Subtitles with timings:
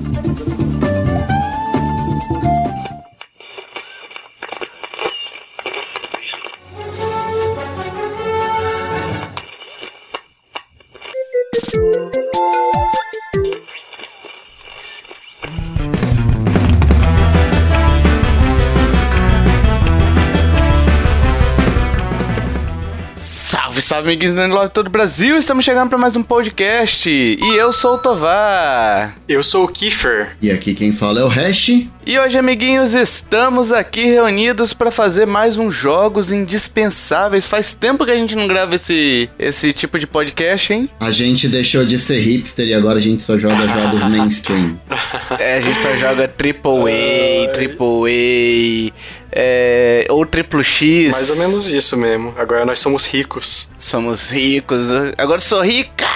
[0.00, 0.77] Thank you.
[23.98, 25.36] Salve, amiguinhos do Love todo o Brasil!
[25.36, 27.10] Estamos chegando para mais um podcast.
[27.10, 29.16] E eu sou o Tovar.
[29.28, 30.36] Eu sou o Kiefer.
[30.40, 31.88] E aqui quem fala é o Hash.
[32.06, 37.44] E hoje, amiguinhos, estamos aqui reunidos para fazer mais um Jogos Indispensáveis.
[37.44, 40.88] Faz tempo que a gente não grava esse, esse tipo de podcast, hein?
[41.00, 44.80] A gente deixou de ser hipster e agora a gente só joga jogos mainstream.
[45.38, 48.92] É, a gente só joga AAA, AAA
[49.32, 51.12] é, ou triplo X.
[51.12, 52.34] Mais ou menos isso mesmo.
[52.38, 53.70] Agora nós somos ricos.
[53.78, 54.88] Somos ricos.
[55.16, 56.06] Agora sou rica,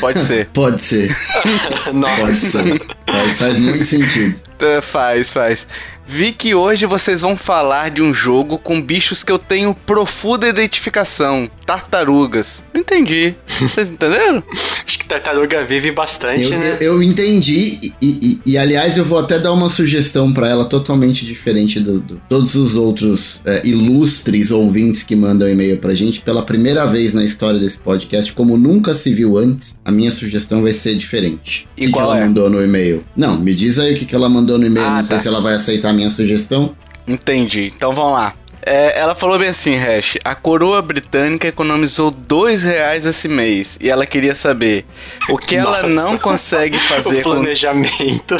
[0.00, 0.46] Pode ser.
[0.54, 1.16] Pode ser.
[1.92, 2.20] Nossa.
[2.20, 2.82] Pode ser.
[3.06, 4.40] Faz, faz muito sentido.
[4.60, 5.66] É, faz, faz.
[6.06, 10.48] Vi que hoje vocês vão falar de um jogo com bichos que eu tenho profunda
[10.48, 11.48] identificação.
[11.64, 12.64] Tartarugas.
[12.74, 13.34] Não entendi.
[13.60, 14.42] Vocês entenderam?
[14.84, 16.76] Acho que tartaruga vive bastante, eu, né?
[16.80, 20.64] Eu, eu entendi e, e, e, aliás, eu vou até dar uma sugestão para ela
[20.64, 26.20] totalmente diferente do, do todos os outros é, ilustres ouvintes que mandam e-mail pra gente.
[26.20, 30.62] Pela primeira vez na história desse podcast, como nunca se viu antes, a minha sugestão
[30.62, 31.68] vai ser diferente.
[31.76, 32.24] E o que, que ela é?
[32.24, 33.04] mandou no e-mail?
[33.16, 34.86] Não, me diz aí o que, que ela mandou no e-mail.
[34.86, 35.02] Ah, Não tá.
[35.04, 36.76] sei se ela vai aceitar a minha sugestão.
[37.08, 37.72] Entendi.
[37.74, 38.34] Então vamos lá.
[38.62, 40.18] É, ela falou bem assim, Hash.
[40.22, 44.84] A coroa britânica economizou dois reais esse mês e ela queria saber
[45.30, 46.10] o que ela Nossa.
[46.10, 48.36] não consegue fazer o planejamento.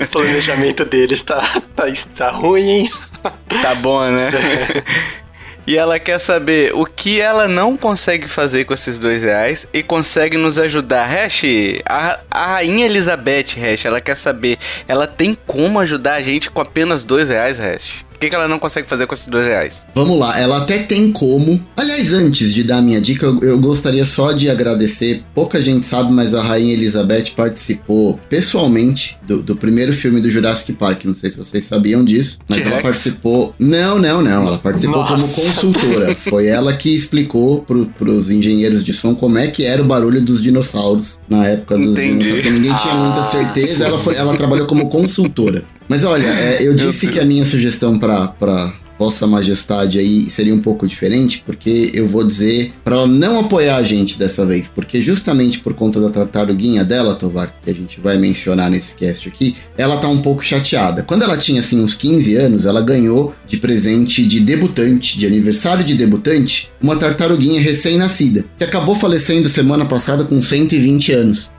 [0.00, 1.84] o planejamento deles tá, tá,
[2.16, 2.92] tá ruim, hein?
[3.22, 3.62] com.
[3.62, 4.30] Tá bom, né?
[5.72, 9.82] E ela quer saber o que ela não consegue fazer com esses dois reais e
[9.82, 11.06] consegue nos ajudar.
[11.06, 11.44] Hash,
[11.86, 16.60] a, a rainha Elizabeth, Hash, ela quer saber, ela tem como ajudar a gente com
[16.60, 18.04] apenas dois reais, Hash?
[18.22, 19.84] O que, que ela não consegue fazer com esses dois reais?
[19.96, 21.60] Vamos lá, ela até tem como.
[21.76, 25.24] Aliás, antes de dar a minha dica, eu, eu gostaria só de agradecer.
[25.34, 30.74] Pouca gente sabe, mas a Rainha Elizabeth participou pessoalmente do, do primeiro filme do Jurassic
[30.74, 31.04] Park.
[31.04, 32.82] Não sei se vocês sabiam disso, mas ela T-Rex?
[32.84, 33.56] participou.
[33.58, 34.46] Não, não, não.
[34.46, 35.40] Ela participou como Nossa.
[35.42, 36.14] consultora.
[36.30, 40.20] Foi ela que explicou pro, pros engenheiros de som como é que era o barulho
[40.20, 42.06] dos dinossauros na época dos Entendi.
[42.10, 42.34] dinossauros.
[42.36, 43.84] Porque ninguém tinha muita Ah, certeza.
[43.84, 45.64] Ela, foi, ela trabalhou como consultora.
[45.92, 50.60] Mas olha, é, eu disse que a minha sugestão pra Vossa Majestade aí seria um
[50.60, 55.02] pouco diferente, porque eu vou dizer pra ela não apoiar a gente dessa vez, porque
[55.02, 59.56] justamente por conta da tartaruguinha dela, Tovar, que a gente vai mencionar nesse cast aqui,
[59.76, 61.02] ela tá um pouco chateada.
[61.02, 65.84] Quando ela tinha assim uns 15 anos, ela ganhou de presente de debutante, de aniversário
[65.84, 71.50] de debutante, uma tartaruguinha recém-nascida, que acabou falecendo semana passada com 120 anos.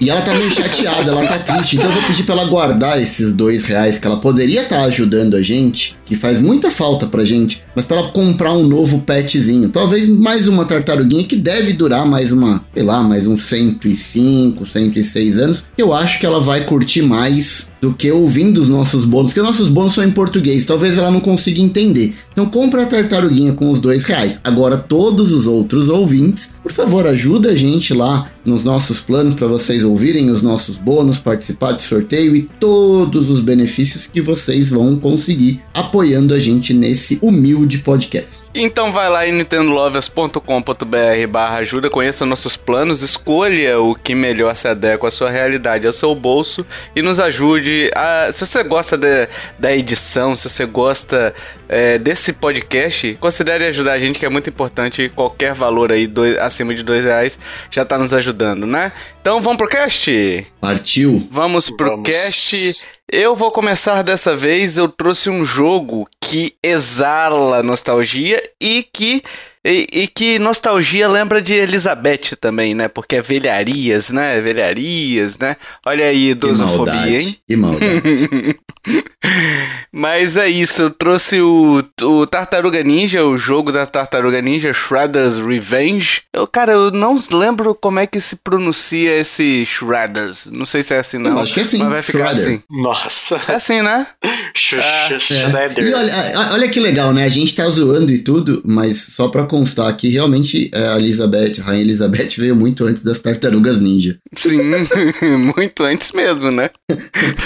[0.00, 1.76] E ela tá meio chateada, ela tá triste.
[1.76, 5.36] Então eu vou pedir pra ela guardar esses dois reais que ela poderia estar ajudando
[5.36, 9.68] a gente, que faz muita falta pra gente, mas pra ela comprar um novo petzinho.
[9.68, 15.38] Talvez mais uma tartaruguinha que deve durar mais uma, sei lá, mais uns 105, 106
[15.38, 15.64] anos.
[15.76, 19.46] Eu acho que ela vai curtir mais do que ouvindo os nossos bônus, porque os
[19.46, 22.14] nossos bônus são em português, talvez ela não consiga entender.
[22.30, 24.38] Então compra a tartaruguinha com os dois reais.
[24.44, 29.48] Agora, todos os outros ouvintes, por favor, ajuda a gente lá nos nossos planos para
[29.48, 34.94] vocês ouvirem os nossos bônus, participar de sorteio e todos os benefícios que vocês vão
[34.96, 38.44] conseguir apoiando a gente nesse humilde podcast.
[38.54, 44.68] Então vai lá em nintendolovers.com.br barra ajuda, conheça nossos planos, escolha o que melhor se
[44.68, 48.30] adequa à sua realidade, ao seu bolso e nos ajude a...
[48.32, 49.28] Se você gosta de,
[49.58, 51.34] da edição, se você gosta
[51.68, 55.10] é, desse podcast, considere ajudar a gente, que é muito importante.
[55.14, 57.38] Qualquer valor aí dois, acima de dois reais
[57.70, 58.92] já tá nos ajudando, né?
[59.20, 60.46] Então vamos pro cast?
[60.60, 61.26] Partiu!
[61.30, 62.08] Vamos pro vamos.
[62.08, 63.01] cast.
[63.14, 64.78] Eu vou começar dessa vez.
[64.78, 69.22] Eu trouxe um jogo que exala nostalgia e que
[69.64, 72.88] e, e, que nostalgia lembra de Elizabeth também, né?
[72.88, 74.40] Porque é velharias, né?
[74.40, 75.56] Velharias, né?
[75.86, 77.36] Olha aí, idosofobia, hein?
[77.48, 78.58] E maldade.
[79.92, 85.38] Mas é isso, eu trouxe o, o Tartaruga Ninja, o jogo da Tartaruga Ninja, Shredder's
[85.38, 86.22] Revenge.
[86.32, 90.46] Eu, cara, eu não lembro como é que se pronuncia esse Shredders.
[90.50, 91.32] Não sei se é assim, não.
[91.32, 91.78] Eu acho que é assim.
[91.78, 92.46] Mas vai ficar Shredder.
[92.46, 92.62] assim.
[92.70, 93.40] Nossa.
[93.46, 94.06] É assim, né?
[94.54, 95.84] Shredder.
[95.84, 95.88] É.
[95.88, 97.24] E olha, olha que legal, né?
[97.24, 101.60] A gente tá zoando e tudo, mas só pra constar que realmente é, a Elizabeth,
[101.60, 104.18] a Rainha Elizabeth veio muito antes das Tartarugas Ninja.
[104.34, 104.62] Sim,
[105.54, 106.70] muito antes mesmo, né?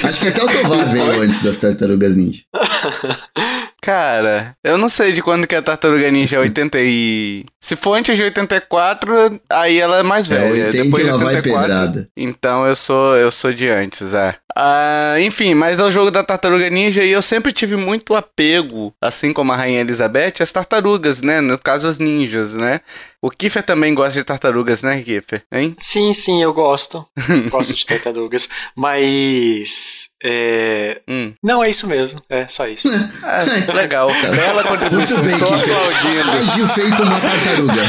[0.05, 2.43] Acho que até o Tovar veio antes das Tartarugas Ninja.
[3.87, 7.47] Cara, eu não sei de quando que a Tartaruga Ninja é 80 e...
[7.61, 10.63] Se for antes de 84, aí ela é mais é, velha.
[10.63, 12.09] É, 80 Depois de 84, vai pedrada.
[12.17, 14.35] Então eu sou, eu sou de antes, é.
[14.59, 18.93] Ah, enfim, mas é o jogo da Tartaruga Ninja e eu sempre tive muito apego,
[19.01, 21.41] assim como a Rainha Elizabeth, às tartarugas, né?
[21.43, 22.81] No caso, as ninjas, né?
[23.21, 25.43] O Kiffer também gosta de tartarugas, né, Kiffer?
[25.53, 25.77] Hein?
[25.79, 27.07] Sim, sim, eu gosto.
[27.51, 28.49] gosto de tartarugas.
[28.75, 30.09] Mas.
[30.23, 31.01] É...
[31.09, 31.33] Hum.
[31.43, 32.23] Não, é isso mesmo.
[32.29, 32.89] É só isso.
[33.27, 34.09] É, legal.
[34.35, 35.23] Bela contribuição.
[35.23, 36.31] Muito bem, Estou aplaudindo.
[36.31, 37.83] Agiu feito uma tartaruga.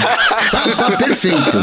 [0.51, 1.57] Tá, tá perfeito.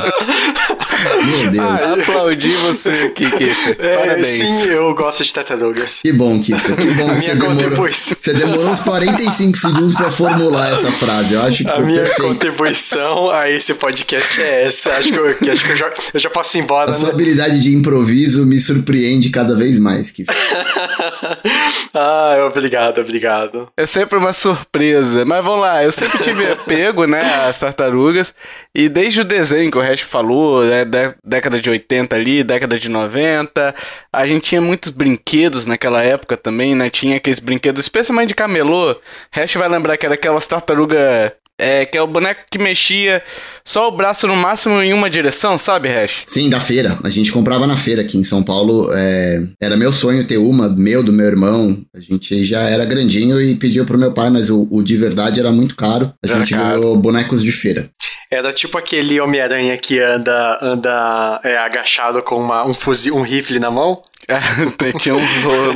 [1.27, 1.83] Meu Deus.
[1.83, 3.77] Ah, aplaudi você aqui, Kiffer.
[3.79, 4.27] É, Parabéns.
[4.27, 6.01] Sim, eu gosto de tartarugas.
[6.03, 6.77] Que bom, Kiffer.
[6.77, 7.89] Que bom que você demorou.
[7.91, 11.35] Você demorou uns 45 segundos pra formular essa frase.
[11.35, 12.23] Eu acho que A minha perfeito.
[12.23, 14.93] contribuição a esse podcast é essa.
[14.93, 16.91] Acho que eu, acho que eu, já, eu já posso ir embora.
[16.91, 16.99] A né?
[16.99, 20.35] sua habilidade de improviso me surpreende cada vez mais, Kiffer.
[21.95, 23.69] ah, obrigado, obrigado.
[23.77, 25.25] É sempre uma surpresa.
[25.25, 28.35] Mas vamos lá, eu sempre tive apego, né, às tartarugas.
[28.75, 30.85] E desde o desenho que o resto falou, né,
[31.25, 33.75] década de 80 ali, década de 90,
[34.13, 36.91] a gente tinha muitos brinquedos naquela época também, né?
[36.91, 38.97] Tinha aqueles brinquedos, especialmente de camelô.
[39.31, 43.23] Hash vai lembrar que era aquelas tartaruga é, que é o boneco que mexia
[43.65, 46.25] só o braço no máximo em uma direção, sabe, Hash?
[46.27, 46.99] Sim, da feira.
[47.03, 48.91] A gente comprava na feira aqui em São Paulo.
[48.93, 49.43] É...
[49.61, 51.77] Era meu sonho ter uma, meu, do meu irmão.
[51.95, 55.41] A gente já era grandinho e pediu pro meu pai, mas o, o de verdade
[55.41, 56.13] era muito caro.
[56.23, 57.89] A era gente ganhou bonecos de feira.
[58.31, 63.59] Era tipo aquele Homem-Aranha que anda, anda é, agachado com uma, um fuzil, um rifle
[63.61, 64.03] na mão.
[65.01, 65.31] tinha uns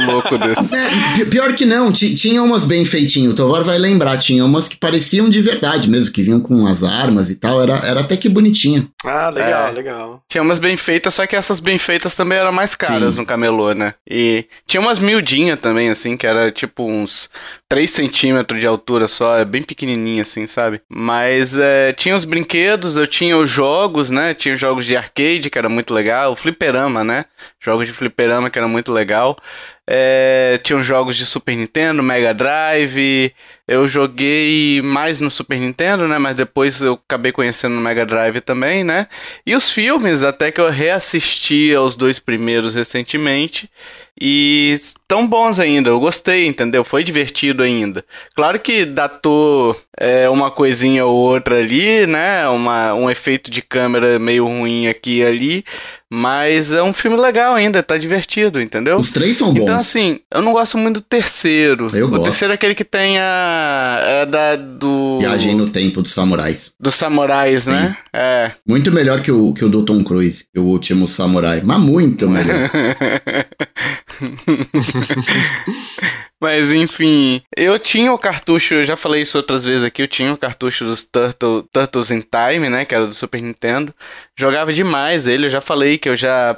[0.06, 0.72] loucos desses.
[0.72, 3.30] É, pior que não, tinha umas bem feitinho.
[3.30, 6.82] O Tovar vai lembrar, tinha umas que pareciam de verdade mesmo, que vinham com as
[6.82, 7.62] armas e tal.
[7.62, 8.86] Era, era até que bonitinha.
[9.04, 9.72] Ah, legal, é.
[9.72, 10.22] legal.
[10.28, 13.20] Tinha umas bem feitas, só que essas bem feitas também eram mais caras Sim.
[13.20, 13.94] no camelô, né?
[14.08, 17.28] E tinha umas miudinhas também, assim, que era tipo uns
[17.68, 20.80] 3 centímetros de altura só, é bem pequenininha assim, sabe?
[20.88, 24.32] Mas é, tinha os brinquedos, eu tinha os jogos, né?
[24.32, 27.26] Tinha jogos de arcade, que era muito legal, o fliperama, né?
[27.60, 29.36] Jogos de fliperama, que era muito legal.
[29.86, 33.34] É, tinham jogos de Super Nintendo, Mega Drive.
[33.68, 36.16] Eu joguei mais no Super Nintendo, né?
[36.16, 39.08] Mas depois eu acabei conhecendo no Mega Drive também, né?
[39.46, 43.68] E os filmes, até que eu reassisti aos dois primeiros recentemente.
[44.20, 44.74] E
[45.06, 46.82] tão bons ainda, eu gostei, entendeu?
[46.82, 48.04] Foi divertido ainda.
[48.34, 52.48] Claro que datou é, uma coisinha ou outra ali, né?
[52.48, 55.64] Uma, um efeito de câmera meio ruim aqui e ali.
[56.10, 58.96] Mas é um filme legal ainda, tá divertido, entendeu?
[58.96, 59.62] Os três são bons.
[59.62, 61.86] Então, assim, eu não gosto muito do terceiro.
[61.92, 62.24] Eu o gosto.
[62.24, 63.57] terceiro é aquele que tem a.
[64.02, 65.18] É da do.
[65.20, 66.72] Viagem no tempo dos samurais.
[66.80, 67.88] Dos samurais, né?
[67.88, 67.94] Sim.
[68.12, 68.50] É.
[68.66, 71.62] Muito melhor que o, que o do Tom Cruise, o último samurai.
[71.64, 72.70] Mas muito melhor.
[76.40, 80.32] Mas enfim, eu tinha o cartucho, eu já falei isso outras vezes aqui, eu tinha
[80.32, 83.92] o cartucho dos Turtle, Turtles in Time, né, que era do Super Nintendo.
[84.36, 86.56] Jogava demais ele, eu já falei que eu já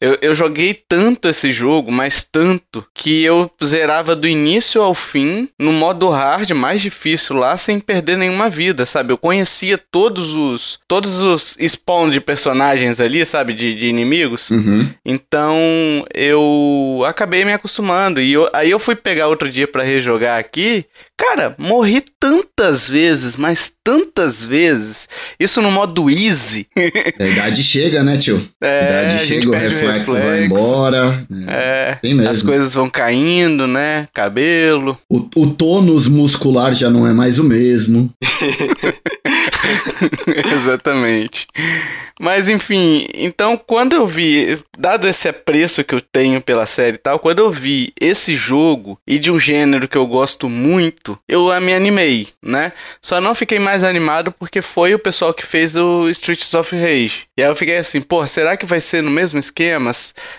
[0.00, 5.48] eu, eu joguei tanto esse jogo, mas tanto, que eu zerava do início ao fim,
[5.58, 9.12] no modo hard, mais difícil lá, sem perder nenhuma vida, sabe?
[9.12, 13.52] Eu conhecia todos os todos os spawn de personagens ali, sabe?
[13.52, 14.50] De, de inimigos.
[14.50, 14.90] Uhum.
[15.04, 18.20] Então eu acabei me acostumando.
[18.20, 20.84] E eu, aí eu fui pegar pegar outro dia para rejogar aqui,
[21.16, 25.08] cara, morri tantas vezes, mas tantas vezes.
[25.38, 26.66] Isso no modo easy.
[27.18, 28.44] A idade chega, né, tio?
[28.60, 31.26] É, a idade a chega, o reflexo, reflexo, vai embora.
[31.46, 34.08] É, é as coisas vão caindo, né?
[34.12, 34.98] Cabelo.
[35.08, 38.10] O, o tônus muscular já não é mais o mesmo.
[40.52, 41.46] Exatamente.
[42.20, 46.98] Mas enfim, então quando eu vi, dado esse apreço que eu tenho pela série e
[46.98, 51.48] tal, quando eu vi esse jogo e de um gênero que eu gosto muito, eu
[51.60, 52.72] me animei, né?
[53.00, 57.26] Só não fiquei mais animado porque foi o pessoal que fez o Streets of Rage.
[57.36, 59.90] E aí eu fiquei assim, pô, será que vai ser no mesmo esquema?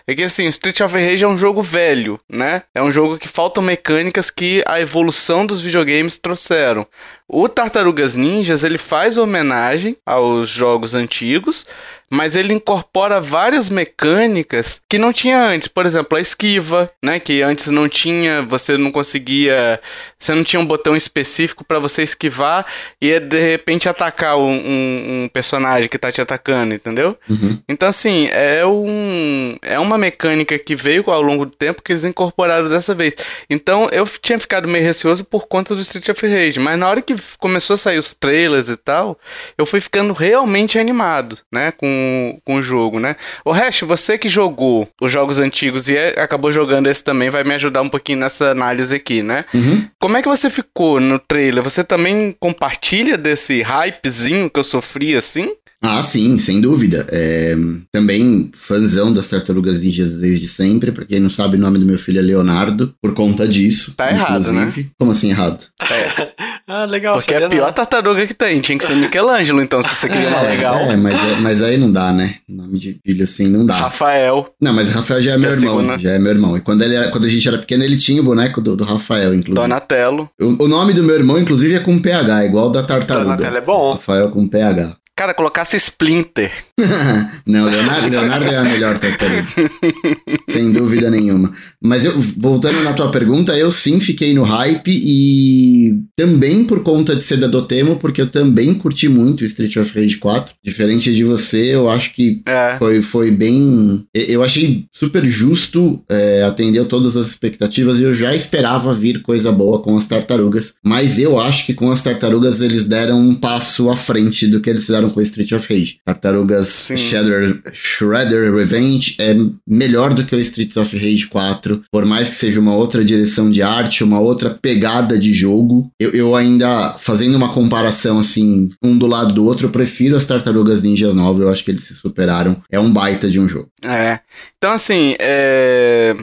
[0.07, 2.63] É que assim, Streets of Rage é um jogo velho, né?
[2.73, 6.87] É um jogo que faltam mecânicas que a evolução dos videogames trouxeram.
[7.27, 11.65] O Tartarugas Ninjas ele faz homenagem aos jogos antigos,
[12.13, 15.67] mas ele incorpora várias mecânicas que não tinha antes.
[15.67, 17.19] Por exemplo, a esquiva, né?
[17.19, 19.81] Que antes não tinha, você não conseguia,
[20.19, 22.67] você não tinha um botão específico para você esquivar
[23.01, 27.17] e de repente atacar um, um, um, personagem que tá te atacando, entendeu?
[27.27, 27.57] Uhum.
[27.67, 32.05] Então assim é um é uma mecânica que veio ao longo do tempo que eles
[32.05, 33.15] incorporaram dessa vez.
[33.49, 37.01] Então eu tinha ficado meio receoso por conta do Street of Rage, mas na hora
[37.01, 39.17] que começou a sair os trailers e tal,
[39.57, 41.71] eu fui ficando realmente animado, né?
[41.71, 42.02] Com
[42.45, 43.15] com, o jogo, né?
[43.43, 47.43] O resto, você que jogou os jogos antigos e é, acabou jogando esse também, vai
[47.43, 49.45] me ajudar um pouquinho nessa análise aqui, né?
[49.53, 49.87] Uhum.
[49.99, 51.63] Como é que você ficou no trailer?
[51.63, 55.53] Você também compartilha desse hypezinho que eu sofri assim?
[55.85, 57.05] Ah, sim, sem dúvida.
[57.11, 57.57] É,
[57.91, 60.93] também fãzão das Tartarugas Ninjas desde sempre.
[60.93, 63.93] Pra quem não sabe, o nome do meu filho é Leonardo, por conta disso.
[63.97, 64.71] Tá errado, né?
[64.97, 65.65] Como assim errado?
[65.81, 66.31] É.
[66.65, 67.15] ah, legal.
[67.15, 67.73] Porque é a pior não.
[67.73, 68.61] tartaruga que tem.
[68.61, 70.75] Tinha que ser Michelangelo, então, se você queria uma é, legal.
[70.75, 72.35] É, mas, é, mas aí não dá, né?
[72.47, 73.75] Nome de filho assim não dá.
[73.75, 74.53] Rafael.
[74.61, 75.79] Não, mas Rafael já é meu é irmão.
[75.81, 75.99] Segunda.
[75.99, 76.55] Já é meu irmão.
[76.55, 78.85] E quando, ele era, quando a gente era pequeno, ele tinha o boneco do, do
[78.85, 79.55] Rafael, inclusive.
[79.55, 80.29] Donatello.
[80.39, 83.35] O, o, nome do meu irmão, inclusive, é com PH, igual da tartaruga.
[83.35, 83.91] Donatello é bom.
[83.91, 84.95] Rafael com PH.
[85.15, 86.51] Cara, colocasse Splinter.
[87.45, 89.47] não, Leonardo, Leonardo é a melhor tartaruga.
[90.49, 91.53] Sem dúvida nenhuma.
[91.79, 97.15] Mas eu, voltando na tua pergunta, eu sim fiquei no hype e também por conta
[97.15, 100.55] de ser da Dotemo, porque eu também curti muito Street of Rage 4.
[100.63, 102.77] Diferente de você, eu acho que é.
[102.79, 104.03] foi, foi bem.
[104.13, 109.51] Eu achei super justo, é, atendeu todas as expectativas e eu já esperava vir coisa
[109.51, 110.73] boa com as tartarugas.
[110.83, 114.71] Mas eu acho que com as tartarugas eles deram um passo à frente do que
[114.71, 115.97] eles fizeram com Street of Rage.
[116.05, 119.35] Tartarugas Shredder, Shredder Revenge é
[119.67, 123.49] melhor do que o Streets of Rage 4, por mais que seja uma outra direção
[123.49, 125.89] de arte, uma outra pegada de jogo.
[125.99, 130.25] Eu, eu ainda, fazendo uma comparação assim, um do lado do outro, eu prefiro as
[130.25, 132.61] Tartarugas Ninja 9, eu acho que eles se superaram.
[132.71, 133.69] É um baita de um jogo.
[133.83, 134.19] É.
[134.57, 136.15] Então, assim, é...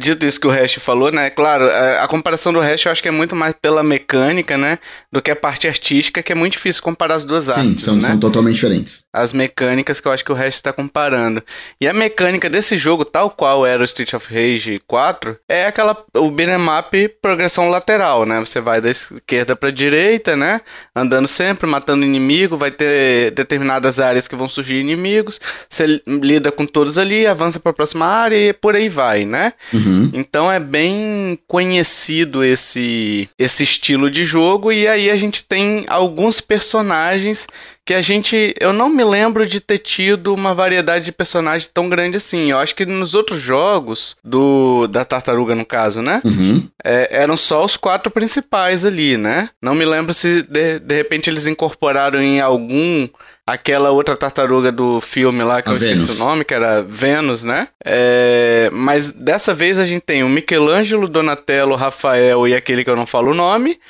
[0.00, 1.30] dito isso que o Hash falou, né?
[1.30, 4.78] Claro, a, a comparação do Hash eu acho que é muito mais pela mecânica, né?
[5.12, 7.84] Do que a parte artística, que é muito difícil comparar as duas Sim, artes.
[7.84, 8.07] São, né?
[8.12, 9.02] São totalmente diferentes.
[9.12, 11.42] As mecânicas que eu acho que o Hash está comparando.
[11.80, 15.96] E a mecânica desse jogo, tal qual era o Street of Rage 4, é aquela.
[16.14, 18.40] O beat'em up progressão lateral, né?
[18.40, 20.60] Você vai da esquerda pra direita, né?
[20.94, 25.40] Andando sempre, matando inimigo, vai ter determinadas áreas que vão surgir inimigos.
[25.68, 29.52] Você lida com todos ali, avança para a próxima área e por aí vai, né?
[29.72, 30.10] Uhum.
[30.12, 36.40] Então é bem conhecido esse, esse estilo de jogo e aí a gente tem alguns
[36.40, 37.46] personagens
[37.88, 38.54] que a gente.
[38.60, 42.50] Eu não me lembro de ter tido uma variedade de personagens tão grande assim.
[42.50, 46.20] Eu acho que nos outros jogos, do da tartaruga, no caso, né?
[46.22, 46.68] Uhum.
[46.84, 49.48] É, eram só os quatro principais ali, né?
[49.62, 53.08] Não me lembro se de, de repente eles incorporaram em algum
[53.46, 56.00] aquela outra tartaruga do filme lá, que a eu Venus.
[56.02, 57.68] esqueci o nome, que era Vênus, né?
[57.82, 62.96] É, mas dessa vez a gente tem o Michelangelo, Donatello, Rafael e aquele que eu
[62.96, 63.80] não falo o nome,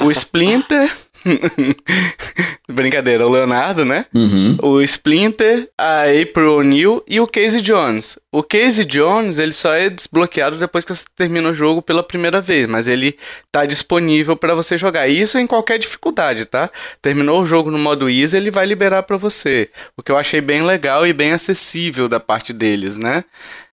[0.00, 0.92] o Splinter.
[2.68, 4.06] Brincadeira, o Leonardo, né?
[4.14, 4.56] Uhum.
[4.60, 8.18] O Splinter, a April O'Neil e o Casey Jones.
[8.32, 12.40] O Casey Jones, ele só é desbloqueado depois que você termina o jogo pela primeira
[12.40, 13.16] vez, mas ele
[13.52, 15.08] tá disponível para você jogar.
[15.08, 16.70] Isso em qualquer dificuldade, tá?
[17.00, 19.70] Terminou o jogo no modo easy, ele vai liberar para você.
[19.96, 23.24] O que eu achei bem legal e bem acessível da parte deles, né?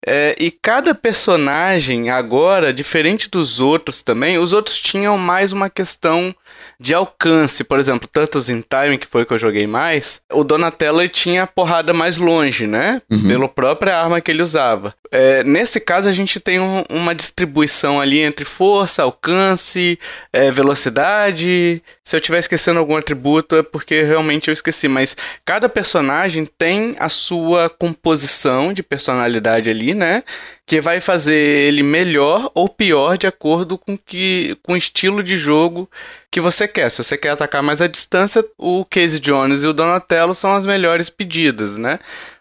[0.07, 6.35] É, e cada personagem agora, diferente dos outros também, os outros tinham mais uma questão
[6.81, 7.63] de alcance.
[7.63, 11.43] Por exemplo, Turtles in Time, que foi o que eu joguei mais, o Donatello tinha
[11.43, 13.01] a porrada mais longe, né?
[13.11, 13.29] Uhum.
[13.29, 14.95] Pela própria arma que ele usava.
[15.13, 19.99] É, nesse caso a gente tem um, uma distribuição ali entre força, alcance,
[20.33, 21.83] é, velocidade.
[22.05, 26.95] Se eu estiver esquecendo algum atributo é porque realmente eu esqueci, mas cada personagem tem
[26.99, 30.23] a sua composição de personalidade ali, né?
[30.65, 35.37] Que vai fazer ele melhor ou pior de acordo com que com o estilo de
[35.37, 35.91] jogo
[36.31, 36.89] que você quer.
[36.89, 40.65] Se você quer atacar mais à distância, o Casey Jones e o Donatello são as
[40.65, 41.99] melhores pedidas, né?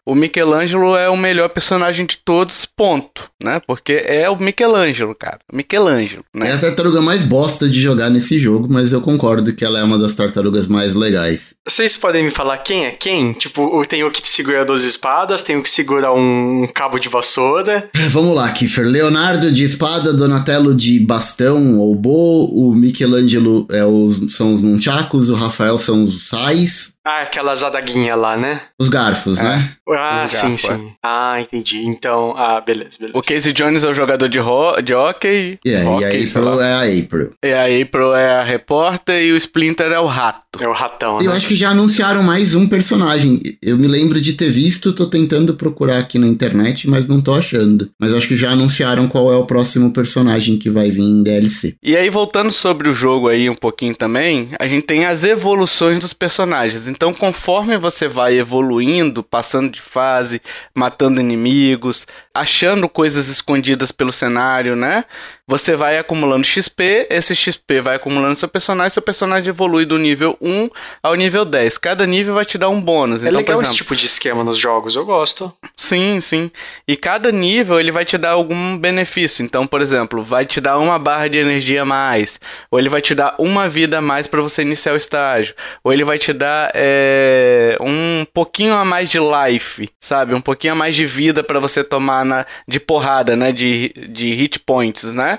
[0.10, 3.62] O Michelangelo é o melhor personagem de todos, ponto, né?
[3.68, 5.38] Porque é o Michelangelo, cara.
[5.54, 6.50] Michelangelo, né?
[6.50, 9.84] É a tartaruga mais bosta de jogar nesse jogo, mas eu concordo que ela é
[9.84, 11.54] uma das tartarugas mais legais.
[11.68, 13.34] Vocês podem me falar quem é quem?
[13.34, 17.88] Tipo, tem o que segura duas espadas, tem o que segura um cabo de vassoura.
[18.10, 18.88] Vamos lá, Kiffer.
[18.88, 25.30] Leonardo de espada, Donatello de bastão ou bo, o Michelangelo é os, são os nunchakus,
[25.30, 28.62] o Rafael são os sais, ah, aquelas adaguinhas lá, né?
[28.80, 29.44] Os garfos, é.
[29.44, 29.76] né?
[30.00, 30.72] Ah, sim, sim.
[30.72, 30.80] É.
[31.04, 31.86] Ah, entendi.
[31.86, 33.18] Então, ah, beleza, beleza.
[33.18, 35.60] O Casey Jones é o jogador de, ro de hockey.
[35.66, 37.34] Yeah, hockey, e a April é a April.
[37.44, 40.40] E a April é a repórter e o Splinter é o rato.
[40.60, 41.26] É o ratão, né?
[41.26, 43.40] Eu acho que já anunciaram mais um personagem.
[43.62, 47.34] Eu me lembro de ter visto, tô tentando procurar aqui na internet, mas não tô
[47.34, 47.90] achando.
[48.00, 51.76] Mas acho que já anunciaram qual é o próximo personagem que vai vir em DLC.
[51.84, 56.00] E aí, voltando sobre o jogo aí um pouquinho também, a gente tem as evoluções
[56.00, 56.88] dos personagens.
[56.88, 60.42] Então, conforme você vai evoluindo, passando de fase,
[60.74, 65.04] matando inimigos, achando coisas escondidas pelo cenário, né?
[65.50, 70.38] Você vai acumulando XP, esse XP vai acumulando seu personagem, seu personagem evolui do nível
[70.40, 70.70] 1
[71.02, 71.76] ao nível 10.
[71.80, 73.26] Cada nível vai te dar um bônus.
[73.26, 75.52] É então, legal exemplo, esse tipo de esquema nos jogos, eu gosto.
[75.76, 76.52] Sim, sim.
[76.88, 79.44] E cada nível ele vai te dar algum benefício.
[79.44, 82.40] Então, por exemplo, vai te dar uma barra de energia a mais,
[82.70, 85.92] ou ele vai te dar uma vida a mais para você iniciar o estágio, ou
[85.92, 90.36] ele vai te dar é, um pouquinho a mais de life, sabe?
[90.36, 93.52] Um pouquinho a mais de vida para você tomar na, de porrada, né?
[93.52, 95.39] De, de hit points, né?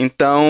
[0.00, 0.46] Então,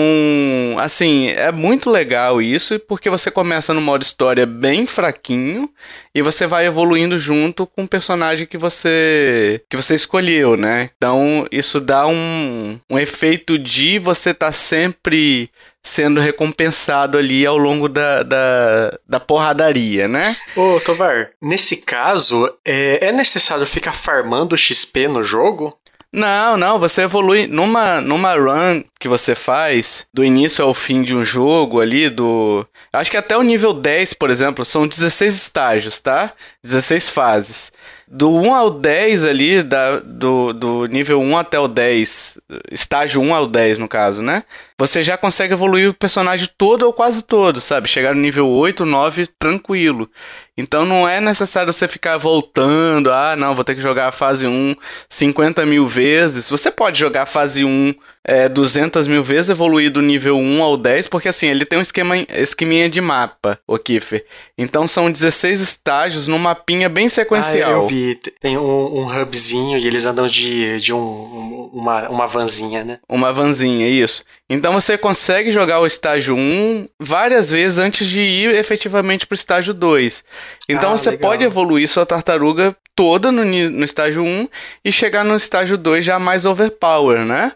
[0.79, 5.67] assim, é muito legal isso, porque você começa no modo história bem fraquinho
[6.13, 10.91] e você vai evoluindo junto com o personagem que você que você escolheu, né?
[10.95, 15.49] Então, isso dá um, um efeito de você estar tá sempre
[15.81, 20.37] sendo recompensado ali ao longo da, da, da porradaria, né?
[20.55, 25.75] Ô, Tovar, nesse caso, é, é necessário ficar farmando XP no jogo?
[26.11, 31.15] Não, não, você evolui numa, numa run que você faz do início ao fim de
[31.15, 32.65] um jogo ali, do.
[32.91, 36.33] Acho que até o nível 10, por exemplo, são 16 estágios, tá?
[36.63, 37.71] 16 fases.
[38.05, 42.37] Do 1 ao 10 ali, da, do, do nível 1 até o 10,
[42.71, 44.43] estágio 1 ao 10 no caso, né?
[44.77, 47.87] Você já consegue evoluir o personagem todo ou quase todo, sabe?
[47.87, 50.09] Chegar no nível 8, 9 tranquilo.
[50.57, 54.45] Então não é necessário você ficar voltando, ah, não, vou ter que jogar a fase
[54.45, 54.75] 1
[55.07, 56.49] 50 mil vezes.
[56.49, 60.77] Você pode jogar a fase 1 é, 200 mil vezes, evoluir do nível 1 ao
[60.77, 64.25] 10, porque assim, ele tem um esquema, esqueminha de mapa, o Kiffer.
[64.57, 67.81] Então são 16 estágios num mapinha bem sequencial.
[67.81, 68.19] Ah, eu vi.
[68.41, 72.99] Tem um, um hubzinho e eles andam de, de um, uma, uma vanzinha, né?
[73.07, 74.23] Uma vanzinha, isso.
[74.49, 79.37] Então você consegue jogar o estágio 1 várias vezes antes de ir efetivamente para o
[79.37, 80.23] estágio 2.
[80.67, 81.29] Então ah, você legal.
[81.29, 84.49] pode evoluir sua tartaruga toda no, no estágio 1
[84.83, 87.53] e chegar no estágio 2 já mais overpower, né?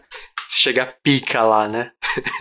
[0.48, 1.90] Chega pica lá, né?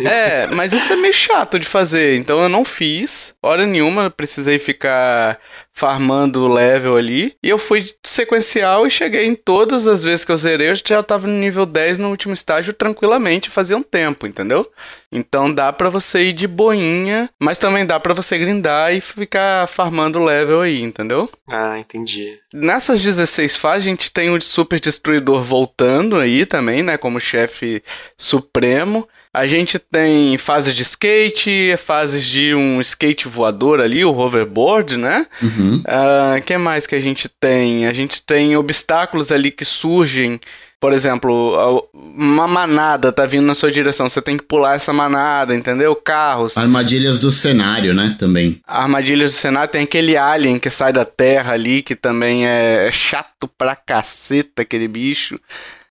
[0.06, 3.36] é, mas isso é meio chato de fazer, então eu não fiz.
[3.42, 5.40] Hora nenhuma precisei ficar
[5.74, 7.36] farmando o level ali.
[7.42, 11.02] E eu fui sequencial e cheguei em todas as vezes que eu zerei, eu já
[11.02, 14.72] tava no nível 10 no último estágio tranquilamente, fazia um tempo, entendeu?
[15.12, 19.68] Então dá para você ir de boinha, mas também dá para você grindar e ficar
[19.68, 21.30] farmando o level aí, entendeu?
[21.48, 22.40] Ah, entendi.
[22.54, 27.84] Nessas 16 fases a gente tem o Super Destruidor voltando aí também, né, como chefe
[28.18, 29.08] supremo.
[29.34, 35.26] A gente tem fases de skate, fases de um skate voador ali, o hoverboard, né?
[35.42, 35.82] Uhum.
[35.82, 37.88] Uh, que mais que a gente tem?
[37.88, 40.40] A gente tem obstáculos ali que surgem.
[40.80, 45.56] Por exemplo, uma manada tá vindo na sua direção, você tem que pular essa manada,
[45.56, 45.96] entendeu?
[45.96, 46.56] Carros.
[46.56, 48.16] Armadilhas do cenário, né?
[48.20, 48.62] Também.
[48.68, 53.48] Armadilhas do cenário, tem aquele alien que sai da terra ali, que também é chato
[53.58, 55.40] pra caceta, aquele bicho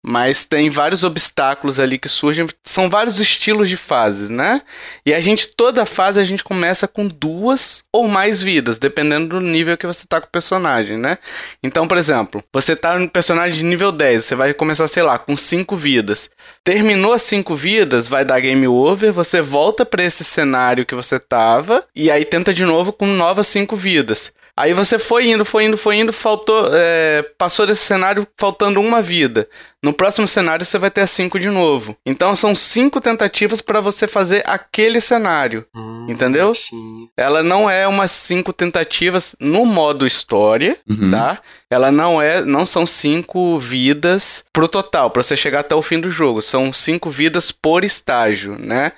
[0.02, 4.62] mas tem vários obstáculos ali que surgem, são vários estilos de fases, né?
[5.06, 9.40] E a gente, toda fase, a gente começa com duas ou mais vidas, dependendo do
[9.40, 11.18] nível que você tá com o personagem, né?
[11.62, 15.18] Então, por exemplo, você tá no personagem de nível 10, você vai começar, sei lá,
[15.18, 16.30] com cinco vidas.
[16.64, 21.20] Terminou as cinco vidas, vai dar game over, você volta para esse cenário que você
[21.20, 24.32] tava, e aí tenta de novo com novas cinco vidas.
[24.56, 26.68] Aí você foi indo, foi indo, foi indo, faltou.
[26.72, 29.48] É, passou desse cenário faltando uma vida.
[29.82, 31.96] No próximo cenário você vai ter as cinco de novo.
[32.04, 35.64] Então são cinco tentativas para você fazer aquele cenário.
[35.74, 36.54] Hum, entendeu?
[36.54, 37.08] Sim.
[37.16, 41.10] Ela não é umas cinco tentativas no modo história, uhum.
[41.10, 41.40] tá?
[41.70, 45.98] Ela não é, não são cinco vidas pro total, para você chegar até o fim
[45.98, 46.42] do jogo.
[46.42, 48.92] São cinco vidas por estágio, né?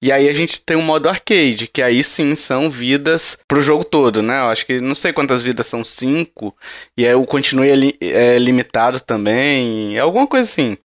[0.00, 3.82] E aí a gente tem um modo arcade, que aí sim são vidas pro jogo
[3.84, 4.40] todo, né?
[4.40, 6.54] Eu acho que não sei quantas vidas são, cinco.
[6.96, 9.96] E aí o continue é, é limitado também.
[9.96, 10.76] É alguma coisa assim.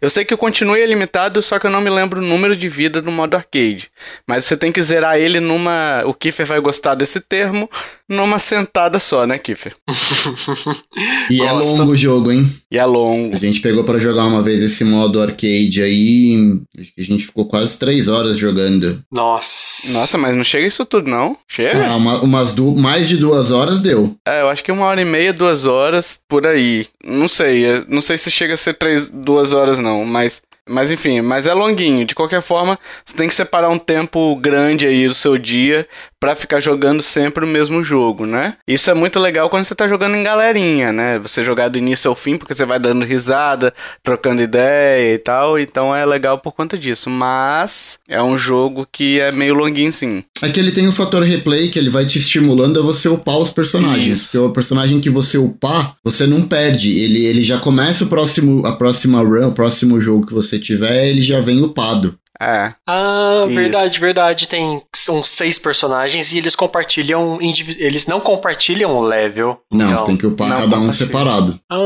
[0.00, 2.56] Eu sei que o continue é limitado, só que eu não me lembro o número
[2.56, 3.90] de vida no modo arcade.
[4.26, 6.02] Mas você tem que zerar ele numa.
[6.06, 7.68] O Kiffer vai gostar desse termo,
[8.08, 9.74] numa sentada só, né, Kiffer?
[11.30, 12.50] e é longo o jogo, hein?
[12.70, 13.34] E é longo.
[13.34, 16.60] A gente pegou para jogar uma vez esse modo arcade aí.
[16.98, 19.02] A gente ficou quase três horas jogando.
[19.10, 19.92] Nossa.
[19.92, 21.36] Nossa, mas não chega isso tudo, não?
[21.48, 21.86] Chega?
[21.86, 24.14] Ah, uma, umas du mais de duas horas deu.
[24.26, 26.86] É, eu acho que uma hora e meia, duas horas, por aí.
[27.04, 27.84] Não sei.
[27.88, 31.52] Não sei se chega a ser três, duas horas, não, mas mas enfim, mas é
[31.52, 32.04] longuinho.
[32.04, 35.86] De qualquer forma, você tem que separar um tempo grande aí do seu dia
[36.24, 38.56] para ficar jogando sempre o mesmo jogo, né?
[38.66, 41.18] Isso é muito legal quando você tá jogando em galerinha, né?
[41.18, 45.58] Você jogar do início ao fim, porque você vai dando risada, trocando ideia e tal.
[45.58, 47.10] Então é legal por conta disso.
[47.10, 50.24] Mas é um jogo que é meio longuinho, sim.
[50.40, 53.36] É que ele tem o fator replay, que ele vai te estimulando a você upar
[53.36, 54.16] os personagens.
[54.16, 54.24] Isso.
[54.24, 56.98] Porque o personagem que você upar, você não perde.
[56.98, 61.08] Ele, ele já começa o próximo, a próxima run, o próximo jogo que você tiver,
[61.08, 62.18] ele já vem upado.
[62.40, 62.74] É.
[62.86, 63.54] Ah, Isso.
[63.54, 64.48] verdade, verdade.
[64.48, 67.38] Tem são seis personagens e eles compartilham
[67.78, 69.60] eles não compartilham o level.
[69.72, 71.58] Não, não, você tem que upar cada um separado.
[71.70, 71.76] Ah.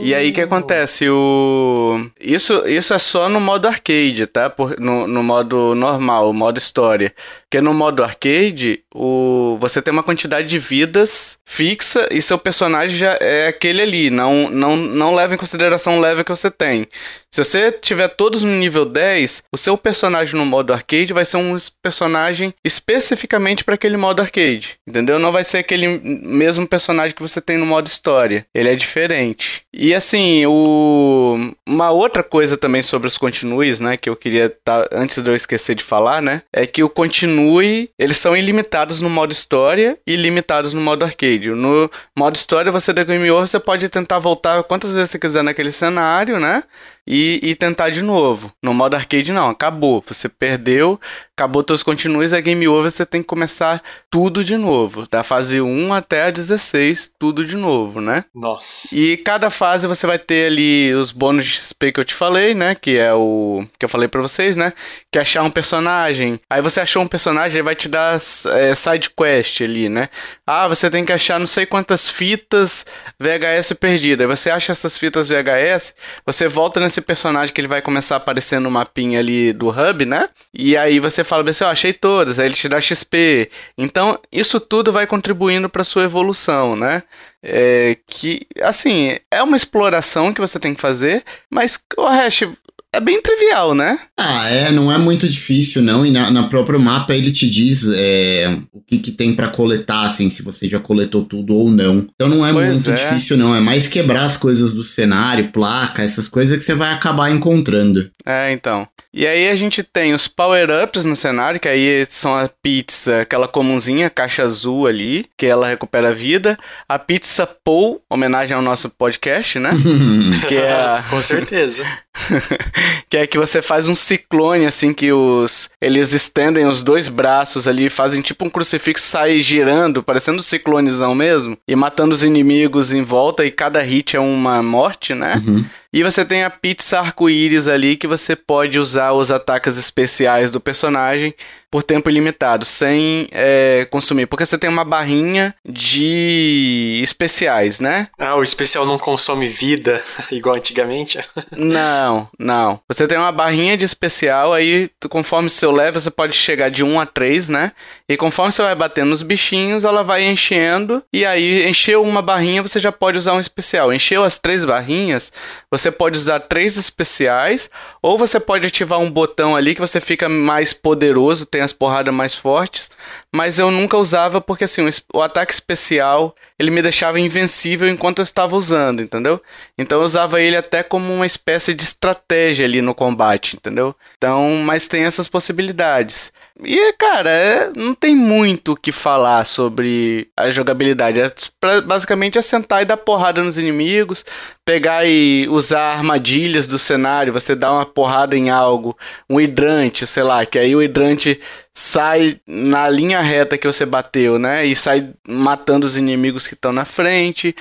[0.00, 1.08] E aí o que acontece?
[1.08, 4.48] O isso isso é só no modo arcade, tá?
[4.48, 7.12] Por, no, no modo normal, o modo história.
[7.48, 12.98] Porque no modo arcade, o, você tem uma quantidade de vidas fixa e seu personagem
[12.98, 14.10] já é aquele ali.
[14.10, 16.86] Não, não, não leva em consideração o level que você tem.
[17.30, 19.87] Se você tiver todos no nível 10, o seu personagem
[20.34, 24.78] no modo arcade vai ser um personagem especificamente para aquele modo arcade.
[24.86, 25.18] Entendeu?
[25.18, 28.46] Não vai ser aquele mesmo personagem que você tem no modo história.
[28.54, 29.62] Ele é diferente.
[29.72, 31.54] E assim, o...
[31.66, 33.96] uma outra coisa também sobre os continues, né?
[33.96, 36.42] Que eu queria, tá, antes de eu esquecer de falar, né?
[36.52, 37.90] É que o continue continue.
[37.98, 41.50] Eles são ilimitados no modo história e limitados no modo arcade.
[41.50, 45.42] No modo história, você da Game Over, você pode tentar voltar quantas vezes você quiser
[45.42, 46.62] naquele cenário, né?
[47.10, 48.52] E, e tentar de novo.
[48.62, 50.04] No modo arcade, não, acabou.
[50.06, 51.00] Você perdeu,
[51.38, 55.06] acabou seus continues, é game over, você tem que começar tudo de novo.
[55.10, 58.24] Da fase 1 até a 16, tudo de novo, né?
[58.34, 58.94] Nossa.
[58.94, 62.54] E cada fase você vai ter ali os bônus de XP que eu te falei,
[62.54, 62.74] né?
[62.74, 63.64] Que é o.
[63.78, 64.74] que eu falei para vocês, né?
[65.10, 66.38] Que é achar um personagem.
[66.50, 70.10] Aí você achou um personagem, ele vai te dar é, side quest ali, né?
[70.46, 72.84] Ah, você tem que achar não sei quantas fitas
[73.18, 74.28] VHS perdidas.
[74.28, 75.94] Aí você acha essas fitas VHS,
[76.26, 79.68] você volta nesse esse personagem que ele vai começar a aparecer no mapinha ali do
[79.68, 80.28] hub, né?
[80.52, 83.50] E aí você fala assim, ó, oh, achei todas, aí ele te dá XP.
[83.76, 87.02] Então, isso tudo vai contribuindo para sua evolução, né?
[87.42, 92.56] É, que, assim, é uma exploração que você tem que fazer, mas o resto
[92.92, 93.98] é bem trivial, né?
[94.16, 96.04] Ah, é, não é muito difícil, não.
[96.04, 100.42] E na, na mapa ele te diz é, que, que tem para coletar, assim, se
[100.42, 102.06] você já coletou tudo ou não.
[102.14, 102.94] Então não é pois muito é.
[102.94, 103.54] difícil, não.
[103.54, 108.10] É mais quebrar as coisas do cenário, placa, essas coisas que você vai acabar encontrando.
[108.24, 108.88] É, então.
[109.12, 113.48] E aí a gente tem os power-ups no cenário, que aí são a pizza, aquela
[113.48, 116.58] comunzinha, caixa azul ali, que ela recupera a vida.
[116.88, 119.70] A pizza Paul, homenagem ao nosso podcast, né?
[120.48, 121.04] que é a...
[121.10, 121.84] Com certeza.
[123.08, 125.70] que é que você faz um ciclone, assim, que os.
[125.80, 131.14] Eles estendem os dois braços ali, fazem tipo um crucifixo, sai girando, parecendo um ciclonezão
[131.14, 135.42] mesmo, e matando os inimigos em volta, e cada hit é uma morte, né?
[135.46, 135.64] Uhum.
[135.92, 140.60] E você tem a pizza arco-íris ali que você pode usar os ataques especiais do
[140.60, 141.34] personagem
[141.70, 144.26] por tempo ilimitado, sem é, consumir.
[144.26, 148.08] Porque você tem uma barrinha de especiais, né?
[148.18, 151.18] Ah, o especial não consome vida, igual antigamente?
[151.54, 152.80] não, não.
[152.88, 157.00] Você tem uma barrinha de especial, aí conforme seu level, você pode chegar de 1
[157.00, 157.72] a 3, né?
[158.08, 161.02] E conforme você vai batendo nos bichinhos, ela vai enchendo.
[161.12, 163.92] E aí, encheu uma barrinha, você já pode usar um especial.
[163.92, 165.30] Encheu as três barrinhas,
[165.70, 167.70] você pode usar três especiais,
[168.02, 172.12] ou você pode ativar um botão ali que você fica mais poderoso, tem as porradas
[172.12, 172.90] mais fortes,
[173.34, 178.22] mas eu nunca usava porque assim, o, ataque especial, ele me deixava invencível enquanto eu
[178.22, 179.40] estava usando, entendeu?
[179.76, 183.94] Então eu usava ele até como uma espécie de estratégia ali no combate, entendeu?
[184.16, 186.32] Então, mas tem essas possibilidades.
[186.64, 191.20] E, cara, é, não tem muito o que falar sobre a jogabilidade.
[191.20, 194.24] É pra, basicamente é sentar e dar porrada nos inimigos,
[194.64, 198.96] pegar e usar armadilhas do cenário, você dá uma porrada em algo,
[199.30, 201.40] um hidrante, sei lá, que aí o hidrante
[201.78, 204.66] sai na linha reta que você bateu, né?
[204.66, 207.54] E sai matando os inimigos que estão na frente.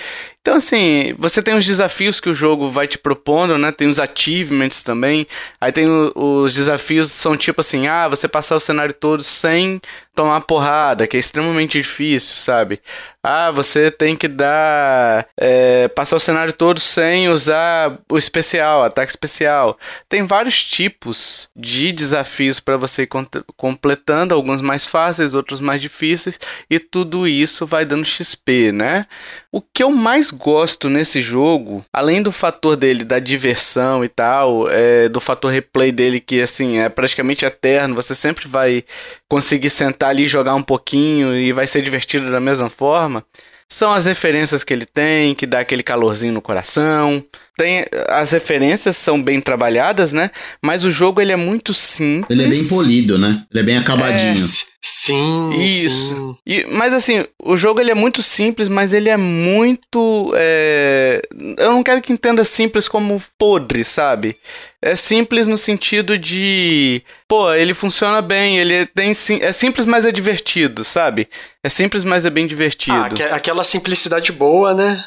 [0.48, 3.70] Então, assim, você tem os desafios que o jogo vai te propondo, né?
[3.70, 5.28] Tem os achievements também.
[5.60, 9.82] Aí tem o, os desafios são tipo assim, ah, você passar o cenário todo sem
[10.16, 12.82] tomar porrada, que é extremamente difícil, sabe?
[13.22, 15.28] Ah, você tem que dar.
[15.38, 19.78] É, passar o cenário todo sem usar o especial, ataque especial.
[20.10, 23.10] Tem vários tipos de desafios para você ir
[23.56, 29.06] completando, alguns mais fáceis, outros mais difíceis, e tudo isso vai dando XP, né?
[29.52, 34.70] O que eu mais gosto nesse jogo, além do fator dele da diversão e tal,
[34.70, 38.84] é, do fator replay dele que assim é praticamente eterno, você sempre vai
[39.28, 43.24] conseguir sentar ali, jogar um pouquinho e vai ser divertido da mesma forma,
[43.70, 47.24] são as referências que ele tem, que dá aquele calorzinho no coração.
[47.58, 50.30] Tem, as referências são bem trabalhadas, né?
[50.62, 52.30] Mas o jogo ele é muito simples.
[52.30, 53.44] Ele é bem polido, né?
[53.52, 54.36] Ele é bem acabadinho.
[54.36, 54.48] É,
[54.80, 55.90] sim, isso.
[55.90, 56.38] Sim.
[56.46, 60.32] E, mas assim, o jogo ele é muito simples, mas ele é muito.
[60.36, 61.20] É...
[61.58, 64.38] Eu não quero que entenda simples como podre, sabe?
[64.80, 67.02] É simples no sentido de.
[67.28, 69.14] Pô, ele funciona bem, ele tem.
[69.42, 71.28] É simples, mas é divertido, sabe?
[71.64, 72.96] É simples, mas é bem divertido.
[72.96, 75.04] Ah, aquela simplicidade boa, né?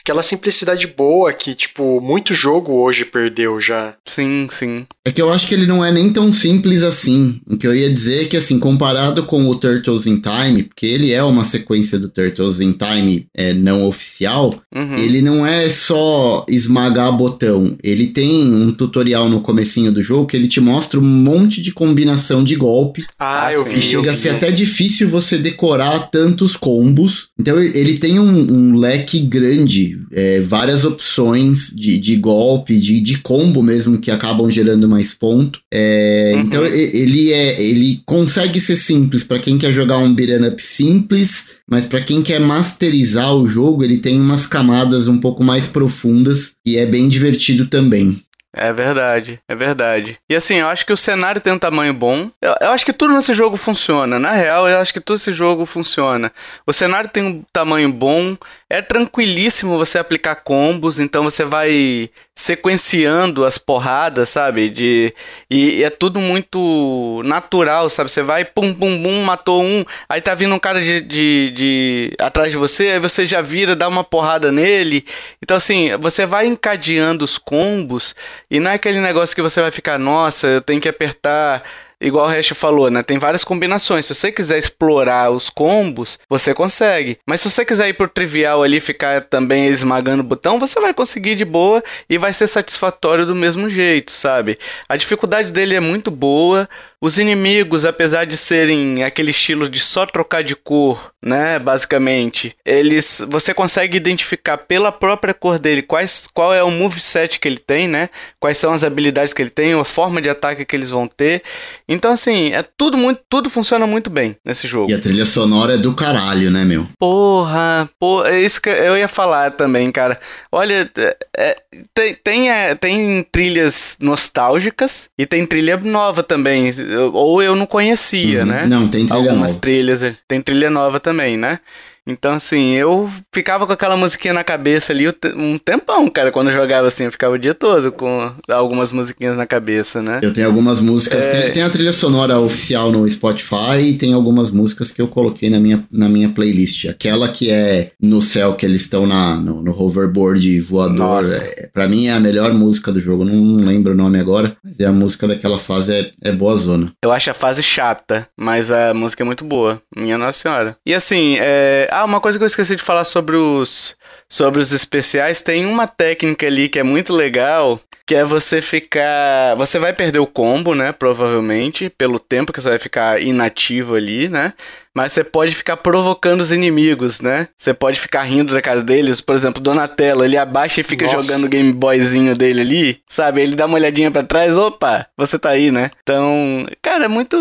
[0.00, 3.94] Aquela simplicidade boa que, tipo, muito jogo hoje perdeu já.
[4.06, 4.86] Sim, sim.
[5.04, 7.40] É que eu acho que ele não é nem tão simples assim.
[7.46, 10.86] O que eu ia dizer é que, assim, comparado com o Turtles in Time, porque
[10.86, 14.96] ele é uma sequência do Turtles in Time é, não oficial, uhum.
[14.96, 17.76] ele não é só esmagar botão.
[17.82, 21.72] Ele tem um tutorial no comecinho do jogo que ele te mostra um monte de
[21.72, 23.04] combinação de golpe.
[23.18, 23.78] Ah, eu vi.
[23.78, 27.28] E chega a ser até difícil você decorar tantos combos.
[27.38, 33.18] Então ele tem um, um leque grande é, várias opções de, de golpe, de, de
[33.18, 35.60] combo mesmo, que acabam gerando mais ponto.
[35.72, 36.40] É, uhum.
[36.42, 41.44] Então ele é ele consegue ser simples para quem quer jogar um beat'em up simples,
[41.68, 46.54] mas para quem quer masterizar o jogo, ele tem umas camadas um pouco mais profundas
[46.66, 48.20] e é bem divertido também.
[48.52, 50.18] É verdade, é verdade.
[50.28, 52.28] E assim, eu acho que o cenário tem um tamanho bom.
[52.42, 54.18] Eu, eu, acho que tudo nesse jogo funciona.
[54.18, 56.32] Na real, eu acho que todo esse jogo funciona.
[56.66, 58.36] O cenário tem um tamanho bom.
[58.68, 62.10] É tranquilíssimo você aplicar combos, então você vai
[62.40, 64.70] sequenciando as porradas, sabe?
[64.70, 65.14] De,
[65.50, 68.10] e, e é tudo muito natural, sabe?
[68.10, 72.16] Você vai, pum, pum, pum, matou um, aí tá vindo um cara de, de, de
[72.18, 75.04] atrás de você, aí você já vira, dá uma porrada nele.
[75.42, 78.14] Então, assim, você vai encadeando os combos
[78.50, 81.62] e não é aquele negócio que você vai ficar, nossa, eu tenho que apertar
[82.00, 83.02] igual o Hash falou, né?
[83.02, 84.06] Tem várias combinações.
[84.06, 87.18] Se você quiser explorar os combos, você consegue.
[87.26, 90.94] Mas se você quiser ir pro trivial ali ficar também esmagando o botão, você vai
[90.94, 94.58] conseguir de boa e vai ser satisfatório do mesmo jeito, sabe?
[94.88, 96.68] A dificuldade dele é muito boa.
[97.02, 103.24] Os inimigos, apesar de serem aquele estilo de só trocar de cor, né, basicamente, eles
[103.28, 107.88] você consegue identificar pela própria cor dele quais, qual é o moveset que ele tem,
[107.88, 108.10] né?
[108.38, 111.42] Quais são as habilidades que ele tem, a forma de ataque que eles vão ter.
[111.88, 114.90] Então assim, é tudo muito, tudo funciona muito bem nesse jogo.
[114.90, 116.86] E a trilha sonora é do caralho, né, meu?
[116.98, 120.20] Porra, porra, é isso que eu ia falar também, cara.
[120.52, 121.56] Olha, é, é
[121.94, 126.70] tem, tem, é, tem trilhas nostálgicas e tem trilha nova também
[127.12, 128.46] ou eu não conhecia, uhum.
[128.46, 128.66] né?
[128.66, 129.60] Não, tem trilha Algumas nova.
[129.60, 131.60] trilhas, tem trilha nova também, né?
[132.06, 136.54] Então, assim, eu ficava com aquela musiquinha na cabeça ali um tempão, cara, quando eu
[136.54, 137.04] jogava assim.
[137.04, 140.20] Eu ficava o dia todo com algumas musiquinhas na cabeça, né?
[140.22, 141.26] Eu tenho algumas músicas.
[141.26, 141.42] É...
[141.42, 145.50] Tem, tem, a trilha sonora oficial no Spotify e tem algumas músicas que eu coloquei
[145.50, 146.86] na minha, na minha playlist.
[146.86, 151.24] Aquela que é no céu, que eles estão na, no, no hoverboard voador.
[151.30, 153.24] É, pra mim é a melhor música do jogo.
[153.24, 156.92] Não lembro o nome agora, mas é a música daquela fase, é, é boa zona.
[157.02, 159.80] Eu acho a fase chata, mas a música é muito boa.
[159.94, 160.76] Minha Nossa Senhora.
[160.86, 163.96] E assim, é ah, uma coisa que eu esqueci de falar sobre os,
[164.28, 169.54] sobre os especiais, tem uma técnica ali que é muito legal, que é você ficar.
[169.56, 170.92] Você vai perder o combo, né?
[170.92, 174.52] Provavelmente, pelo tempo que você vai ficar inativo ali, né?
[174.94, 177.48] mas você pode ficar provocando os inimigos, né?
[177.56, 181.22] Você pode ficar rindo da casa deles, por exemplo, Donatello, ele abaixa e fica Nossa.
[181.22, 183.40] jogando o Game Boyzinho dele ali, sabe?
[183.40, 185.90] Ele dá uma olhadinha para trás, opa, você tá aí, né?
[186.02, 187.36] Então, cara, é muito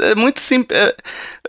[0.00, 0.78] é muito simples.
[0.78, 0.96] É,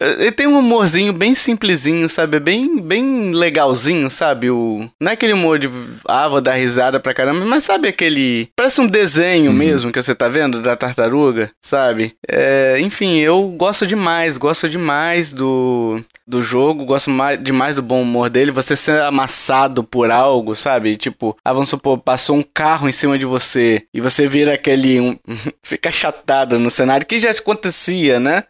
[0.01, 2.39] é, ele tem um humorzinho bem simplesinho, sabe?
[2.39, 4.49] Bem bem legalzinho, sabe?
[4.49, 4.64] O
[4.99, 5.69] não é aquele humor de
[6.07, 9.57] ah, vou dar risada pra caramba, mas sabe aquele parece um desenho uhum.
[9.57, 12.13] mesmo que você tá vendo da tartaruga, sabe?
[12.27, 18.01] É, enfim, eu gosto demais, gosto demais do do, jogo, gosto mais, demais do bom
[18.01, 18.51] humor dele.
[18.51, 20.97] Você ser amassado por algo, sabe?
[20.97, 24.99] Tipo, ah, vamos supor, passou um carro em cima de você e você vira aquele.
[24.99, 25.17] Um,
[25.61, 28.43] fica chatado no cenário, que já acontecia, né?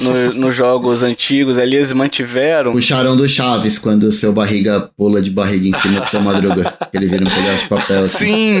[0.00, 2.72] No, nos jogos antigos ali, eles mantiveram.
[2.72, 6.74] Puxaram do Chaves quando o seu barriga pula de barriga em cima do seu madruga.
[6.92, 8.02] ele vira pedaço de papel.
[8.04, 8.60] Assim.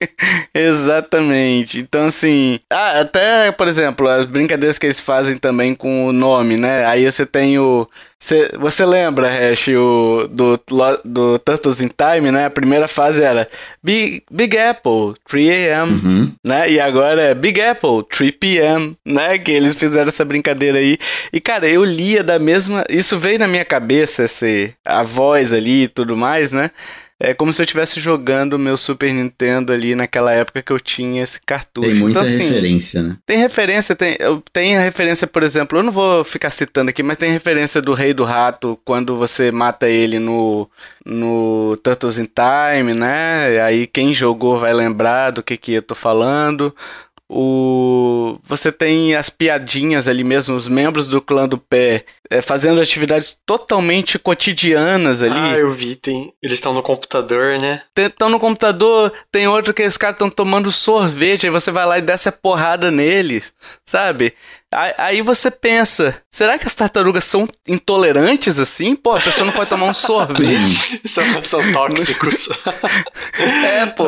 [0.54, 1.78] Exatamente.
[1.78, 6.56] Então, assim, ah, até, por exemplo, as brincadeiras que eles fazem também com o nome,
[6.56, 6.84] né?
[6.86, 7.88] Aí você tem o.
[8.18, 10.58] Você, você lembra, Hash, o, do,
[11.04, 12.46] do Turtles in Time, né?
[12.46, 13.46] A primeira fase era
[13.82, 16.32] Big, Big Apple, 3am, uhum.
[16.42, 16.70] né?
[16.70, 19.38] E agora é Big Apple, 3pm, né?
[19.38, 20.98] Que eles fizeram essa brincadeira aí.
[21.30, 22.84] E, cara, eu lia da mesma.
[22.88, 26.70] Isso veio na minha cabeça, esse, a voz ali e tudo mais, né?
[27.18, 31.22] É como se eu estivesse jogando meu Super Nintendo ali naquela época que eu tinha
[31.22, 31.88] esse cartucho.
[31.88, 33.16] Tem muita então, assim, referência, né?
[33.24, 34.18] Tem referência, tem,
[34.52, 37.94] tem a referência, por exemplo, eu não vou ficar citando aqui, mas tem referência do
[37.94, 40.68] Rei do Rato quando você mata ele no,
[41.06, 43.62] no Turtles in Time, né?
[43.62, 46.74] Aí quem jogou vai lembrar do que, que eu tô falando
[47.28, 52.80] o você tem as piadinhas ali mesmo, os membros do clã do pé é, fazendo
[52.80, 55.38] atividades totalmente cotidianas ali.
[55.38, 56.32] Ah, eu vi, tem.
[56.42, 57.82] Eles estão no computador, né?
[57.96, 61.98] Estão no computador, tem outro que os caras estão tomando sorvete, aí você vai lá
[61.98, 63.52] e desce a porrada neles,
[63.84, 64.34] sabe?
[64.72, 68.96] Aí você pensa, será que as tartarugas são intolerantes assim?
[68.96, 71.00] Pô, a pessoa não pode tomar um sorvete.
[71.04, 72.48] são, são tóxicos.
[73.64, 74.04] é, pô.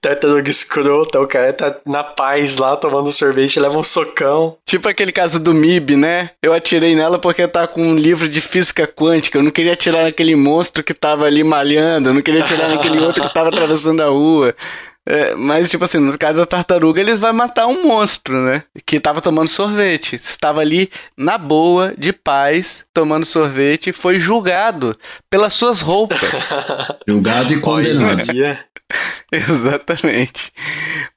[0.00, 4.58] tartaruga escrota, o cara tá na paz lá tomando sorvete, leva um socão.
[4.66, 6.30] Tipo aquele caso do MIB, né?
[6.42, 9.38] Eu atirei nela porque tá com um livro de física quântica.
[9.38, 13.00] Eu não queria atirar naquele monstro que tava ali malhando, eu não queria atirar naquele
[13.00, 14.54] outro que tava atravessando a rua.
[15.10, 18.62] É, mas, tipo assim, no caso da tartaruga, eles vão matar um monstro, né?
[18.86, 20.14] Que tava tomando sorvete.
[20.14, 24.96] Estava ali na boa, de paz, tomando sorvete e foi julgado
[25.28, 26.20] pelas suas roupas.
[27.08, 28.22] julgado e condenado.
[29.32, 30.52] Exatamente.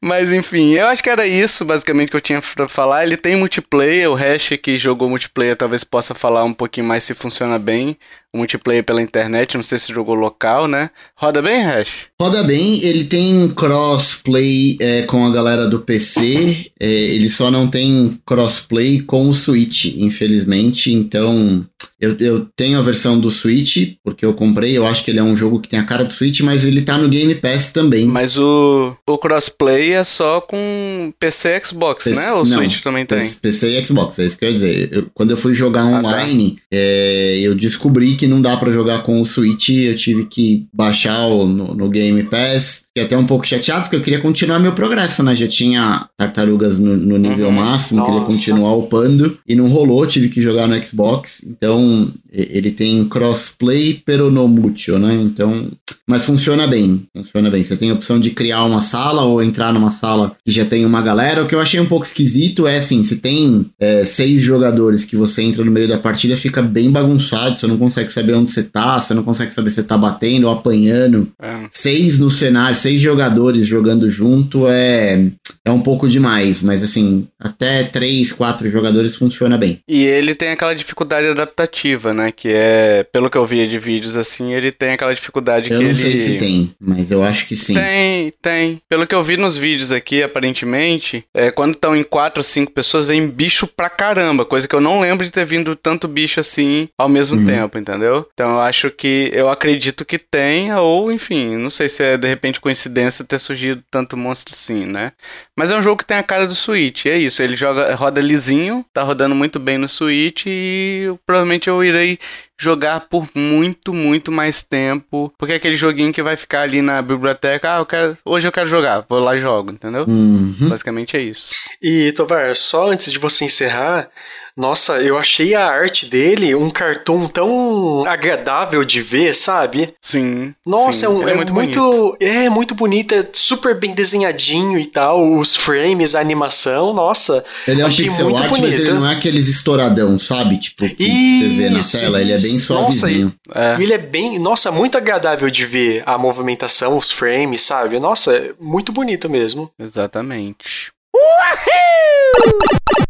[0.02, 3.04] Mas enfim, eu acho que era isso basicamente que eu tinha pra falar.
[3.04, 7.14] Ele tem multiplayer, o Hash que jogou multiplayer talvez possa falar um pouquinho mais se
[7.14, 7.96] funciona bem
[8.34, 10.90] o multiplayer pela internet, não sei se jogou local, né?
[11.16, 12.08] Roda bem, Hash?
[12.20, 17.68] Roda bem, ele tem crossplay é, com a galera do PC, é, ele só não
[17.68, 21.66] tem crossplay com o Switch, infelizmente, então
[22.04, 25.24] eu, eu tenho a versão do Switch, porque eu comprei, eu acho que ele é
[25.24, 28.06] um jogo que tem a cara do Switch, mas ele tá no Game Pass também.
[28.06, 32.34] Mas o, o crossplay é só com PC e Xbox, né?
[32.34, 33.30] Ou o Switch também tem?
[33.42, 34.90] PC e Xbox, é isso que eu ia dizer.
[34.92, 36.66] Eu, quando eu fui jogar online, ah, tá.
[36.74, 41.28] é, eu descobri que não dá para jogar com o Switch, eu tive que baixar
[41.28, 44.74] o, no, no Game Pass Fiquei até um pouco chateado, porque eu queria continuar meu
[44.74, 45.36] progresso, né?
[45.36, 47.54] Já tinha tartarugas no, no nível uhum.
[47.54, 48.12] máximo, Nossa.
[48.12, 51.42] queria continuar upando, e não rolou, tive que jogar no Xbox.
[51.44, 55.16] Então, ele tem crossplay, pero no mucho, né?
[55.16, 55.72] Então,
[56.08, 57.64] mas funciona bem, funciona bem.
[57.64, 60.86] Você tem a opção de criar uma sala ou entrar numa sala que já tem
[60.86, 61.44] uma galera.
[61.44, 65.18] O que eu achei um pouco esquisito é assim, se tem é, seis jogadores que
[65.18, 68.64] você entra no meio da partida, fica bem bagunçado, você não consegue saber onde você
[68.64, 71.32] tá, você não consegue saber se você tá batendo ou apanhando.
[71.42, 71.68] É.
[71.70, 75.32] Seis no cenário, seis jogadores jogando junto é,
[75.66, 79.80] é um pouco demais, mas assim, até três, quatro jogadores funciona bem.
[79.88, 82.32] E ele tem aquela dificuldade adaptativa, né?
[82.32, 85.84] Que é, pelo que eu via de vídeos assim, ele tem aquela dificuldade eu que
[85.84, 85.86] ele.
[85.86, 87.76] Eu não sei se tem, mas eu acho que sim.
[87.76, 88.82] Tem, tem.
[88.90, 92.72] Pelo que eu vi nos vídeos aqui, aparentemente, é, quando estão em quatro ou cinco
[92.72, 96.40] pessoas, vem bicho pra caramba, coisa que eu não lembro de ter vindo tanto bicho
[96.40, 97.46] assim ao mesmo uhum.
[97.46, 98.03] tempo, entendeu?
[98.34, 102.28] Então eu acho que, eu acredito que tenha, ou enfim, não sei se é de
[102.28, 105.12] repente coincidência ter surgido tanto monstro assim, né?
[105.56, 107.42] Mas é um jogo que tem a cara do Switch, é isso.
[107.42, 112.20] Ele joga, roda lisinho, tá rodando muito bem no Switch e provavelmente eu irei
[112.58, 115.34] jogar por muito, muito mais tempo.
[115.38, 118.52] Porque é aquele joguinho que vai ficar ali na biblioteca, ah, eu quero, hoje eu
[118.52, 120.06] quero jogar, vou lá e jogo, entendeu?
[120.08, 120.56] Uhum.
[120.62, 121.52] Basicamente é isso.
[121.82, 124.10] E, Tovar, só antes de você encerrar,
[124.56, 129.90] Nossa, eu achei a arte dele um cartoon tão agradável de ver, sabe?
[130.00, 130.54] Sim.
[130.66, 131.06] Nossa, sim.
[131.06, 135.38] é, um, é, é, muito, muito é muito bonito, é super bem desenhadinho e tal,
[135.38, 137.44] os frames, a animação, nossa.
[137.68, 138.68] Ele é um pixel art, bonito.
[138.68, 140.58] mas ele não é aqueles estouradão, sabe?
[140.60, 143.34] Tipo, que isso, você vê na tela, ele é bem suavezinho.
[143.48, 143.82] Nossa, é.
[143.82, 148.00] ele é bem, nossa, muito agradável de ver a movimentação, os frames, sabe?
[148.00, 149.72] Nossa, é muito bonito mesmo.
[149.80, 150.92] Exatamente.
[151.16, 153.03] Uhul!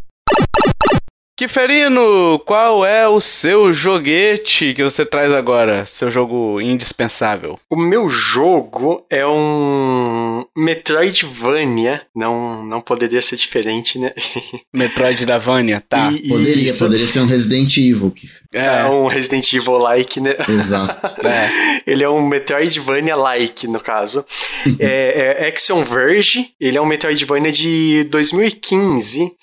[1.44, 5.86] Kiferino, qual é o seu joguete que você traz agora?
[5.86, 7.60] Seu jogo indispensável?
[7.70, 12.04] O meu jogo é um Metroidvania.
[12.16, 14.14] Não, não poderia ser diferente, né?
[14.72, 16.14] Metroid da Vania, tá.
[16.14, 16.86] E, poderia, isso.
[16.86, 18.12] poderia ser um Resident Evil.
[18.12, 18.44] Kifer.
[18.54, 18.66] É.
[18.80, 20.36] é um Resident Evil-like, né?
[20.48, 21.22] Exato.
[21.28, 21.82] É.
[21.86, 24.26] Ele é um Metroidvania-like, no caso.
[24.80, 29.36] é, é Action Verge, ele é um Metroidvania de 2015.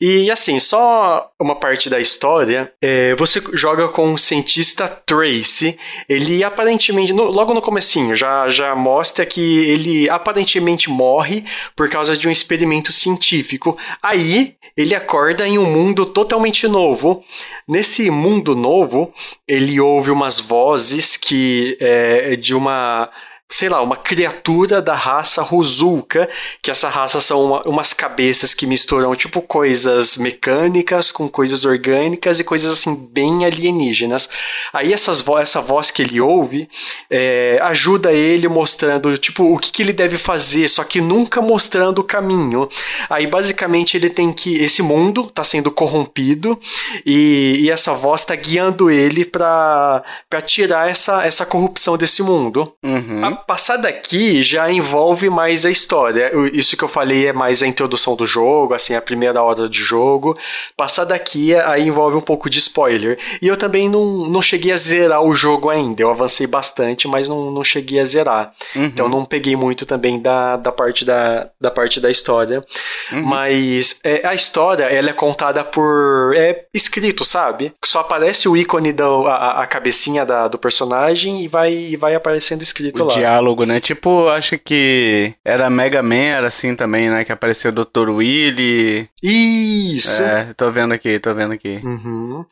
[0.00, 5.78] E assim, só uma parte da história, é, você joga com o cientista Tracy.
[6.08, 11.44] Ele aparentemente, no, logo no comecinho, já, já mostra que ele aparentemente morre
[11.74, 13.76] por causa de um experimento científico.
[14.02, 17.24] Aí ele acorda em um mundo totalmente novo.
[17.66, 19.12] Nesse mundo novo,
[19.48, 23.10] ele ouve umas vozes que é, de uma
[23.48, 26.28] sei lá, uma criatura da raça Ruzulka,
[26.60, 32.40] que essa raça são uma, umas cabeças que misturam tipo coisas mecânicas com coisas orgânicas
[32.40, 34.28] e coisas assim bem alienígenas.
[34.72, 36.68] Aí essas vo essa voz que ele ouve
[37.08, 42.00] é, ajuda ele mostrando tipo o que, que ele deve fazer, só que nunca mostrando
[42.00, 42.68] o caminho.
[43.08, 46.60] Aí basicamente ele tem que esse mundo está sendo corrompido
[47.04, 50.02] e, e essa voz está guiando ele para
[50.44, 52.74] tirar essa, essa corrupção desse mundo.
[52.82, 56.30] Uhum passar daqui já envolve mais a história.
[56.52, 59.78] Isso que eu falei é mais a introdução do jogo, assim, a primeira hora de
[59.78, 60.36] jogo.
[60.76, 63.18] Passar daqui aí envolve um pouco de spoiler.
[63.40, 66.02] E eu também não, não cheguei a zerar o jogo ainda.
[66.02, 68.52] Eu avancei bastante, mas não, não cheguei a zerar.
[68.74, 68.84] Uhum.
[68.84, 72.64] Então não peguei muito também da, da, parte, da, da parte da história.
[73.12, 73.22] Uhum.
[73.22, 76.34] Mas é, a história, ela é contada por...
[76.36, 77.72] É escrito, sabe?
[77.84, 82.14] Só aparece o ícone, da, a, a cabecinha da, do personagem e vai, e vai
[82.14, 83.80] aparecendo escrito o lá diálogo, né?
[83.80, 87.24] Tipo, acho que era Mega Man, era assim também, né?
[87.24, 88.10] Que apareceu o Dr.
[88.10, 89.10] Willy.
[89.20, 90.22] Isso!
[90.22, 91.80] É, tô vendo aqui, tô vendo aqui.
[91.82, 92.44] Uhum.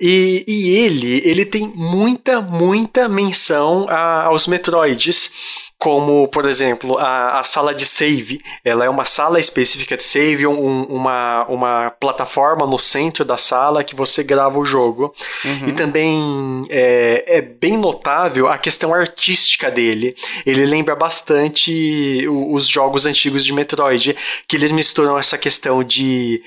[0.00, 7.40] E, e, ele, ele tem muita, muita menção a, aos Metroids como, por exemplo, a,
[7.40, 8.40] a, sala de save.
[8.64, 13.84] Ela é uma sala específica de save, um, uma, uma plataforma no centro da sala
[13.84, 15.14] que você grava o jogo.
[15.44, 15.68] Uhum.
[15.68, 20.16] E também é, é, bem notável a questão artística dele.
[20.46, 24.16] Ele lembra bastante os jogos antigos de Metroid,
[24.48, 26.42] que eles misturam essa questão de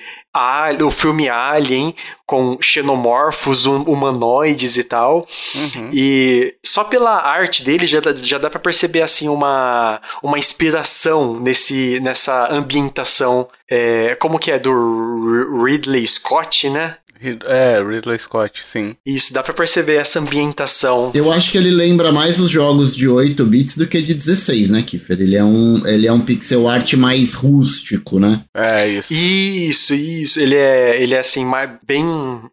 [0.81, 5.27] o filme Alien com xenomorfos hum, humanoides e tal.
[5.55, 5.89] Uhum.
[5.93, 11.99] E só pela arte dele já, já dá para perceber assim uma, uma inspiração nesse,
[12.01, 13.47] nessa ambientação.
[13.69, 14.59] É, como que é?
[14.59, 16.97] Do Ridley Scott, né?
[17.45, 18.95] É, Ridley Scott, sim.
[19.05, 21.11] Isso, dá pra perceber essa ambientação.
[21.13, 24.69] Eu acho que ele lembra mais os jogos de 8 bits do que de 16,
[24.69, 25.19] né, Kiffer?
[25.19, 28.41] Ele é um, ele é um pixel art mais rústico, né?
[28.53, 29.13] É, isso.
[29.13, 30.39] Isso, isso.
[30.39, 32.05] Ele é, ele é assim, mais, bem...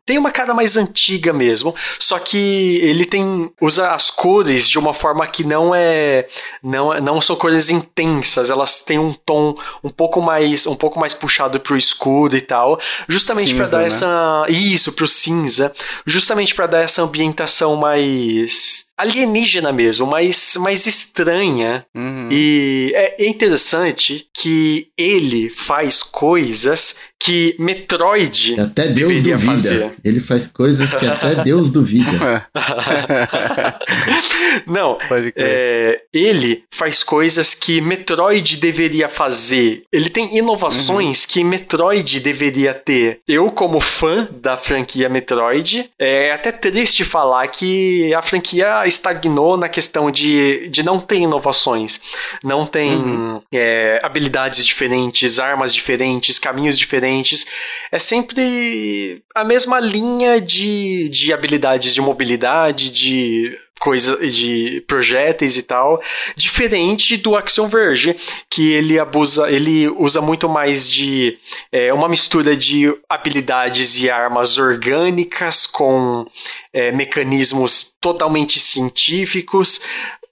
[0.06, 3.50] Tem uma cara mais antiga mesmo, só que ele tem...
[3.60, 6.26] Usa as cores de uma forma que não é...
[6.62, 11.14] Não, não são cores intensas, elas têm um tom um pouco mais, um pouco mais
[11.14, 13.86] puxado pro escuro e tal, justamente para dar né?
[13.86, 15.72] essa isso, pro cinza,
[16.06, 21.84] justamente para dar essa ambientação mais alienígena mesmo, mais, mais estranha.
[21.94, 22.28] Uhum.
[22.30, 29.38] E é interessante que ele faz coisas que Metroid até Deus duvida.
[29.38, 29.90] Fazer.
[30.04, 32.46] Ele faz coisas que até Deus duvida.
[34.66, 34.98] Não,
[35.34, 39.84] é, ele faz coisas que Metroid deveria fazer.
[39.90, 41.28] Ele tem inovações uhum.
[41.30, 43.20] que Metroid deveria ter.
[43.26, 49.68] Eu, como fã da franquia Metroid, é até triste falar que a franquia estagnou na
[49.68, 52.00] questão de, de não ter inovações.
[52.42, 53.42] Não tem uhum.
[53.52, 57.46] é, habilidades diferentes, armas diferentes, caminhos diferentes diferentes.
[57.90, 65.62] É sempre a mesma linha de, de habilidades de mobilidade, de coisa de projéteis e
[65.62, 66.02] tal,
[66.34, 68.16] diferente do Action Verge,
[68.48, 71.36] que ele abusa, ele usa muito mais de
[71.70, 76.26] é, uma mistura de habilidades e armas orgânicas com
[76.72, 79.82] é, mecanismos totalmente científicos,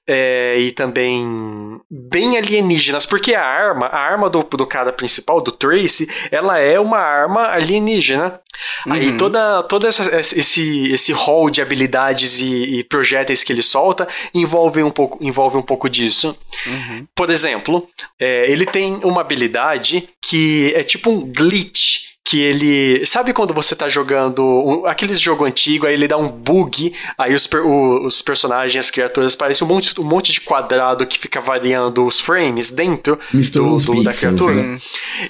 [0.07, 5.53] é, e também bem alienígenas, porque a arma, a arma do, do cara principal, do
[5.53, 8.41] Tracy, ela é uma arma alienígena.
[8.87, 8.93] Uhum.
[8.93, 14.07] Aí toda, toda essa, esse, esse hall de habilidades e, e, projéteis que ele solta
[14.35, 16.37] envolve um pouco, envolve um pouco disso.
[16.67, 17.07] Uhum.
[17.15, 17.89] Por exemplo,
[18.21, 23.05] é, ele tem uma habilidade que é tipo um glitch que ele.
[23.05, 27.35] Sabe quando você tá jogando um, aqueles jogo antigo, aí ele dá um bug, aí
[27.35, 31.41] os, o, os personagens, as criaturas, parecem um monte, um monte de quadrado que fica
[31.41, 34.55] variando os frames dentro do, do da criatura.
[34.55, 34.81] Né?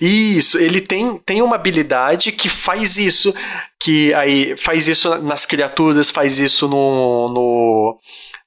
[0.00, 3.34] Isso, ele tem, tem uma habilidade que faz isso,
[3.80, 7.98] que aí faz isso nas criaturas, faz isso no, no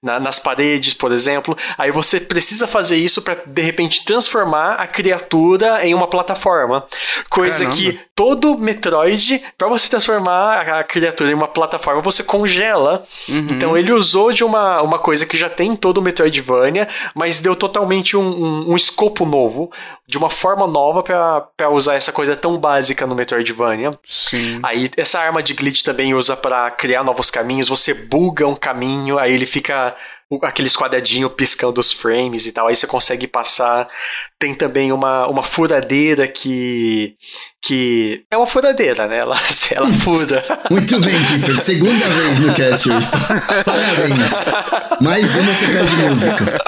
[0.05, 1.57] na, nas paredes, por exemplo.
[1.77, 6.85] Aí você precisa fazer isso para de repente transformar a criatura em uma plataforma.
[7.27, 7.75] Coisa Caramba.
[7.75, 13.03] que todo Metroid, para você transformar a criatura em uma plataforma, você congela.
[13.27, 13.47] Uhum.
[13.49, 17.41] Então ele usou de uma, uma coisa que já tem em todo o Metroidvania, mas
[17.41, 19.71] deu totalmente um, um, um escopo novo,
[20.07, 23.97] de uma forma nova para usar essa coisa tão básica no Metroidvania.
[24.05, 24.59] Sim.
[24.61, 27.67] Aí essa arma de glitch também usa para criar novos caminhos.
[27.67, 29.94] Você buga um caminho, aí ele fica
[30.41, 33.87] aqueles quadradinhos piscando os frames e tal, aí você consegue passar.
[34.37, 37.15] Tem também uma, uma furadeira que.
[37.61, 38.25] que.
[38.29, 39.19] É uma furadeira, né?
[39.19, 39.37] Ela,
[39.71, 40.43] ela fura.
[40.69, 41.59] Muito bem, Kiffer.
[41.61, 43.07] Segunda vez no cast hoje.
[43.63, 45.01] Parabéns.
[45.01, 46.61] Mais uma você perde música.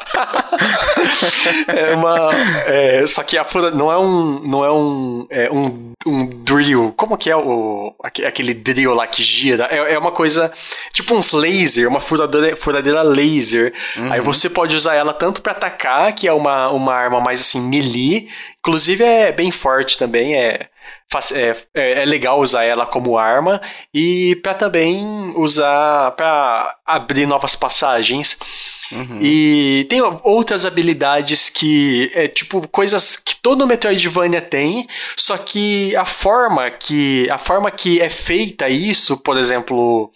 [1.68, 2.30] É uma.
[2.66, 4.40] É, só que a fura não é um.
[4.48, 5.28] Não é um.
[5.30, 6.94] É um, um drill.
[6.96, 7.94] Como que é o.
[8.02, 9.68] Aquele drill lá que gira?
[9.70, 10.52] É, é uma coisa.
[10.94, 13.74] Tipo uns laser, uma furadeira, furadeira laser.
[13.98, 14.12] Uhum.
[14.12, 17.57] Aí você pode usar ela tanto para atacar, que é uma, uma arma mais assim,
[17.62, 18.30] melee.
[18.60, 20.68] Inclusive é bem forte também, é,
[21.34, 23.62] é, é, é legal usar ela como arma
[23.94, 28.38] e para também usar para abrir novas passagens.
[28.92, 29.20] Uhum.
[29.22, 36.06] E tem outras habilidades que é tipo coisas que todo Metroidvania tem, só que a
[36.06, 40.12] forma que a forma que é feita isso, por exemplo,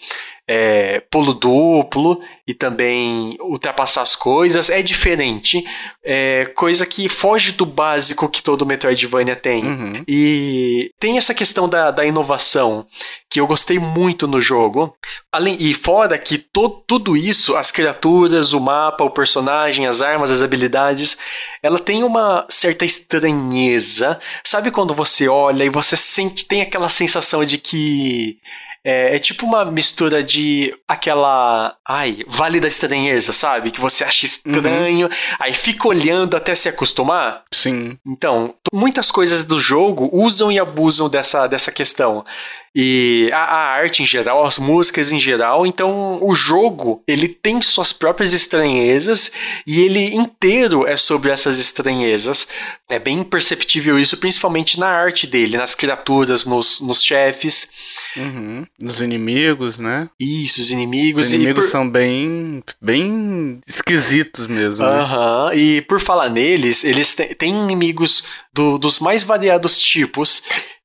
[0.53, 5.63] é, pulo duplo e também ultrapassar as coisas é diferente.
[6.03, 9.63] É coisa que foge do básico que todo Metroidvania tem.
[9.63, 10.03] Uhum.
[10.05, 12.85] E tem essa questão da, da inovação
[13.29, 14.93] que eu gostei muito no jogo.
[15.31, 20.29] Além, e fora que to, tudo isso, as criaturas, o mapa, o personagem, as armas,
[20.29, 21.17] as habilidades,
[21.63, 24.19] ela tem uma certa estranheza.
[24.43, 28.37] Sabe quando você olha e você sente, tem aquela sensação de que
[28.83, 31.75] é, é, tipo uma mistura de aquela.
[31.87, 33.71] Ai, Vale da Estranheza, sabe?
[33.71, 35.13] Que você acha estranho, uhum.
[35.39, 37.43] aí fica olhando até se acostumar.
[37.53, 37.97] Sim.
[38.05, 42.25] Então, muitas coisas do jogo usam e abusam dessa, dessa questão
[42.73, 45.65] e a, a, arte em geral, as músicas em geral.
[45.65, 49.31] Então, o jogo ele tem suas próprias estranhezas
[49.67, 52.47] e ele inteiro é sobre essas estranhezas.
[52.89, 57.69] É bem perceptível isso, principalmente na arte dele, nas criaturas, nos, nos chefes,
[58.15, 58.65] uhum.
[58.79, 60.09] nos inimigos, né?
[60.19, 61.27] Isso, os inimigos.
[61.27, 61.71] Os inimigos por...
[61.71, 64.85] são bem, bem esquisitos mesmo.
[64.85, 65.49] Uhum.
[65.49, 65.57] Né?
[65.57, 70.41] E por falar neles, eles têm inimigos do, dos mais variados tipos.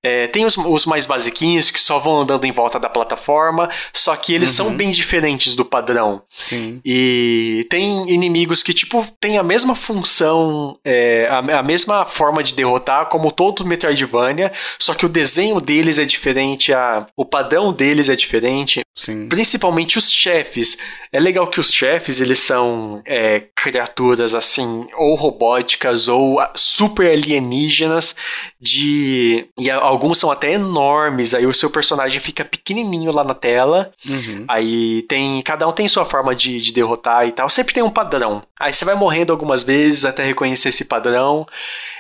[0.07, 4.15] É, tem os, os, mais basiquinhos que só vão andando em volta da plataforma, só
[4.15, 4.55] que eles uhum.
[4.55, 6.23] são bem diferentes do padrão.
[6.31, 6.81] Sim.
[6.85, 12.55] E tem inimigos que, tipo, tem a mesma função, é, a, a, mesma forma de
[12.55, 18.09] derrotar como todo Metroidvania, só que o desenho deles é diferente, a, o padrão deles
[18.09, 18.83] é diferente.
[18.95, 19.29] Sim.
[19.29, 20.79] Principalmente os chefes.
[21.13, 28.17] É legal que os chefes, eles são é, criaturas assim, ou robóticas, ou super alienígenas,
[28.59, 29.49] de.
[29.59, 33.91] E alguns são até enormes, aí o seu personagem fica pequenininho lá na tela.
[34.09, 34.45] Uhum.
[34.49, 35.43] Aí tem.
[35.43, 37.49] Cada um tem sua forma de, de derrotar e tal.
[37.49, 38.43] Sempre tem um padrão.
[38.61, 41.47] Aí você vai morrendo algumas vezes até reconhecer esse padrão.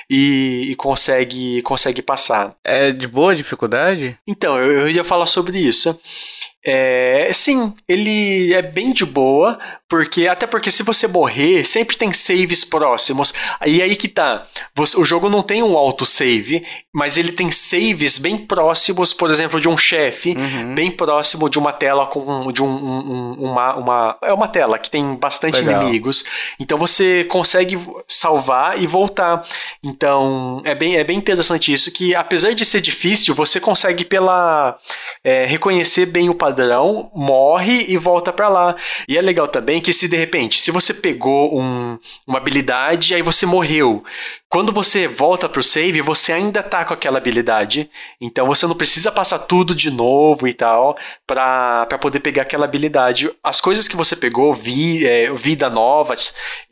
[0.08, 2.54] E, e, consegue consegue passar.
[2.62, 4.16] É de boa dificuldade?
[4.24, 5.98] Então, eu, eu ia falar sobre isso.
[6.64, 9.56] É, sim, ele é bem de boa,
[9.88, 13.32] porque até porque se você morrer, sempre tem saves próximos.
[13.64, 14.46] E aí que tá.
[14.74, 19.60] Você, o jogo não tem um autosave, mas ele tem saves bem próximos, por exemplo,
[19.60, 20.74] de um chefe, uhum.
[20.74, 24.90] bem próximo de uma tela com de um, um, uma, uma é uma tela que
[24.90, 25.82] tem bastante Legal.
[25.82, 26.24] inimigos.
[26.58, 27.78] Então você consegue
[28.08, 29.42] salvar e voltar.
[29.84, 34.76] Então é bem, é bem interessante isso que apesar de ser difícil, você consegue pela
[35.22, 38.76] é, reconhecer bem o padrão, morre e volta para lá.
[39.08, 43.12] E é legal também também que se de repente, se você pegou um, uma habilidade
[43.12, 44.04] e aí você morreu,
[44.48, 47.90] quando você volta pro save, você ainda tá com aquela habilidade.
[48.20, 50.96] Então você não precisa passar tudo de novo e tal
[51.26, 53.30] pra, pra poder pegar aquela habilidade.
[53.42, 56.14] As coisas que você pegou, vi, é, vida nova,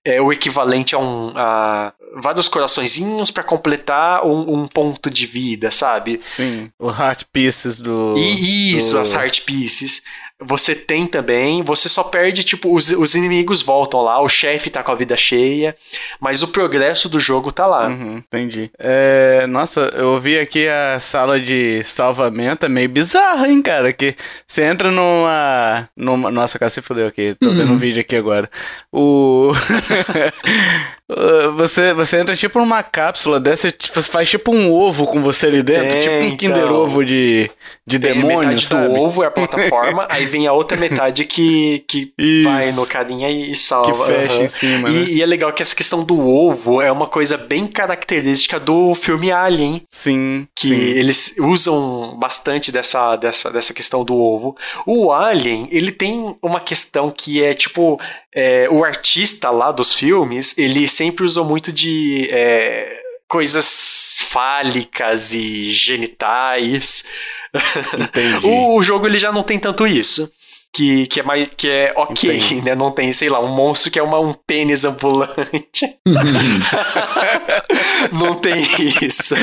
[0.04, 1.92] é o equivalente a, um, a
[2.22, 6.18] vários coraçõezinhos para completar um, um, ponto de vida, sabe?
[6.20, 8.14] Sim, o Heart Pieces do.
[8.16, 9.00] E isso, do...
[9.00, 10.02] as Heart Pieces
[10.46, 14.82] você tem também, você só perde, tipo, os, os inimigos voltam lá, o chefe tá
[14.82, 15.76] com a vida cheia,
[16.20, 17.88] mas o progresso do jogo tá lá.
[17.88, 18.70] Uhum, entendi.
[18.78, 24.14] É, nossa, eu vi aqui a sala de salvamento, é meio bizarro, hein, cara, que
[24.46, 25.88] você entra numa...
[25.96, 27.78] numa nossa, cara, se fudeu aqui, tô vendo um uhum.
[27.78, 28.50] vídeo aqui agora.
[28.92, 29.52] O...
[31.56, 35.48] Você, você entra tipo numa cápsula dessa, tipo, você faz tipo um ovo com você
[35.48, 37.50] ali dentro, é, tipo um então, Kinder Ovo de,
[37.86, 38.88] de demônio, metade sabe?
[38.88, 43.30] do ovo é a plataforma, aí vem a outra metade que, que vai no carinha
[43.30, 44.06] e, salva.
[44.06, 44.44] Que fecha uhum.
[44.44, 45.04] em cima, e, né?
[45.10, 49.30] e, é legal que essa questão do ovo é uma coisa bem característica do filme
[49.30, 49.82] Alien.
[49.90, 50.48] Sim.
[50.56, 50.74] Que sim.
[50.74, 54.56] eles usam bastante dessa, dessa, dessa questão do ovo.
[54.86, 58.00] O Alien, ele tem uma questão que é tipo
[58.34, 65.70] é, o artista lá dos filmes, ele sempre usou muito de é, coisas fálicas e
[65.70, 67.04] genitais.
[68.42, 70.30] o, o jogo ele já não tem tanto isso
[70.74, 72.60] que, que é mais que é ok, Entendi.
[72.66, 72.74] né?
[72.74, 75.96] Não tem, sei lá, um monstro que é uma, um pênis ambulante.
[78.12, 78.66] não tem
[79.00, 79.36] isso.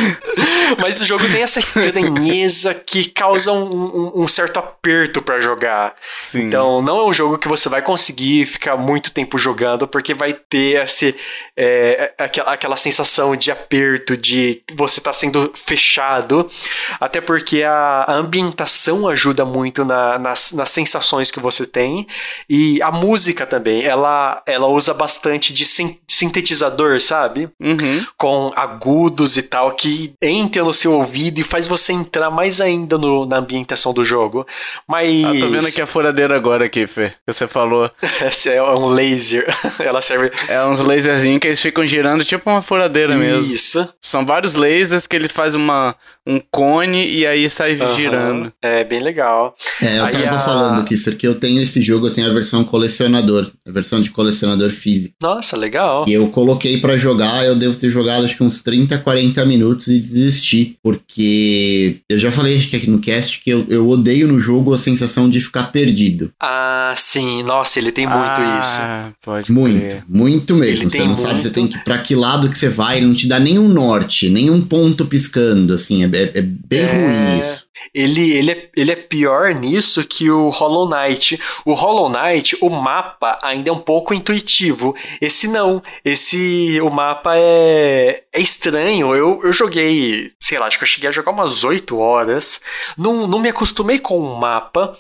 [0.78, 5.96] Mas o jogo tem essa estranheza que causa um, um, um certo aperto para jogar.
[6.20, 6.42] Sim.
[6.42, 10.34] Então, não é um jogo que você vai conseguir ficar muito tempo jogando, porque vai
[10.34, 11.16] ter esse,
[11.56, 16.52] é, aquela, aquela sensação de aperto, de você tá sendo fechado.
[17.00, 22.08] Até porque a, a ambientação ajuda muito na, nas, nas sensações que você tem.
[22.50, 25.66] E a música também, ela, ela usa bastante de
[26.08, 27.50] sintetizador, sabe?
[27.62, 28.06] Uhum.
[28.18, 32.98] Com agudos e tal, que entra no seu ouvido e faz você entrar mais ainda
[32.98, 34.48] no, na ambientação do jogo.
[34.88, 35.26] Mas.
[35.26, 37.10] Ah, tô vendo aqui a furadeira agora aqui, Fê.
[37.10, 37.92] Que você falou.
[38.26, 39.46] Esse é um laser.
[39.80, 40.32] ela serve.
[40.48, 43.54] É uns laserzinhos que eles ficam girando tipo uma furadeira mesmo.
[43.54, 43.88] Isso.
[44.02, 45.96] São vários lasers que ele faz uma,
[46.26, 47.96] um cone e aí sai uhum.
[47.96, 48.54] girando.
[48.62, 49.56] É bem legal.
[49.82, 50.40] É, eu aí tava a...
[50.40, 54.10] falando, Kiffer, que eu tenho esse jogo, eu tenho a versão colecionador, a versão de
[54.10, 55.16] colecionador físico.
[55.22, 56.06] Nossa, legal.
[56.08, 59.88] E eu coloquei para jogar, eu devo ter jogado acho que uns 30, 40 minutos
[59.88, 64.74] e desisti, porque eu já falei aqui no cast que eu, eu odeio no jogo
[64.74, 66.32] a sensação de ficar perdido.
[66.42, 69.16] Ah, sim, nossa, ele tem muito ah, isso.
[69.24, 70.04] Pode muito, crer.
[70.08, 70.84] muito mesmo.
[70.84, 71.22] Ele você não muito...
[71.22, 73.68] sabe, você tem que para que lado que você vai, ele não te dá nenhum
[73.68, 76.86] norte, nenhum ponto piscando, assim, é, é, é bem é...
[76.86, 77.61] ruim isso.
[77.94, 81.42] Ele, ele, é, ele é pior nisso que o Hollow Knight.
[81.66, 84.96] O Hollow Knight, o mapa ainda é um pouco intuitivo.
[85.20, 85.82] Esse não.
[86.06, 86.80] Esse.
[86.82, 89.16] O mapa é, é estranho.
[89.16, 92.62] Eu, eu joguei, sei lá, acho que eu cheguei a jogar umas 8 horas.
[92.98, 94.96] Não, não me acostumei com o mapa.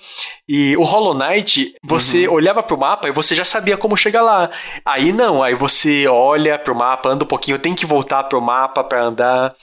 [0.48, 2.34] E o Hollow Knight, você uhum.
[2.34, 4.50] olhava pro mapa e você já sabia como chegar lá.
[4.86, 8.84] Aí não, aí você olha pro mapa, anda um pouquinho, tem que voltar pro mapa
[8.84, 9.56] para andar.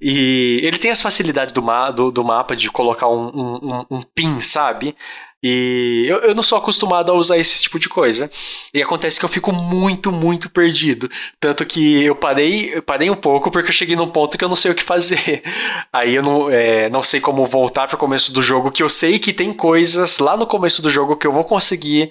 [0.00, 4.02] E ele tem as facilidades do, ma do, do mapa de colocar um, um, um,
[4.02, 4.94] pin, sabe?
[5.42, 8.30] E eu, eu não sou acostumado a usar esse tipo de coisa.
[8.74, 11.08] E acontece que eu fico muito, muito perdido.
[11.38, 14.48] Tanto que eu parei, eu parei um pouco porque eu cheguei num ponto que eu
[14.48, 15.42] não sei o que fazer.
[15.92, 18.90] Aí eu não, é, não sei como voltar para o começo do jogo, que eu
[18.90, 22.10] sei que tem coisas lá no começo do jogo que eu vou conseguir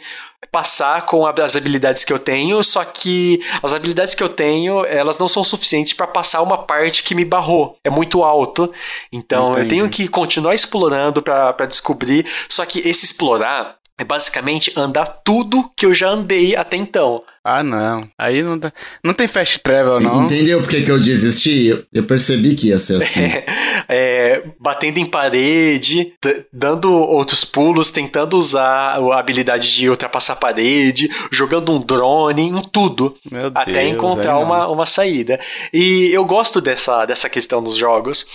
[0.51, 5.17] passar com as habilidades que eu tenho, só que as habilidades que eu tenho, elas
[5.17, 7.77] não são suficientes para passar uma parte que me barrou.
[7.83, 8.71] É muito alto.
[9.11, 9.61] Então Entendi.
[9.61, 12.25] eu tenho que continuar explorando para descobrir.
[12.47, 17.23] Só que esse explorar é basicamente andar tudo que eu já andei até então.
[17.47, 18.09] Ah, não.
[18.17, 18.73] Aí não, tá...
[19.03, 20.23] não tem fast travel, não.
[20.23, 21.85] Entendeu por que, que eu desisti?
[21.93, 23.23] Eu percebi que ia ser assim.
[23.23, 23.45] É,
[23.87, 26.13] é, batendo em parede,
[26.51, 32.61] dando outros pulos, tentando usar a habilidade de ultrapassar a parede, jogando um drone, em
[32.63, 33.15] tudo.
[33.31, 35.39] Meu até Deus, encontrar uma, uma saída.
[35.71, 38.25] E eu gosto dessa, dessa questão nos jogos.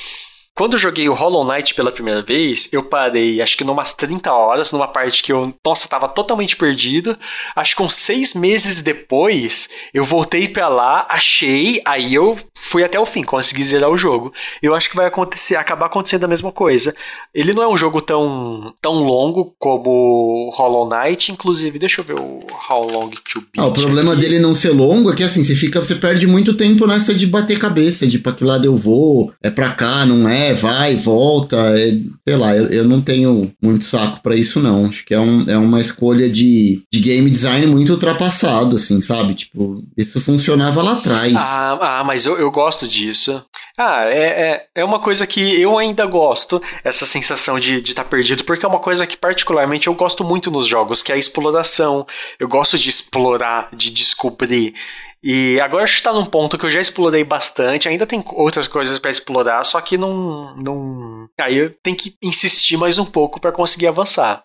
[0.54, 4.30] Quando eu joguei o Hollow Knight pela primeira vez, eu parei, acho que numas 30
[4.30, 7.16] horas, numa parte que eu, nossa, tava totalmente perdido.
[7.56, 12.36] Acho que uns seis meses depois, eu voltei para lá, achei, aí eu
[12.68, 14.34] fui até o fim, consegui zerar o jogo.
[14.62, 16.94] Eu acho que vai acontecer, acabar acontecendo a mesma coisa.
[17.34, 22.20] Ele não é um jogo tão, tão longo como Hollow Knight, inclusive, deixa eu ver
[22.20, 23.58] o How Long to Beat.
[23.58, 24.20] Ah, o problema aqui.
[24.20, 27.26] dele não ser longo é que assim, você fica, você perde muito tempo nessa de
[27.26, 30.54] bater cabeça, de pra que lado eu vou, é pra cá, não é né?
[30.54, 31.56] Vai, volta.
[31.78, 31.92] É,
[32.26, 34.86] sei lá, eu, eu não tenho muito saco para isso, não.
[34.86, 39.34] Acho que é, um, é uma escolha de, de game design muito ultrapassado, assim, sabe?
[39.34, 41.34] Tipo, isso funcionava lá atrás.
[41.36, 43.44] Ah, ah mas eu, eu gosto disso.
[43.76, 47.94] Ah, é, é, é uma coisa que eu ainda gosto, essa sensação de estar de
[47.94, 51.14] tá perdido, porque é uma coisa que particularmente eu gosto muito nos jogos, que é
[51.14, 52.06] a exploração.
[52.38, 54.74] Eu gosto de explorar, de descobrir.
[55.22, 59.10] E agora está num ponto que eu já explorei bastante, ainda tem outras coisas para
[59.10, 61.28] explorar, só que não, não.
[61.38, 64.42] Aí eu tenho que insistir mais um pouco para conseguir avançar.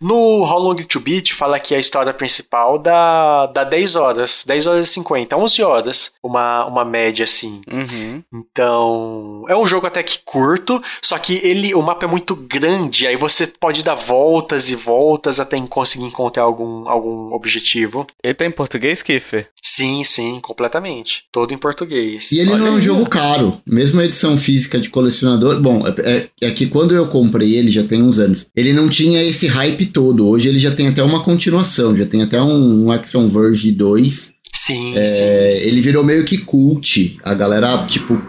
[0.00, 4.66] No How Long to Beat fala que a história principal dá, dá 10 horas, 10
[4.66, 7.62] horas e 50, 11 horas, uma, uma média assim.
[7.70, 8.22] Uhum.
[8.32, 13.06] Então, é um jogo até que curto, só que ele, o mapa é muito grande,
[13.06, 18.06] aí você pode dar voltas e voltas até conseguir encontrar algum, algum objetivo.
[18.22, 19.48] Ele tá em português, Kiffer?
[19.62, 21.24] Sim, sim, completamente.
[21.32, 22.32] Todo em português.
[22.32, 22.82] E ele Olha não é um aí.
[22.82, 23.60] jogo caro.
[23.66, 25.60] Mesmo a edição física de colecionador.
[25.60, 28.88] Bom, é, é, é, que quando eu comprei ele, já tem uns anos, ele não
[28.88, 30.26] tinha esse hype todo.
[30.28, 34.34] Hoje ele já tem até uma continuação, já tem até um, um Action Verge 2.
[34.52, 35.66] Sim, é, sim, sim.
[35.66, 37.18] Ele virou meio que cult.
[37.22, 38.20] A galera, tipo,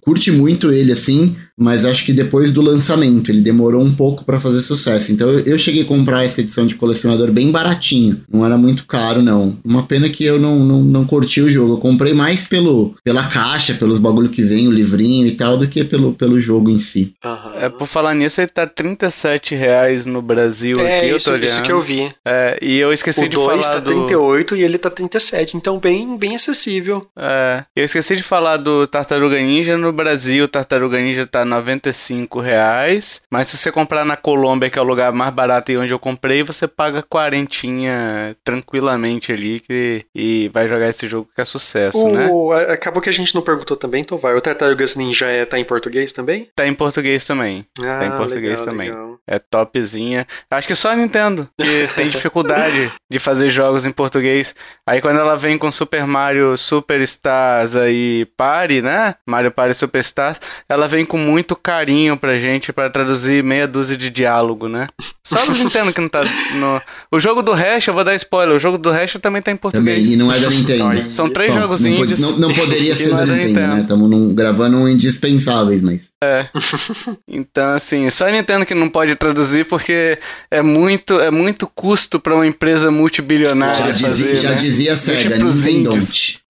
[0.00, 4.40] curte muito ele assim, mas acho que depois do lançamento ele demorou um pouco para
[4.40, 5.12] fazer sucesso.
[5.12, 8.86] Então eu, eu, cheguei a comprar essa edição de colecionador bem baratinho, não era muito
[8.86, 9.56] caro não.
[9.64, 11.74] Uma pena que eu não, não, não curti o jogo.
[11.74, 15.68] Eu comprei mais pelo, pela caixa, pelos bagulho que vem, o livrinho e tal, do
[15.68, 17.14] que pelo, pelo jogo em si.
[17.24, 17.54] Uhum.
[17.54, 21.38] É, por falar nisso, ele tá 37 reais no Brasil é, aqui, isso, eu tô
[21.38, 21.50] olhando.
[21.50, 22.10] isso que eu vi.
[22.24, 23.90] É, e eu esqueci o de falar tá do...
[23.90, 27.06] 38 e ele tá 37, então bem, bem acessível.
[27.16, 32.40] É, eu esqueci de falar do Tartaruga Ninja no Brasil, o Tartaruga Ninja tá 95
[32.40, 35.92] reais, mas se você comprar na Colômbia, que é o lugar mais barato e onde
[35.92, 41.44] eu comprei, você paga quarentinha tranquilamente ali que, e vai jogar esse jogo que é
[41.44, 42.30] sucesso, o, né?
[42.72, 44.34] Acabou que a gente não perguntou também, então vai.
[44.34, 46.48] O Tartarugas Ninja é, tá em português também?
[46.54, 47.66] Tá em português também.
[47.80, 48.88] Ah, tá em português legal, também.
[48.90, 49.13] Legal.
[49.26, 50.26] É topzinha.
[50.50, 54.54] Acho que só a Nintendo que tem dificuldade de fazer jogos em português.
[54.86, 59.14] Aí quando ela vem com Super Mario Superstars aí Party, né?
[59.26, 64.10] Mario Party Superstars, ela vem com muito carinho pra gente para traduzir meia dúzia de
[64.10, 64.86] diálogo, né?
[65.26, 66.22] Só o Nintendo que não tá
[66.54, 66.82] no...
[67.10, 69.56] O jogo do Hash, eu vou dar spoiler, o jogo do Hash também tá em
[69.56, 70.00] português.
[70.00, 71.10] Também, e não é da Nintendo.
[71.10, 72.20] São três Bom, jogos não indies.
[72.20, 73.74] Não, não poderia ser não da é da Nintendo, Nintendo.
[73.74, 73.80] né?
[73.80, 76.10] Estamos gravando um indispensáveis, mas...
[76.22, 76.46] É.
[77.26, 80.18] Então, assim, só a Nintendo que não pode traduzir porque
[80.50, 84.56] é muito, é muito custo para uma empresa multibilionária Já fazer, dizia, já né?
[84.56, 86.40] dizia SEGA, Nintendonte.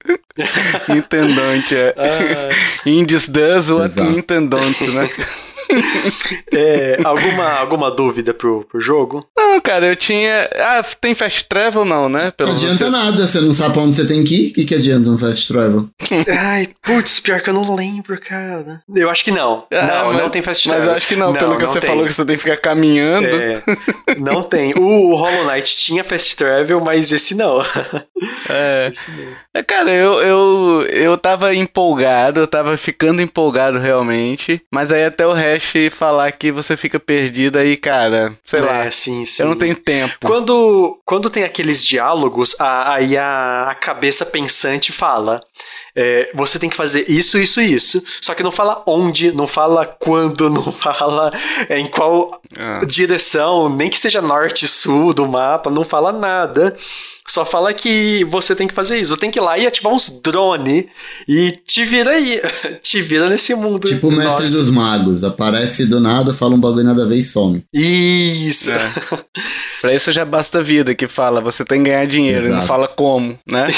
[0.88, 1.94] Nintendonte, é.
[1.96, 2.48] Ah,
[2.86, 4.10] Indies does what Exato.
[4.10, 5.08] Nintendonte, né?
[6.52, 9.26] é, alguma, alguma dúvida pro, pro jogo?
[9.36, 10.48] Não, cara, eu tinha...
[10.56, 12.30] Ah, tem fast travel não, né?
[12.36, 14.50] Pelo Não adianta você- nada, você não sabe pra onde você tem que ir.
[14.50, 15.88] O que, que adianta um fast travel?
[16.38, 18.82] Ai, putz, pior que eu não lembro, cara.
[18.94, 19.66] Eu acho que não.
[19.72, 20.90] Ah, não, mas- não tem fast Mas travel.
[20.92, 21.88] eu acho que não, pelo que você tem.
[21.90, 23.26] falou que você tem que ficar caminhando.
[23.26, 23.62] É,
[24.18, 24.74] não tem.
[24.74, 27.60] O Hollow Knight tinha fast travel, mas esse não.
[28.48, 28.88] É.
[28.94, 29.24] Esse não.
[29.54, 35.26] É, Cara, eu, eu, eu tava empolgado, eu tava ficando empolgado realmente, mas aí até
[35.26, 35.32] o
[35.72, 39.42] Hash falar que você fica perdido aí, cara, sei lá, É, sim, sim.
[39.42, 40.14] eu não tenho tempo.
[40.26, 45.42] Quando, quando tem aqueles diálogos, aí a, a cabeça pensante fala:
[45.96, 48.02] é, você tem que fazer isso, isso, isso.
[48.20, 51.32] Só que não fala onde, não fala quando, não fala
[51.68, 52.80] é, em qual Ah.
[52.86, 56.76] direção, nem que seja norte, sul do mapa, não fala nada.
[57.26, 59.14] Só fala que você tem que fazer isso.
[59.14, 60.84] Você tem que ir lá e ativar uns drones
[61.26, 62.38] e te vira aí.
[62.82, 63.88] te vira nesse mundo.
[63.88, 64.50] Tipo o mestre Nossa.
[64.54, 65.24] dos magos.
[65.24, 67.64] Aparece do nada, fala um bagulho nada a ver e some.
[67.72, 68.70] Isso.
[68.70, 68.92] É.
[69.80, 72.54] Pra isso já basta a vida que fala, você tem que ganhar dinheiro, e não
[72.56, 72.66] Exato.
[72.68, 73.68] fala como, né?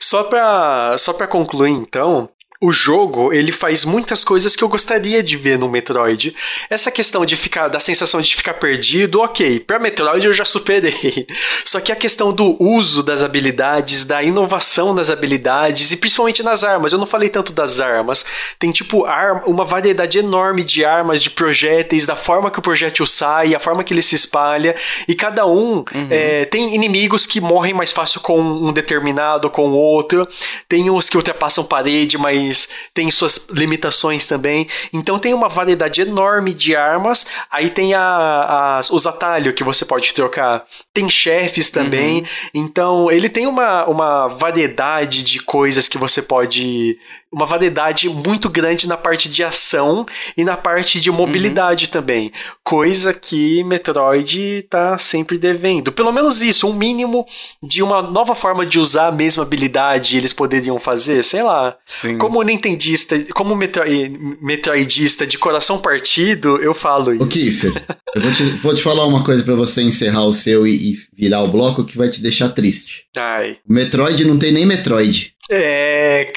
[0.00, 2.28] Só pra, só pra concluir, então,
[2.62, 6.34] o jogo, ele faz muitas coisas que eu gostaria de ver no Metroid.
[6.68, 11.26] Essa questão de ficar, da sensação de ficar perdido, ok, pra Metroid eu já superei.
[11.64, 16.62] Só que a questão do uso das habilidades, da inovação nas habilidades, e principalmente nas
[16.62, 18.26] armas, eu não falei tanto das armas,
[18.58, 23.06] tem tipo arma, uma variedade enorme de armas, de projéteis, da forma que o projétil
[23.06, 24.76] sai, a forma que ele se espalha,
[25.08, 29.74] e cada um é, tem inimigos que morrem mais fácil com um determinado, com o
[29.74, 30.28] outro,
[30.68, 32.49] tem uns que ultrapassam parede, mas
[32.94, 34.66] tem suas limitações também.
[34.92, 37.26] Então tem uma variedade enorme de armas.
[37.50, 40.64] Aí tem a- as- os atalhos que você pode trocar.
[40.92, 42.24] Tem chefes também.
[42.54, 46.98] Então ele tem uma, uma variedade de coisas que você pode.
[47.32, 50.04] Uma variedade muito grande na parte de ação
[50.36, 52.32] e na parte de mobilidade também.
[52.64, 55.92] Coisa que Metroid tá sempre devendo.
[55.92, 57.24] Pelo menos isso, um mínimo
[57.62, 61.76] de uma nova forma de usar a mesma habilidade eles poderiam fazer, sei lá.
[61.86, 62.18] Sim.
[62.18, 64.08] Como como nintendista, como metroi,
[64.40, 67.22] metroidista de coração partido, eu falo isso.
[67.22, 67.72] Ô, Kiffer,
[68.16, 70.94] eu vou te, vou te falar uma coisa para você encerrar o seu e, e,
[71.14, 73.04] virar o bloco que vai te deixar triste.
[73.14, 73.58] Ai.
[73.68, 75.34] O Metroid não tem nem Metroid.
[75.50, 76.32] É.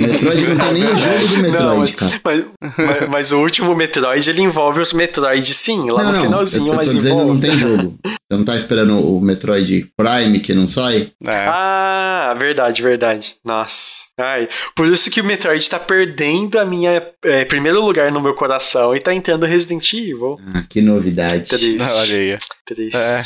[0.00, 2.20] Metroid não tem nem o jogo do Metroid, não, mas, cara.
[2.24, 6.24] Mas, mas, mas, o último Metroid, ele envolve os Metroid sim, lá não, no não,
[6.24, 7.32] finalzinho, eu, eu mas dizendo envolve.
[7.32, 7.98] não tem jogo.
[8.04, 11.10] Você não tá esperando o Metroid Prime que não sai?
[11.24, 11.46] É.
[11.48, 13.34] Ah, verdade, verdade.
[13.44, 14.04] Nossa.
[14.16, 18.34] Ai, por isso que o Metroid tá perdendo a minha é, primeiro lugar no meu
[18.34, 20.38] coração e tá entrando Resident Evil.
[20.54, 21.48] Ah, que novidade.
[21.48, 21.92] Triste.
[21.92, 22.38] Olha aí.
[22.64, 22.96] Triste.
[22.96, 23.22] É.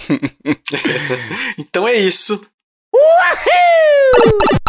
[1.58, 2.44] então é isso.
[3.00, 4.59] Uhul!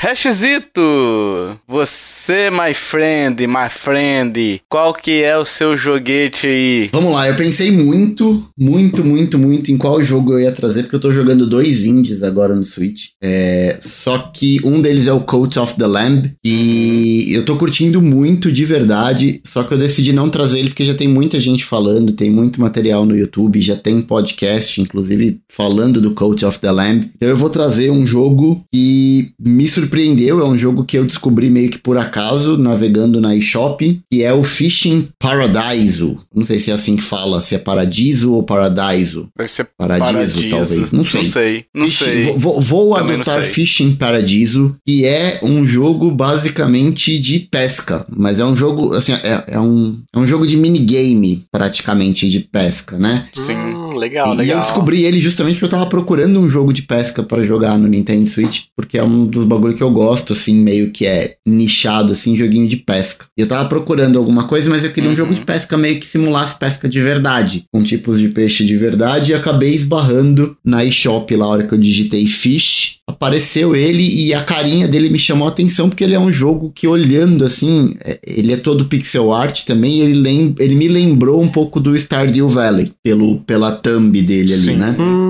[0.00, 6.88] Hashzito, você, my friend, my friend, qual que é o seu joguete aí?
[6.92, 10.94] Vamos lá, eu pensei muito, muito, muito, muito em qual jogo eu ia trazer, porque
[10.94, 13.06] eu tô jogando dois indies agora no Switch.
[13.20, 18.00] É, só que um deles é o Coat of the Lamb, e eu tô curtindo
[18.00, 21.64] muito de verdade, só que eu decidi não trazer ele porque já tem muita gente
[21.64, 26.70] falando, tem muito material no YouTube, já tem podcast, inclusive, falando do Coat of the
[26.70, 27.10] Lamb.
[27.16, 31.04] Então eu vou trazer um jogo que me surpreendeu surpreendeu, é um jogo que eu
[31.04, 36.16] descobri meio que por acaso, navegando na eShop, que é o Fishing Paradiso.
[36.34, 39.28] Não sei se é assim que fala, se é Paradiso ou Paradiso.
[39.36, 40.50] Deve ser Paradiso, Paradiso.
[40.50, 40.92] talvez.
[40.92, 41.22] Não sei.
[41.22, 42.32] Não sei, não Fish, sei.
[42.36, 48.54] Vou, vou adotar Fishing Paradiso, que é um jogo basicamente de pesca, mas é um
[48.54, 53.28] jogo, assim, é, é um, é um jogo de minigame, praticamente, de pesca, né?
[53.34, 53.87] Sim.
[53.88, 54.58] Hum, legal, e, legal.
[54.58, 57.88] Eu descobri ele justamente porque eu tava procurando um jogo de pesca para jogar no
[57.88, 62.12] Nintendo Switch, porque é um dos bagulho que eu gosto, assim, meio que é nichado,
[62.12, 63.26] assim, joguinho de pesca.
[63.36, 65.14] E eu tava procurando alguma coisa, mas eu queria Uhum.
[65.14, 68.76] um jogo de pesca meio que simulasse pesca de verdade, com tipos de peixe de
[68.76, 74.02] verdade, e acabei esbarrando na eShop lá, a hora que eu digitei fish, apareceu ele
[74.02, 77.44] e a carinha dele me chamou a atenção, porque ele é um jogo que olhando,
[77.44, 81.80] assim, é- ele é todo pixel art também, ele, lem ele me lembrou um pouco
[81.80, 84.76] do Stardew Valley, pelo, pela thumb dele ali, Sim.
[84.76, 84.94] né?
[84.98, 85.27] Hum,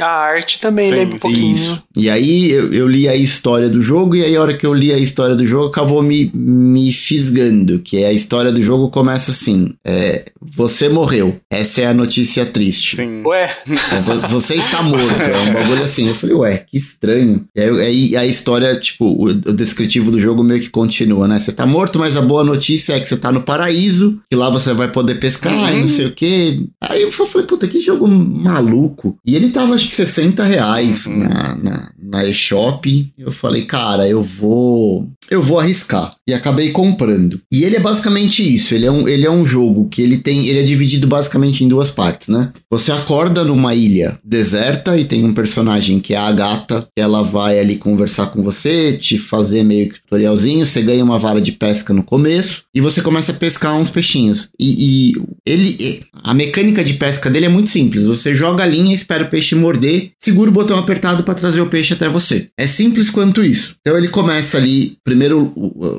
[0.00, 1.52] a arte também Sim, lembra um pouquinho.
[1.54, 1.82] Isso.
[1.96, 4.74] E aí eu, eu li a história do jogo, e aí a hora que eu
[4.74, 7.78] li a história do jogo, acabou me, me fisgando.
[7.80, 11.36] Que é a história do jogo começa assim: é, Você morreu.
[11.50, 12.96] Essa é a notícia triste.
[12.96, 13.22] Sim.
[13.24, 13.56] Ué,
[13.92, 15.20] É, vo- você está morto.
[15.28, 16.08] É um bagulho assim.
[16.08, 17.44] Eu falei, ué, que estranho.
[17.54, 21.38] E aí, a história, tipo, o, o descritivo do jogo meio que continua, né?
[21.40, 24.50] Você tá morto, mas a boa notícia é que você tá no paraíso, que lá
[24.50, 26.60] você vai poder pescar e não sei o quê.
[26.80, 29.16] Aí eu falei, puta, que jogo maluco.
[29.26, 31.18] E ele tava, acho que 60 reais Uhum.
[31.18, 33.12] na, na, na eShop.
[33.18, 35.08] Eu falei, cara, eu vou.
[35.28, 36.14] Eu vou arriscar.
[36.28, 37.40] E acabei comprando.
[37.52, 38.74] E ele é basicamente isso.
[38.74, 40.46] Ele é um, ele é um jogo que ele tem.
[40.46, 42.52] Ele é dividido basicamente em duas partes, né?
[42.70, 47.58] Você acorda numa ilha deserta e tem um personagem que é a gata, ela vai
[47.58, 50.64] ali conversar com você, te fazer meio que tutorialzinho.
[50.64, 54.48] Você ganha uma vara de pesca no começo e você começa a pescar uns peixinhos.
[54.60, 55.76] E, e ele.
[55.80, 58.04] e- A mecânica de pesca dele é muito simples.
[58.04, 61.68] Você joga a linha, espera o peixe morder, segura o botão apertado para trazer o
[61.68, 62.48] peixe até você.
[62.56, 63.74] É simples quanto isso.
[63.80, 65.52] Então ele começa ali, primeiro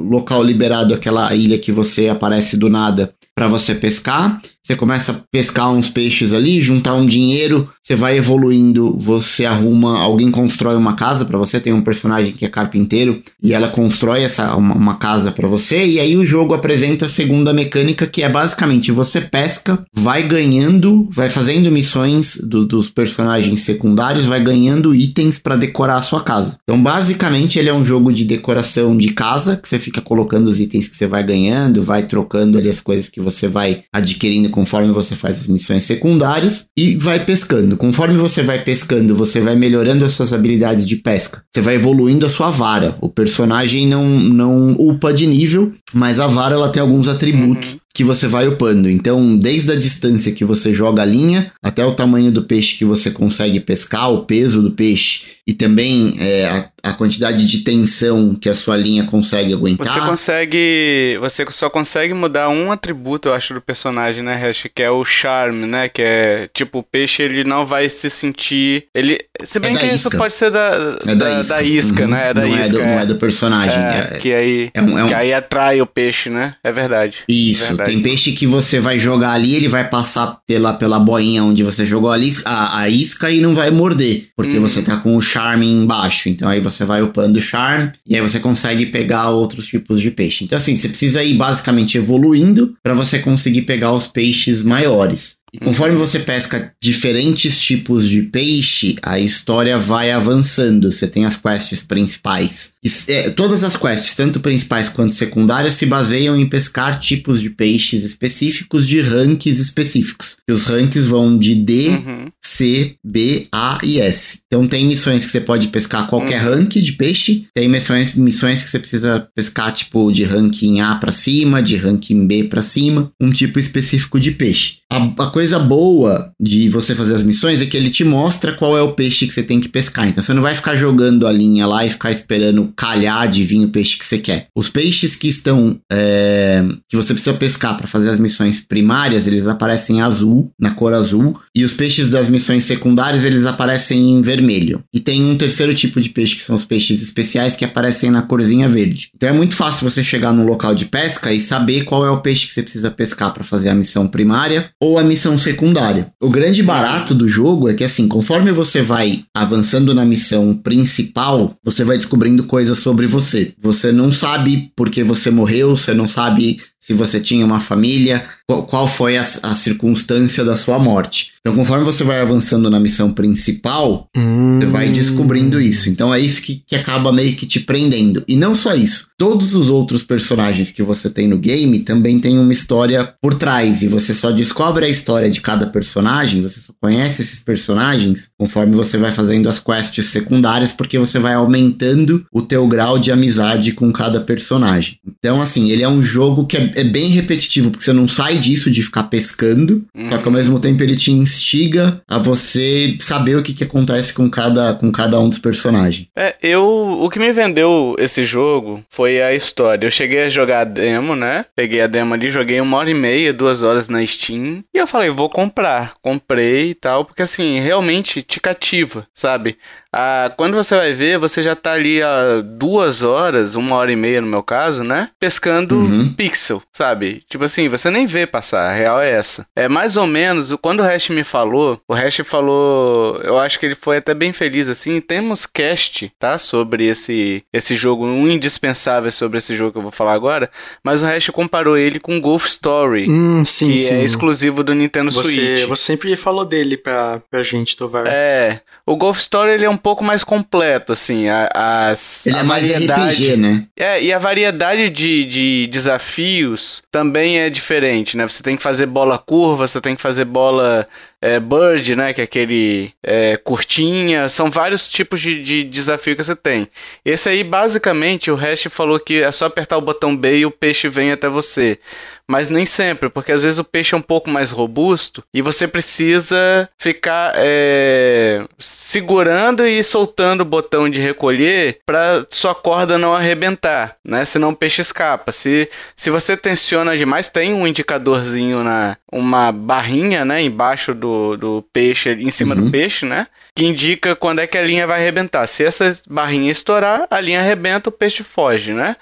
[0.09, 4.41] local liberado, aquela ilha que você aparece do nada para você pescar.
[4.68, 9.97] Você começa a pescar uns peixes ali, juntar um dinheiro, você vai evoluindo, você arruma,
[9.97, 14.24] alguém constrói uma casa para você, tem um personagem que é carpinteiro e ela constrói
[14.24, 18.24] essa uma, uma casa para você e aí o jogo apresenta a segunda mecânica que
[18.24, 24.93] é basicamente você pesca, vai ganhando, vai fazendo missões do- dos personagens secundários, vai ganhando
[24.93, 26.57] itens para decorar a sua casa.
[26.63, 30.59] Então basicamente ele é um jogo de decoração de casa que você fica colocando os
[30.59, 34.91] itens que você vai ganhando, vai trocando ali as coisas que você vai adquirindo conforme
[34.91, 37.78] você faz as missões secundárias e vai pescando.
[37.78, 41.43] Conforme você vai pescando, você vai melhorando as suas habilidades de pesca.
[41.53, 42.97] Você vai evoluindo a sua vara.
[42.99, 48.03] O personagem não, não upa de nível, mas a vara ela tem alguns atributos que
[48.03, 48.89] você vai upando.
[48.89, 52.86] Então, desde a distância que você joga a linha até o tamanho do peixe que
[52.86, 56.45] você consegue pescar, o peso do peixe e também é,
[56.83, 59.87] a, a quantidade de tensão que a sua linha consegue aguentar.
[59.87, 61.17] Você consegue.
[61.21, 64.67] Você só consegue mudar um atributo, eu acho, do personagem, né, Hash?
[64.73, 65.89] Que é o charme, né?
[65.89, 68.85] Que é tipo, o peixe ele não vai se sentir.
[68.93, 69.17] Ele.
[69.45, 70.17] Se bem É da que isso isca.
[70.17, 71.53] pode ser da, É da isca.
[71.55, 72.09] da isca, Uhum.
[72.09, 72.29] né?
[72.29, 72.65] É da não, isca.
[72.67, 73.79] é do, não é do personagem.
[73.81, 74.69] É, é- que aí.
[74.73, 76.55] é um- é um- Que aí atrai o peixe, né?
[76.63, 77.19] É verdade.
[77.27, 77.91] Isso, Verdade.
[77.91, 81.85] tem peixe que você vai jogar ali, ele vai passar pela, pela boinha onde você
[81.85, 84.61] jogou ali, a, a isca e não vai morder, porque Uhum.
[84.67, 86.29] você tá com o charme embaixo.
[86.29, 90.11] Então aí você vai upando o charme e aí você consegue pegar outros tipos de
[90.11, 90.43] peixe.
[90.43, 95.38] Então assim, você precisa ir basicamente evoluindo para você conseguir pegar os peixes maiores.
[95.60, 100.91] E conforme você pesca diferentes tipos de peixe, a história vai avançando.
[100.91, 102.72] Você tem as quests principais.
[102.84, 107.49] E, é, todas as quests, tanto principais quanto secundárias, se baseiam em pescar tipos de
[107.49, 110.38] peixes específicos de ranks específicos.
[110.47, 112.32] E os ranks vão de D, uhum.
[112.43, 114.39] C, B, A e S.
[114.47, 116.55] Então tem missões que você pode pescar qualquer uhum.
[116.55, 121.12] rank de peixe, tem missões, missões que você precisa pescar tipo de ranking A para
[121.12, 124.78] cima, de ranking B para cima, um tipo específico de peixe.
[124.89, 128.77] A, a, coisa boa de você fazer as missões é que ele te mostra qual
[128.77, 130.07] é o peixe que você tem que pescar.
[130.07, 133.63] Então você não vai ficar jogando a linha lá e ficar esperando calhar de vir
[133.63, 134.47] o peixe que você quer.
[134.55, 139.47] Os peixes que estão é, que você precisa pescar para fazer as missões primárias, eles
[139.47, 144.83] aparecem azul, na cor azul, e os peixes das missões secundárias eles aparecem em vermelho.
[144.93, 148.21] E tem um terceiro tipo de peixe que são os peixes especiais que aparecem na
[148.21, 149.09] corzinha verde.
[149.15, 152.21] Então é muito fácil você chegar num local de pesca e saber qual é o
[152.21, 156.11] peixe que você precisa pescar para fazer a missão primária ou a missão secundária.
[156.21, 161.55] O grande barato do jogo é que, assim, conforme você vai avançando na missão principal,
[161.63, 163.53] você vai descobrindo coisas sobre você.
[163.59, 168.23] Você não sabe por que você morreu, você não sabe se você tinha uma família,
[168.47, 171.33] qual foi a, a, circunstância da sua morte.
[171.41, 174.57] Então, conforme você vai avançando na missão principal, hum.
[174.57, 175.89] você vai descobrindo isso.
[175.89, 178.23] Então, é isso que, que acaba meio que te prendendo.
[178.25, 179.07] E não só isso.
[179.17, 183.81] Todos os outros personagens que você tem no game também tem uma história por trás.
[183.81, 188.75] E você só descobre a história de cada personagem, você só conhece esses personagens conforme
[188.75, 193.73] você vai fazendo as quests secundárias, porque você vai aumentando o teu grau de amizade
[193.73, 194.99] com cada personagem.
[195.05, 198.38] Então, assim, ele é um jogo que é, é bem repetitivo, porque você não sai
[198.38, 200.11] disso de ficar pescando, uhum.
[200.11, 204.13] só que ao mesmo tempo ele te instiga a você saber o que, que acontece
[204.13, 206.07] com cada, com cada um dos personagens.
[206.15, 206.65] É, eu.
[207.01, 209.88] O que me vendeu esse jogo foi a história.
[209.88, 211.45] Eu cheguei a jogar a demo, né?
[211.55, 214.63] Peguei a demo ali, joguei uma hora e meia, duas horas na Steam.
[214.73, 215.93] E eu falei, vou comprar.
[216.01, 219.57] Comprei e tal, porque assim, realmente te cativa, sabe?
[219.91, 223.95] Ah, quando você vai ver, você já tá ali há duas horas, uma hora e
[223.95, 225.09] meia no meu caso, né?
[225.19, 226.13] Pescando uhum.
[226.13, 227.23] pixel, sabe?
[227.29, 229.47] Tipo assim, você nem vê passar, a real é essa.
[229.55, 233.65] É mais ou menos, quando o Hash me falou, o Hash falou, eu acho que
[233.65, 236.38] ele foi até bem feliz assim, temos cast, tá?
[236.38, 240.49] Sobre esse, esse jogo, um indispensável sobre esse jogo que eu vou falar agora,
[240.83, 243.93] mas o Hash comparou ele com Golf Story, hum, sim, que sim.
[243.93, 245.67] é exclusivo do Nintendo você, Switch.
[245.67, 248.05] Você sempre falou dele pra, pra gente, Tovar.
[248.07, 251.28] É, o Golf Story ele é um pouco mais completo, assim.
[251.53, 253.65] As, Ele é mais RPG, né?
[253.75, 258.28] É, e a variedade de, de desafios também é diferente, né?
[258.28, 260.88] Você tem que fazer bola curva, você tem que fazer bola
[261.22, 262.13] é, Bird, né?
[262.13, 264.30] Que é aquele é, curtinha.
[264.30, 266.68] São vários tipos de, de desafio que você tem.
[267.03, 270.51] Esse aí, basicamente, o Hash falou que é só apertar o botão B e o
[270.51, 271.80] peixe vem até você
[272.28, 275.65] mas nem sempre, porque às vezes o peixe é um pouco mais robusto e você
[275.65, 283.95] precisa ficar é, segurando e soltando o botão de recolher para sua corda não arrebentar,
[284.03, 284.26] né?
[284.26, 285.32] Senão o peixe escapa.
[285.32, 291.63] Se, se você tensiona demais, tem um indicadorzinho na uma barrinha, né, embaixo do, do
[291.74, 292.65] peixe, em cima uhum.
[292.65, 293.28] do peixe, né?
[293.55, 295.47] Que indica quando é que a linha vai arrebentar.
[295.47, 298.95] Se essa barrinha estourar, a linha arrebenta, o peixe foge, né?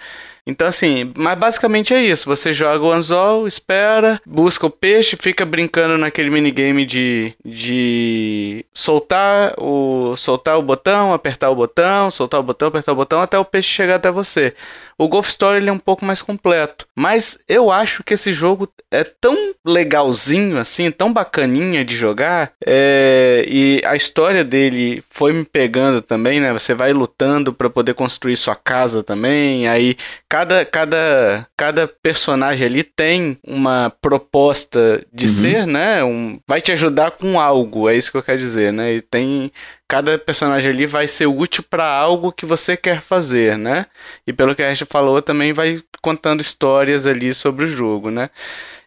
[0.47, 2.27] Então, assim, mas basicamente é isso.
[2.27, 9.55] Você joga o anzol, espera, busca o peixe, fica brincando naquele minigame de, de soltar
[9.57, 13.45] o, soltar o botão, apertar o botão, soltar o botão, apertar o botão, até o
[13.45, 14.53] peixe chegar até você.
[14.97, 16.87] O Golf Story ele é um pouco mais completo.
[16.95, 22.53] Mas eu acho que esse jogo é tão legalzinho, assim, tão bacaninha de jogar.
[22.65, 23.45] É...
[23.47, 26.53] E a história dele foi me pegando também, né?
[26.53, 29.67] Você vai lutando para poder construir sua casa também.
[29.67, 29.97] Aí
[30.29, 35.31] cada, cada, cada personagem ali tem uma proposta de uhum.
[35.31, 36.03] ser, né?
[36.03, 36.39] Um...
[36.47, 38.93] Vai te ajudar com algo, é isso que eu quero dizer, né?
[38.93, 39.51] E tem
[39.87, 43.85] cada personagem ali vai ser útil para algo que você quer fazer, né?
[44.25, 48.29] E pelo que a gente falou, também vai contando histórias ali sobre o jogo, né?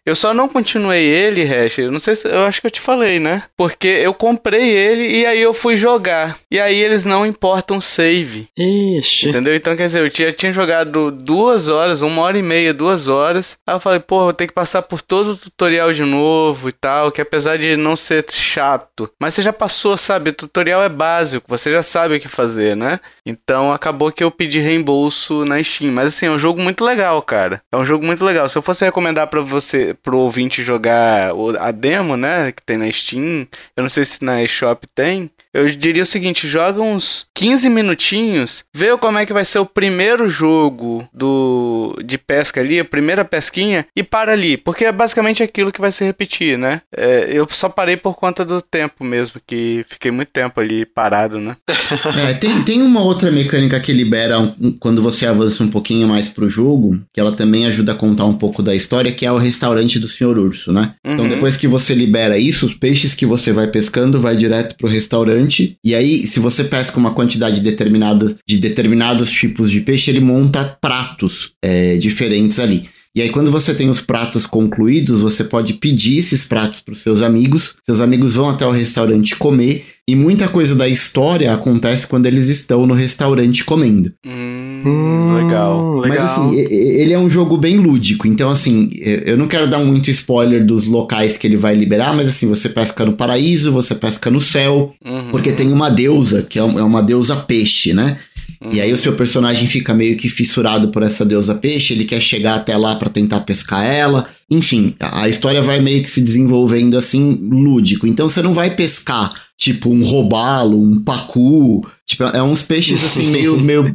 [0.09, 1.79] Eu só não continuei ele, Hash.
[1.79, 2.27] Eu não sei se.
[2.27, 3.43] Eu acho que eu te falei, né?
[3.55, 6.39] Porque eu comprei ele e aí eu fui jogar.
[6.51, 8.49] E aí eles não importam save.
[8.57, 9.29] Ixi.
[9.29, 9.55] Entendeu?
[9.55, 13.59] Então, quer dizer, eu tinha, tinha jogado duas horas, uma hora e meia, duas horas.
[13.67, 16.73] Aí eu falei, pô, vou ter que passar por todo o tutorial de novo e
[16.73, 17.13] tal.
[17.13, 20.31] Que apesar de não ser chato, mas você já passou, sabe?
[20.31, 22.99] O tutorial é básico, você já sabe o que fazer, né?
[23.29, 25.93] Então acabou que eu pedi reembolso na Steam.
[25.93, 27.61] Mas assim, é um jogo muito legal, cara.
[27.71, 28.49] É um jogo muito legal.
[28.49, 32.51] Se eu fosse recomendar para você, pro ouvinte jogar a demo, né?
[32.53, 33.47] Que tem na Steam.
[33.77, 35.31] Eu não sei se na eShop tem.
[35.59, 39.67] Eu diria o seguinte: joga uns 15 minutinhos, vê como é que vai ser o
[39.67, 45.43] primeiro jogo do de pesca ali, a primeira pesquinha, e para ali, porque é basicamente
[45.43, 46.83] aquilo que vai se repetir, né?
[46.95, 51.39] É, eu só parei por conta do tempo mesmo, que fiquei muito tempo ali parado,
[51.39, 51.57] né?
[52.29, 56.29] é, tem, tem uma outra mecânica que libera um, quando você avança um pouquinho mais
[56.29, 59.39] pro jogo, que ela também ajuda a contar um pouco da história, que é o
[59.39, 60.95] restaurante do Senhor Urso, né?
[61.05, 61.15] Então, uhum.
[61.15, 64.89] Então depois que você libera isso, os peixes que você vai pescando vai direto pro
[64.89, 65.48] restaurante,
[65.85, 70.79] e aí se você pesca uma quantidade determinada de determinados tipos de peixe, ele monta
[70.81, 72.85] pratos é, diferentes ali.
[73.19, 77.01] E aí, quando você tem os pratos concluídos, você pode pedir esses pratos para os
[77.01, 77.75] seus amigos.
[77.83, 79.85] Seus amigos vão até o restaurante comer.
[80.07, 84.13] E muita coisa da história acontece quando eles estão no restaurante comendo.
[84.25, 86.09] Hum, legal, legal.
[86.09, 88.27] Mas assim, ele é um jogo bem lúdico.
[88.27, 92.29] Então, assim, eu não quero dar muito spoiler dos locais que ele vai liberar, mas
[92.29, 94.95] assim, você pesca no paraíso, você pesca no céu.
[95.05, 95.31] Uhum.
[95.33, 98.19] Porque tem uma deusa, que é, é uma deusa peixe, né?
[98.61, 98.71] Uhum.
[98.73, 102.21] E aí o seu personagem fica meio que fissurado por essa deusa peixe, ele quer
[102.21, 104.29] chegar até lá para tentar pescar ela.
[104.51, 108.07] Enfim, a história vai meio que se desenvolvendo assim, lúdico.
[108.07, 111.85] Então você não vai pescar tipo um robalo, um pacu.
[112.07, 113.95] Tipo, é uns peixes assim, meio, meio,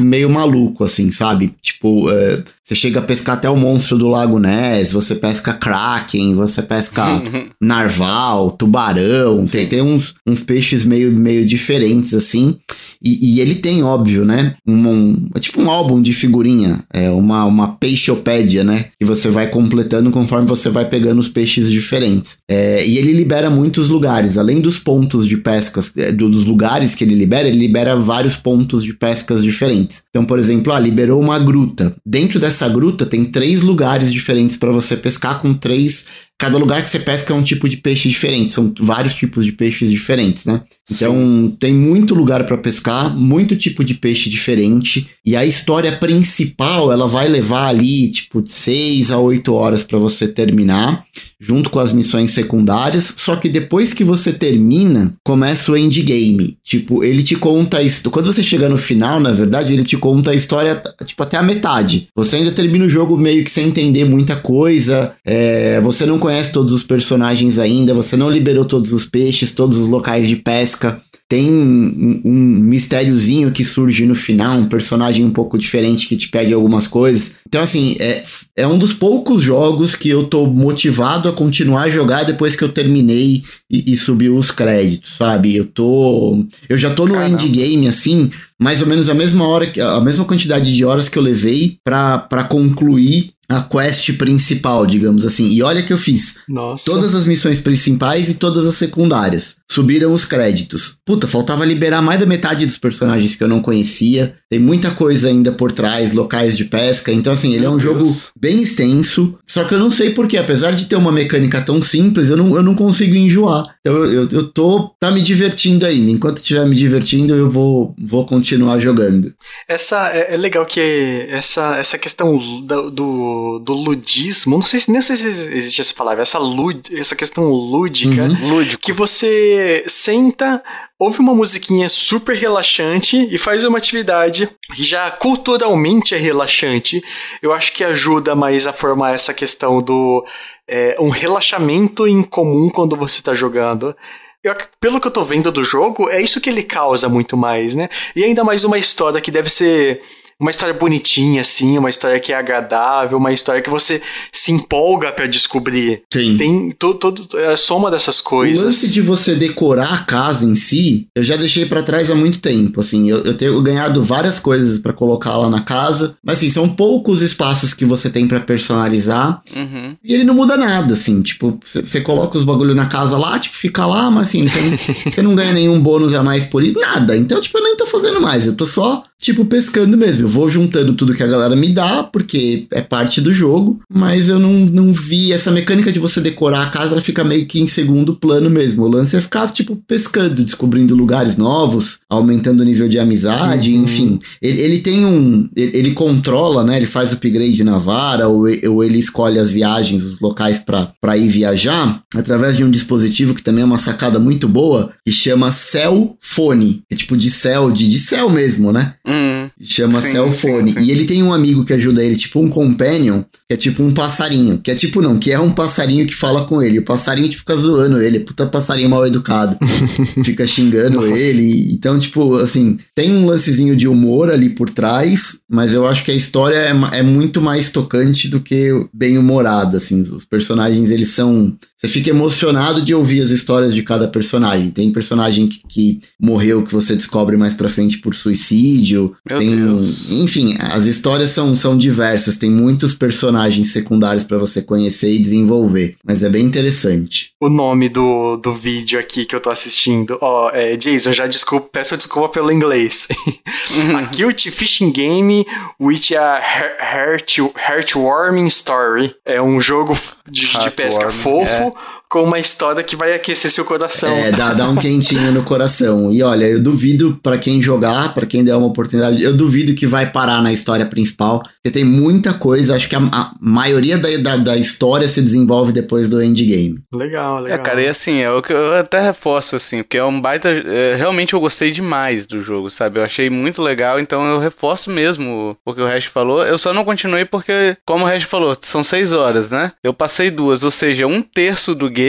[0.00, 1.54] meio maluco, assim, sabe?
[1.60, 6.34] Tipo, é, você chega a pescar até o monstro do Lago Ness, você pesca kraken,
[6.34, 7.22] você pesca
[7.60, 9.44] narval, tubarão.
[9.46, 12.56] Tem, tem uns, uns peixes meio, meio diferentes, assim.
[13.04, 14.54] E, e ele tem, óbvio, né?
[14.66, 18.86] Um, um, é tipo um álbum de figurinha, é uma, uma peixopédia, né?
[18.98, 22.38] Que você vai completando conforme você vai pegando os peixes diferentes.
[22.48, 27.04] É, e ele libera muitos lugares, além dos pontos de pescas, é, dos lugares que
[27.04, 30.02] ele libera, ele libera vários pontos de pescas diferentes.
[30.10, 31.94] Então, por exemplo, ah, liberou uma gruta.
[32.04, 36.06] Dentro dessa gruta tem três lugares diferentes para você pescar com três
[36.42, 39.52] cada lugar que você pesca é um tipo de peixe diferente, são vários tipos de
[39.52, 40.60] peixes diferentes, né?
[40.90, 41.56] Então Sim.
[41.60, 47.06] tem muito lugar para pescar, muito tipo de peixe diferente, e a história principal ela
[47.06, 51.04] vai levar ali tipo de 6 a 8 horas para você terminar
[51.42, 56.56] junto com as missões secundárias, só que depois que você termina, começa o endgame.
[56.62, 58.08] Tipo, ele te conta isso.
[58.12, 61.42] Quando você chega no final, na verdade, ele te conta a história, tipo, até a
[61.42, 62.06] metade.
[62.14, 66.31] Você ainda termina o jogo meio que sem entender muita coisa, é, você não conhece
[66.52, 71.02] todos os personagens ainda, você não liberou todos os peixes, todos os locais de pesca
[71.32, 76.28] tem um, um mistériozinho que surge no final, um personagem um pouco diferente que te
[76.28, 77.36] pede algumas coisas.
[77.48, 78.22] Então, assim, é,
[78.54, 82.62] é um dos poucos jogos que eu tô motivado a continuar a jogar depois que
[82.62, 85.56] eu terminei e, e subiu os créditos, sabe?
[85.56, 86.44] Eu tô.
[86.68, 87.42] Eu já tô no Caramba.
[87.42, 88.30] endgame, assim,
[88.60, 92.44] mais ou menos a mesma hora, a mesma quantidade de horas que eu levei para
[92.44, 95.50] concluir a quest principal, digamos assim.
[95.50, 96.36] E olha que eu fiz.
[96.48, 96.84] Nossa.
[96.84, 99.56] Todas as missões principais e todas as secundárias.
[99.72, 100.96] Subiram os créditos.
[101.04, 104.34] Puta, faltava liberar mais da metade dos personagens que eu não conhecia.
[104.50, 107.10] Tem muita coisa ainda por trás, locais de pesca.
[107.10, 107.82] Então, assim, ele Meu é um Deus.
[107.82, 109.38] jogo bem extenso.
[109.46, 110.36] Só que eu não sei porquê.
[110.36, 113.74] Apesar de ter uma mecânica tão simples, eu não, eu não consigo enjoar.
[113.80, 114.94] Então, eu, eu, eu tô.
[115.00, 116.10] tá me divertindo ainda.
[116.10, 119.32] Enquanto estiver me divertindo, eu vou, vou continuar jogando.
[119.66, 124.90] Essa é, é legal que essa, essa questão do, do do, ludismo, não sei se
[124.90, 128.50] nem sei se existe essa palavra, essa, lud, essa questão lúdica, uhum.
[128.50, 128.82] Lúdico.
[128.82, 130.62] que você senta,
[130.98, 137.02] ouve uma musiquinha super relaxante e faz uma atividade que já culturalmente é relaxante.
[137.40, 140.24] Eu acho que ajuda mais a formar essa questão do
[140.68, 143.96] é, um relaxamento em comum quando você está jogando.
[144.42, 147.74] Eu, pelo que eu tô vendo do jogo, é isso que ele causa muito mais,
[147.74, 147.88] né?
[148.16, 150.02] E ainda mais uma história que deve ser
[150.42, 155.12] uma história bonitinha, assim, uma história que é agradável, uma história que você se empolga
[155.12, 156.02] para descobrir.
[156.12, 156.36] Sim.
[156.36, 158.60] Tem todo, todo é a soma dessas coisas.
[158.60, 162.16] O lance de você decorar a casa em si, eu já deixei para trás há
[162.16, 166.38] muito tempo, assim, eu, eu tenho ganhado várias coisas para colocar lá na casa, mas
[166.38, 169.96] assim, são poucos espaços que você tem para personalizar, uhum.
[170.02, 173.54] e ele não muda nada, assim, tipo, você coloca os bagulho na casa lá, tipo,
[173.54, 174.46] fica lá, mas assim,
[175.06, 177.86] você não ganha nenhum bônus a mais por isso, nada, então, tipo, eu nem tô
[177.86, 180.24] fazendo mais, eu tô só tipo, pescando mesmo.
[180.24, 184.28] Eu vou juntando tudo que a galera me dá, porque é parte do jogo, mas
[184.28, 187.60] eu não, não vi essa mecânica de você decorar a casa, ela fica meio que
[187.60, 188.82] em segundo plano mesmo.
[188.82, 193.84] O lance é ficar, tipo, pescando, descobrindo lugares novos, aumentando o nível de amizade, uhum.
[193.84, 194.18] enfim.
[194.42, 195.48] Ele, ele, tem um.
[195.54, 196.76] Ele, ele, controla, né?
[196.76, 201.28] Ele faz upgrade na vara, ou, ou ele escolhe as viagens, os locais para ir
[201.28, 206.16] viajar, através de um dispositivo que também é uma sacada muito boa, que chama Cell
[206.20, 206.82] Phone.
[206.90, 208.94] É tipo de céu, de, de céu mesmo, né?
[209.12, 210.72] Hum, Chama Sim, Cellphone.
[210.72, 210.84] sim, sim.
[210.86, 213.22] E ele tem um amigo que ajuda ele, tipo um companion,
[213.52, 214.58] que é tipo um passarinho.
[214.58, 216.78] Que é tipo não, que é um passarinho que fala com ele.
[216.78, 219.58] O passarinho tipo, fica zoando ele, puta passarinho mal educado.
[220.24, 221.72] fica xingando ele.
[221.72, 226.10] Então, tipo, assim, tem um lancezinho de humor ali por trás, mas eu acho que
[226.10, 230.00] a história é, é muito mais tocante do que bem humorada, assim.
[230.00, 231.54] Os personagens, eles são...
[231.76, 234.70] Você fica emocionado de ouvir as histórias de cada personagem.
[234.70, 239.12] Tem personagem que, que morreu que você descobre mais pra frente por suicídio.
[239.28, 240.08] Meu tem, Deus.
[240.10, 242.36] Enfim, as histórias são, são diversas.
[242.36, 245.96] Tem muitos personagens secundários pra você conhecer e desenvolver.
[246.04, 247.32] Mas é bem interessante.
[247.40, 250.18] O nome do, do vídeo aqui que eu tô assistindo.
[250.20, 253.08] Ó, é, Jason, já desculpa, peço desculpa pelo inglês.
[253.96, 255.44] a cute fishing game
[255.80, 259.14] with a heart, heart- heartwarming story.
[259.24, 259.98] É um jogo
[260.30, 261.74] de, de pesca fofo
[262.12, 264.10] com uma história que vai aquecer seu coração.
[264.10, 266.12] É, dá, dá um quentinho no coração.
[266.12, 269.86] E olha, eu duvido pra quem jogar, pra quem der uma oportunidade, eu duvido que
[269.86, 272.76] vai parar na história principal, porque tem muita coisa.
[272.76, 276.82] Acho que a, a maioria da, da, da história se desenvolve depois do endgame.
[276.92, 277.58] Legal, legal.
[277.58, 280.50] É, cara, e assim, é o que eu até reforço, assim, porque é um baita.
[280.50, 283.00] é, realmente eu gostei demais do jogo, sabe?
[283.00, 286.44] Eu achei muito legal, então eu reforço mesmo o que o Hash falou.
[286.44, 289.72] Eu só não continuei porque, como o Hash falou, são seis horas, né?
[289.82, 292.01] Eu passei duas, ou seja, um terço do game,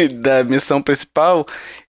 [0.20, 1.46] da missão principal,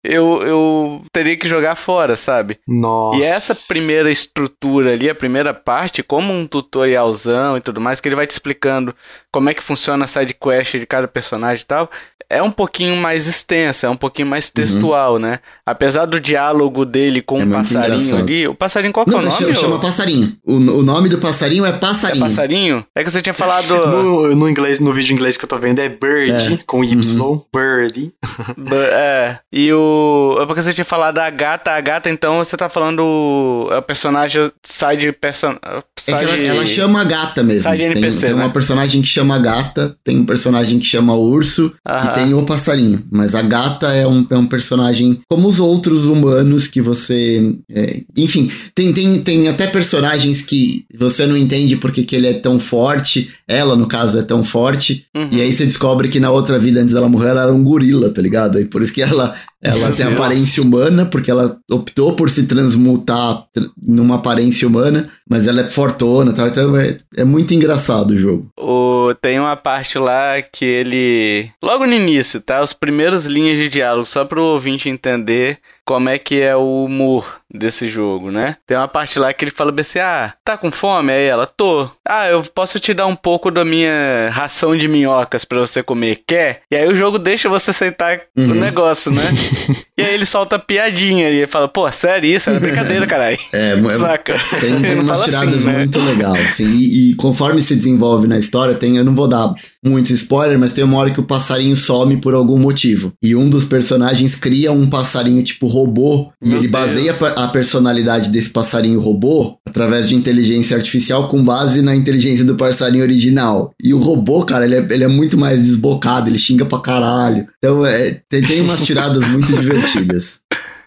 [0.07, 2.57] eu, eu teria que jogar fora, sabe?
[2.67, 3.19] Nossa.
[3.19, 8.07] E essa primeira estrutura ali, a primeira parte, como um tutorialzão e tudo mais, que
[8.07, 8.93] ele vai te explicando
[9.31, 11.89] como é que funciona a side quest de cada personagem e tal,
[12.29, 15.39] é um pouquinho mais extensa, é um pouquinho mais textual, né?
[15.65, 18.21] Apesar do diálogo dele com É o passarinho engraçado.
[18.23, 19.37] ali, o passarinho qual que é Não, o nome?
[19.37, 20.33] chama, chama passarinho.
[20.43, 22.23] O, o nome do passarinho é É passarinho.
[22.23, 22.85] passarinho?
[22.95, 23.67] É que você tinha falado.
[23.97, 26.57] No, no inglês, no vídeo em inglês que eu tô vendo é Bird, É.
[26.65, 28.11] com Y, Bird.
[28.57, 29.96] B- É, e o.
[30.41, 32.99] É porque você tinha falado da gata, a gata, então você tá falando.
[33.01, 35.55] o personagem side person.
[35.63, 37.63] É que ela, side- ela chama gata mesmo.
[37.69, 38.43] Side tem NPC, tem né?
[38.43, 42.11] uma personagem que chama gata, tem um personagem que chama urso Aham.
[42.11, 43.03] e tem o passarinho.
[43.11, 47.55] Mas a gata é um, é um personagem como os outros humanos que você.
[47.71, 52.33] é, enfim, tem, tem, tem até personagens que você não entende porque que ele é
[52.33, 53.31] tão forte.
[53.47, 55.05] Ela, no caso, é tão forte.
[55.15, 55.29] Uhum.
[55.31, 58.09] E aí você descobre que na outra vida, antes dela morrer, ela era um gorila,
[58.09, 58.59] tá ligado?
[58.59, 63.45] E por isso que ela, ela tem aparência humana, porque ela optou por se transmutar
[63.53, 66.47] tr- numa aparência humana, mas ela é fortona e tal.
[66.47, 68.47] Então é, é muito engraçado o jogo.
[68.59, 71.49] O, tem uma parte lá que ele.
[71.63, 72.59] Logo no início, tá?
[72.59, 77.25] As primeiras linhas de diálogo, só pro ouvinte entender como é que é o humor
[77.53, 78.55] desse jogo, né?
[78.65, 81.11] Tem uma parte lá que ele fala assim: Ah, tá com fome?
[81.11, 81.89] Aí ela, tô.
[82.07, 86.19] Ah, eu posso te dar um pouco da minha ração de minhocas pra você comer.
[86.27, 86.61] Quer?
[86.71, 88.53] E aí o jogo deixa você aceitar o Uhum.
[88.55, 89.23] negócio, né?
[89.97, 92.49] e aí ele solta piadinha e ele fala: Pô, sério isso?
[92.49, 93.37] Era brincadeira, caralho.
[93.53, 94.39] É, é- Saca?
[94.59, 95.77] Tem, tem umas fala tiradas assim, né?
[95.79, 99.53] muito legais, assim, e, e conforme se desenvolve na história, tem, eu não vou dar
[99.83, 103.13] muito spoiler, mas tem uma hora que o passarinho some por algum motivo.
[103.23, 106.71] E um dos personagens cria um passarinho tipo robô, e Meu ele Deus.
[106.83, 107.13] baseia
[107.43, 113.03] a personalidade desse passarinho robô através de inteligência artificial com base na inteligência do passarinho
[113.03, 113.73] original.
[113.81, 117.47] E o robô, cara, ele é, ele é muito mais desbocado, ele xinga pra caralho.
[117.57, 120.39] Então, é, tem, tem umas tiradas muito divertidas.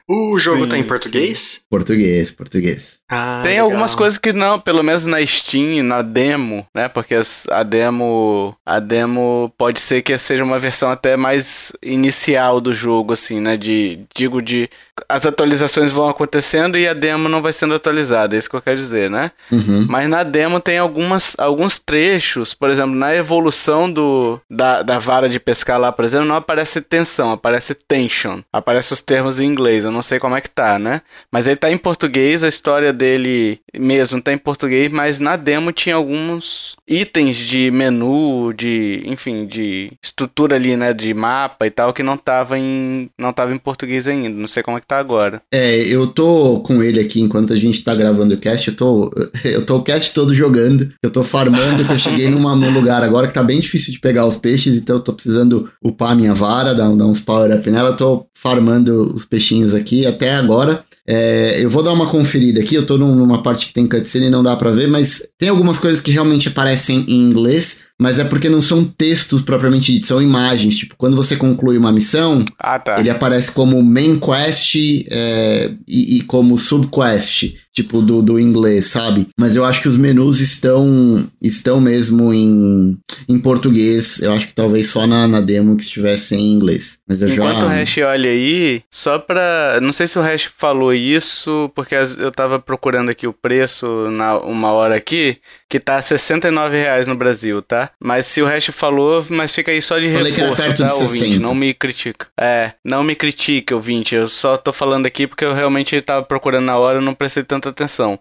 [0.09, 0.89] O jogo Sim, tá em sim.
[0.89, 1.61] português?
[1.71, 3.00] Português, português.
[3.11, 3.67] Ah, Tem legal.
[3.67, 6.89] algumas coisas que não, pelo menos na Steam, na demo, né?
[6.89, 7.17] Porque
[7.51, 13.13] a demo, a demo pode ser que seja uma versão até mais inicial do jogo,
[13.15, 13.57] assim, né?
[13.57, 14.71] De, digo de,
[15.09, 18.63] as atualizações vão acontecendo e a demo não vai sendo atualizada, é isso que eu
[18.63, 19.33] quero dizer, né?
[19.51, 19.87] Uhum.
[19.89, 25.29] Mas na demo tem algumas, alguns trechos, por exemplo, na evolução do, da, da vara
[25.29, 28.41] de pescar lá, por exemplo, não aparece tensão, aparece tension.
[28.53, 31.03] Aparece os termos em inglês, eu não sei como é que tá, né?
[31.33, 35.73] Mas ele tá em português, a história dele mesmo tá em português, mas na demo
[35.73, 41.93] tinha alguns itens de menu, de, enfim, de estrutura ali, né, de mapa e tal,
[41.93, 44.29] que não tava em, não tava em português ainda.
[44.29, 45.41] Não sei como é que tá agora.
[45.53, 49.11] É, eu tô com ele aqui enquanto a gente tá gravando o cast, eu tô,
[49.45, 53.03] eu tô o cast todo jogando, eu tô farmando, que eu cheguei numa, num lugar
[53.03, 56.15] agora que tá bem difícil de pegar os peixes, então eu tô precisando upar a
[56.15, 60.35] minha vara, dar, dar uns power up nela, eu tô farmando os peixinhos aqui até
[60.35, 60.85] agora.
[61.07, 64.31] É, eu vou dar uma conferida aqui, eu num- numa parte que tem cutscene e
[64.31, 68.25] não dá pra ver, mas tem algumas coisas que realmente aparecem em inglês, mas é
[68.25, 70.79] porque não são textos propriamente ditos, são imagens.
[70.79, 72.99] Tipo, quando você conclui uma missão, Ah, tá.
[72.99, 74.75] ele aparece como main quest
[75.11, 79.29] é, e, e como subquest, tipo do, do inglês, sabe?
[79.39, 82.99] Mas eu acho que os menus estão estão mesmo em,
[83.29, 84.21] em português.
[84.21, 86.99] Eu acho que talvez só na, na demo que estivesse em inglês.
[87.07, 87.67] Mas eu Enquanto já.
[87.67, 89.79] o Hash olha aí, só pra.
[89.83, 94.39] Não sei se o Hash falou isso, porque eu tava procurando aqui o preço na
[94.39, 95.37] uma hora aqui,
[95.69, 97.90] que tá 69 reais no Brasil, tá?
[97.99, 101.25] Mas se o Hash falou, mas fica aí só de Falei reforço, tá, ouvinte?
[101.25, 101.41] 60.
[101.41, 102.27] Não me critica.
[102.39, 104.15] É, não me critique, ouvinte.
[104.15, 107.43] Eu só tô falando aqui porque eu realmente tava procurando na hora e não prestei
[107.43, 108.19] tanta atenção.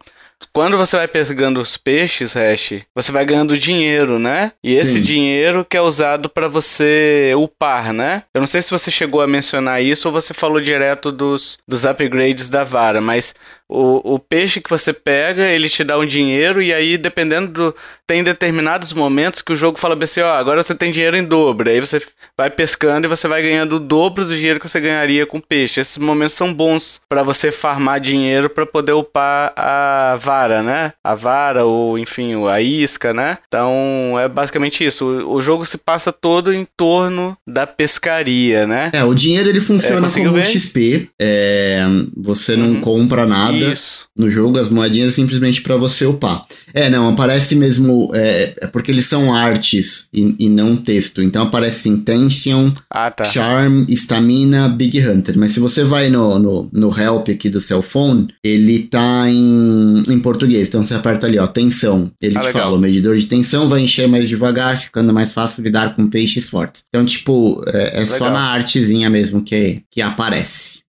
[0.54, 4.54] Quando você vai pegando os peixes, Hash, você vai ganhando dinheiro, né?
[4.64, 5.02] E esse Sim.
[5.02, 8.24] dinheiro que é usado pra você upar, né?
[8.34, 11.86] Eu não sei se você chegou a mencionar isso ou você falou direto dos, dos
[11.86, 13.36] upgrades da vara, mas
[13.70, 17.76] o, o peixe que você pega, ele te dá um dinheiro e aí, dependendo do...
[18.08, 21.70] Tem determinados momentos que o jogo fala assim, ó, agora você tem dinheiro em dobro.
[21.70, 22.02] Aí você
[22.36, 25.80] vai pescando e você vai ganhando o dobro do dinheiro que você ganharia com peixe.
[25.80, 30.94] Esses momentos são bons pra você farmar dinheiro pra poder upar a vara, né?
[31.04, 33.38] A vara ou, enfim, a isca, né?
[33.48, 35.06] Então, é basicamente isso.
[35.06, 38.90] O, o jogo se passa todo em torno da pescaria, né?
[38.91, 40.44] É, o dinheiro ele funciona conseguiu como um?
[40.44, 41.10] XP.
[41.22, 41.84] É,
[42.18, 42.82] você não Uhum.
[42.82, 43.59] compra nada.
[43.65, 44.07] Isso.
[44.18, 46.45] no jogo, as moedinhas é simplesmente pra você upar.
[46.73, 48.11] É, não, aparece mesmo.
[48.14, 51.22] É, é porque eles são artes e, e não texto.
[51.22, 53.23] Então aparece Intention, Ah, tá.
[53.23, 55.38] Charm, Stamina, Big Hunter.
[55.38, 60.03] Mas se você vai no, no, no help aqui do cell phone, ele tá em,
[60.07, 60.68] em português.
[60.68, 62.11] Então você aperta ali, ó, tensão.
[62.22, 62.64] Ele Ah, te legal.
[62.64, 66.49] fala, o medidor de tensão vai encher mais devagar, ficando mais fácil lidar com peixes
[66.49, 66.84] fortes.
[66.90, 70.80] Então, tipo, é, é só na artezinha mesmo que, que aparece.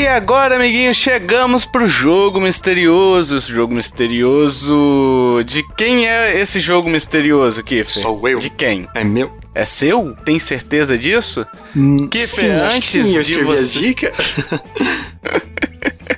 [0.00, 3.36] E agora, amiguinhos, chegamos pro jogo misterioso.
[3.36, 5.42] Esse jogo misterioso.
[5.44, 8.02] De quem é esse jogo misterioso, Kiffer?
[8.02, 8.38] Sou eu.
[8.38, 8.88] De quem?
[8.94, 9.30] É meu.
[9.54, 10.14] É seu?
[10.24, 11.46] Tem certeza disso?
[12.10, 14.16] Kiffer, sim, acho que antes sim, eu de você- as dicas.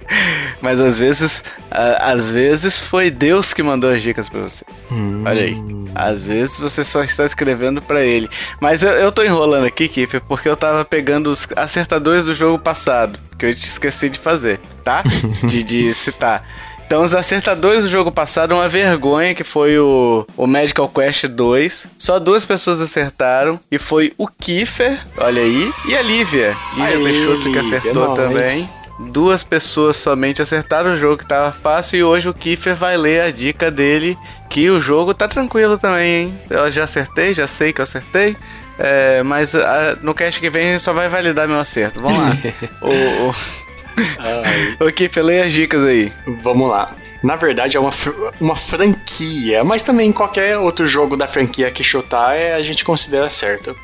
[0.60, 4.70] Mas às vezes, a- às vezes foi Deus que mandou as dicas pra vocês.
[5.26, 5.56] Olha aí.
[5.94, 8.28] Às vezes você só está escrevendo pra ele.
[8.60, 12.58] Mas eu, eu tô enrolando aqui, Kiffer, porque eu tava pegando os acertadores do jogo
[12.58, 15.02] passado, que eu esqueci de fazer, tá?
[15.44, 16.46] de, de citar.
[16.86, 21.86] Então, os acertadores do jogo passado, uma vergonha, que foi o, o Medical Quest 2.
[21.98, 26.54] Só duas pessoas acertaram, e foi o Kiefer, olha aí, e a Lívia.
[26.76, 28.68] Lívia Peixoto, que acertou também.
[29.10, 33.22] Duas pessoas somente acertaram o jogo que tava fácil e hoje o Kiefer vai ler
[33.22, 34.16] a dica dele
[34.48, 36.40] que o jogo tá tranquilo também, hein?
[36.48, 38.36] Eu já acertei, já sei que eu acertei.
[38.78, 42.00] É, mas ah, no cast que vem a gente só vai validar meu acerto.
[42.00, 42.36] Vamos lá.
[42.80, 43.30] o,
[44.82, 46.12] o, o Kiefer, lê as dicas aí.
[46.42, 46.94] vamos lá.
[47.22, 47.92] Na verdade, é uma,
[48.40, 53.30] uma franquia, mas também qualquer outro jogo da franquia que chutar é, a gente considera
[53.30, 53.76] certo.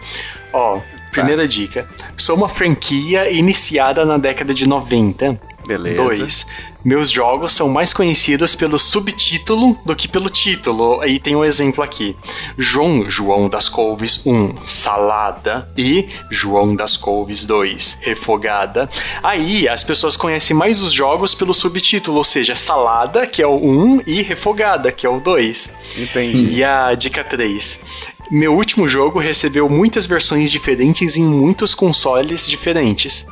[0.52, 0.80] Ó,
[1.18, 1.88] primeira dica.
[2.16, 5.38] Sou uma franquia iniciada na década de 90.
[5.66, 6.02] Beleza.
[6.02, 6.46] 2.
[6.82, 11.00] Meus jogos são mais conhecidos pelo subtítulo do que pelo título.
[11.02, 12.16] Aí tem um exemplo aqui.
[12.56, 15.68] João João das Couves 1, Salada.
[15.76, 18.88] E João das Couves 2, Refogada.
[19.22, 23.56] Aí as pessoas conhecem mais os jogos pelo subtítulo, ou seja, Salada, que é o
[23.56, 25.70] 1, e Refogada, que é o 2.
[25.98, 26.54] Entendi.
[26.54, 27.80] E a dica 3.
[28.30, 33.26] Meu último jogo recebeu muitas versões diferentes em muitos consoles diferentes.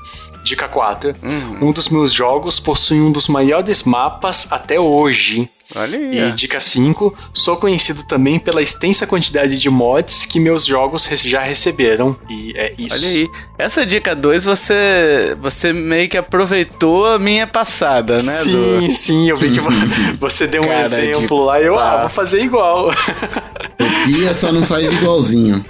[0.45, 1.15] Dica 4.
[1.23, 1.69] Uhum.
[1.69, 5.49] Um dos meus jogos possui um dos maiores mapas até hoje.
[5.75, 6.29] Olha aí.
[6.29, 7.13] E dica 5.
[7.35, 12.17] Sou conhecido também pela extensa quantidade de mods que meus jogos já receberam.
[12.31, 12.95] E é isso.
[12.95, 13.29] Olha aí.
[13.59, 18.33] Essa dica 2 você, você meio que aproveitou a minha passada, né?
[18.45, 18.53] Sim,
[18.87, 19.69] do- sim, eu vi que vo-
[20.21, 22.93] você deu um Cara exemplo lá e eu, ah, vou fazer igual.
[23.79, 25.65] Copia, só não faz igualzinho.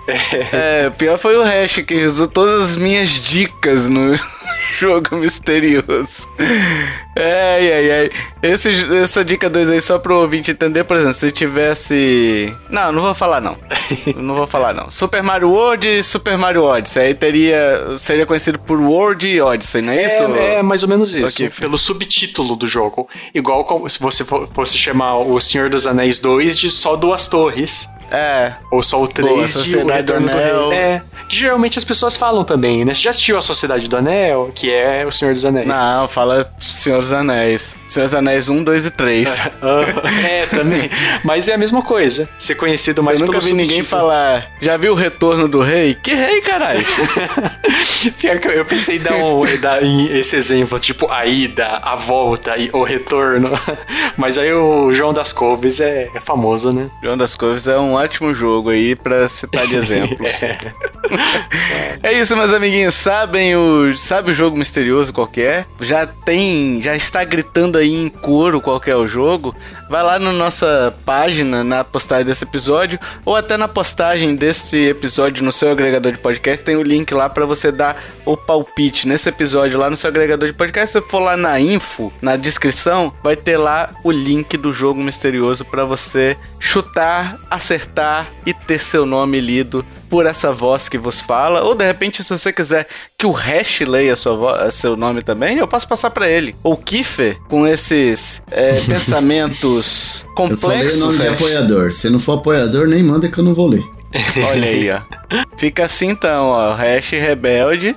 [0.52, 4.14] É, o pior foi o Hash que usou todas as minhas dicas no
[4.78, 6.28] jogo misterioso.
[7.18, 8.10] Ai, ai, ai.
[8.42, 8.70] Esse,
[9.02, 12.54] essa dica 2 aí, só pro ouvinte entender, por exemplo, se tivesse.
[12.70, 13.56] Não, não vou falar não.
[14.16, 14.90] não vou falar não.
[14.90, 17.02] Super Mario World e Super Mario Odyssey.
[17.06, 17.96] Aí teria.
[17.96, 20.22] Seria conhecido por World Odyssey, não é isso?
[20.36, 21.42] É, é mais ou menos isso.
[21.44, 21.50] Ok.
[21.58, 23.08] Pelo subtítulo do jogo.
[23.34, 27.26] Igual como se você fo- fosse chamar o Senhor dos Anéis 2 de só duas
[27.28, 27.88] torres.
[28.10, 28.52] É.
[28.70, 30.68] Ou só o 3 Boa, de o Sociedade do Retorno do Anel.
[30.70, 30.78] Rei.
[30.78, 32.94] É, geralmente as pessoas falam também, né?
[32.94, 35.66] Você já assistiu A Sociedade do Anel, que é O Senhor dos Anéis?
[35.66, 37.76] Não, fala Senhor dos Anéis.
[37.88, 39.42] Senhor dos Anéis 1, 2 e 3.
[40.24, 40.90] é, também.
[41.24, 42.28] Mas é a mesma coisa.
[42.38, 44.50] Ser conhecido mais Eu nunca vi ninguém falar.
[44.60, 45.94] Já viu o retorno do rei?
[45.94, 46.84] Que rei, caralho?
[48.18, 51.66] Pior que eu, eu pensei em dar, um, dar em esse exemplo, tipo a ida,
[51.82, 53.50] a volta e o retorno.
[54.16, 56.88] Mas aí o João das Couves é, é famoso, né?
[57.02, 60.42] João das Couves é um ótimo jogo aí pra citar de exemplos.
[60.42, 60.58] é.
[62.02, 62.94] é isso, meus amiguinhos.
[62.94, 65.66] Sabem o, sabe o jogo misterioso qualquer?
[65.80, 69.54] Já tem, já está gritando aí em coro qual é o jogo?
[69.88, 75.44] Vai lá na nossa página, na postagem desse episódio, ou até na postagem desse episódio
[75.44, 79.28] no seu agregador de podcast, tem o link lá para você dar o palpite nesse
[79.28, 80.92] episódio lá no seu agregador de podcast.
[80.92, 85.00] Se você for lá na info, na descrição, vai ter lá o link do jogo
[85.00, 91.20] misterioso para você chutar, acertar e ter seu nome lido por essa voz que vos
[91.20, 91.62] fala.
[91.62, 92.88] Ou de repente, se você quiser
[93.18, 96.54] que o Hash leia sua seu nome também, eu posso passar para ele.
[96.62, 100.62] Ou Kiffer, com esses é, pensamentos complexos.
[100.62, 101.92] Eu só leio o nome de apoiador.
[101.92, 103.84] Se não for apoiador, nem manda que eu não vou ler.
[104.48, 105.00] Olha aí, ó.
[105.56, 106.74] Fica assim então, ó.
[106.74, 107.96] Hash Rebelde.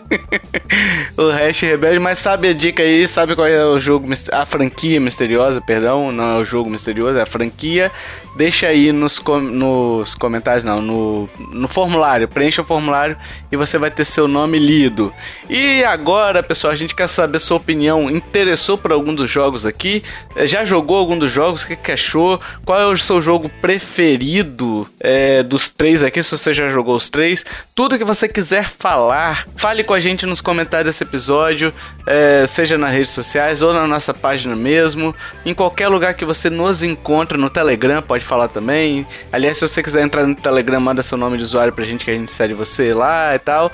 [1.16, 3.08] o Hash Rebelde, mas sabe a dica aí?
[3.08, 6.12] Sabe qual é o jogo, a franquia misteriosa, perdão?
[6.12, 7.91] Não é o jogo misterioso, é a franquia.
[8.40, 12.26] Deixa aí nos, com, nos comentários, não, no, no formulário.
[12.26, 13.18] Preencha o formulário
[13.52, 15.14] e você vai ter seu nome lido.
[15.49, 18.10] E agora, pessoal, a gente quer saber sua opinião.
[18.10, 20.02] Interessou por algum dos jogos aqui?
[20.45, 21.64] Já jogou algum dos jogos?
[21.64, 22.40] O que, que achou?
[22.64, 26.24] Qual é o seu jogo preferido é, dos três aqui?
[26.24, 27.45] Se você já jogou os três
[27.80, 31.74] tudo que você quiser falar, fale com a gente nos comentários desse episódio,
[32.06, 36.49] é, seja nas redes sociais ou na nossa página mesmo, em qualquer lugar que você
[36.49, 39.06] nos encontre, no Telegram, pode falar também.
[39.31, 42.11] Aliás, se você quiser entrar no Telegram, manda seu nome de usuário pra gente que
[42.11, 43.72] a gente segue você lá e tal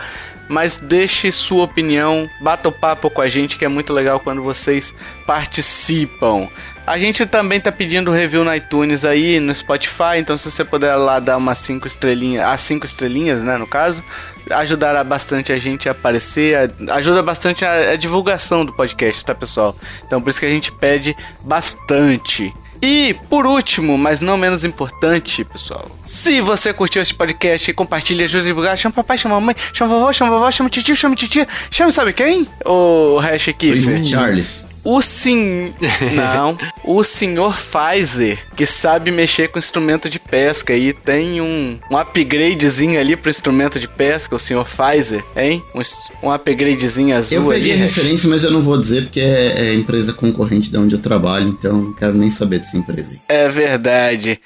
[0.47, 4.43] mas deixe sua opinião, bata o papo com a gente que é muito legal quando
[4.43, 4.93] vocês
[5.25, 6.47] participam.
[6.85, 10.95] A gente também tá pedindo review no iTunes aí, no Spotify, então se você puder
[10.95, 14.03] lá dar umas 5 estrelinhas, as 5 estrelinhas, né, no caso,
[14.51, 19.75] ajudará bastante a gente a aparecer, ajuda bastante a, a divulgação do podcast, tá, pessoal?
[20.05, 22.53] Então por isso que a gente pede bastante.
[22.85, 25.89] E, por último, mas não menos importante, pessoal.
[26.05, 30.13] Se você curtiu esse podcast, compartilha, ajuda a divulgar, chama papai, chama mamãe, chama vovó,
[30.13, 32.47] chama vovó, chama tio, chama titia, chama sabe quem?
[32.63, 33.71] O hash aqui.
[34.05, 34.67] Charles.
[34.85, 35.73] O sim.
[36.15, 36.57] Não.
[36.83, 42.99] o senhor Pfizer, que sabe mexer com instrumento de pesca e tem um, um upgradezinho
[42.99, 45.63] ali pro instrumento de pesca, o senhor Pfizer, hein?
[45.73, 49.19] Um, um upgradezinho azul Eu peguei ali, a referência, mas eu não vou dizer porque
[49.19, 53.15] é, é empresa concorrente de onde eu trabalho, então não quero nem saber dessa empresa.
[53.27, 54.39] É verdade.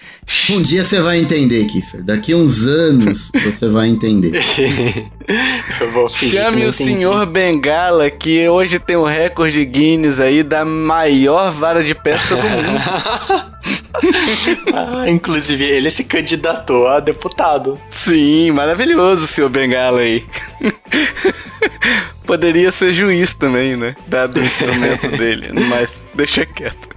[0.49, 2.01] Um dia você vai entender, Kiffer.
[2.01, 4.41] Daqui uns anos você vai entender.
[6.13, 11.93] Chame o senhor Bengala, que hoje tem o recorde Guinness aí da maior vara de
[11.93, 12.79] pesca do mundo.
[14.73, 17.79] ah, inclusive, ele se candidatou a deputado.
[17.89, 20.25] Sim, maravilhoso o senhor Bengala aí.
[22.25, 23.95] Poderia ser juiz também, né?
[24.07, 26.89] Dado o instrumento dele, mas deixa quieto.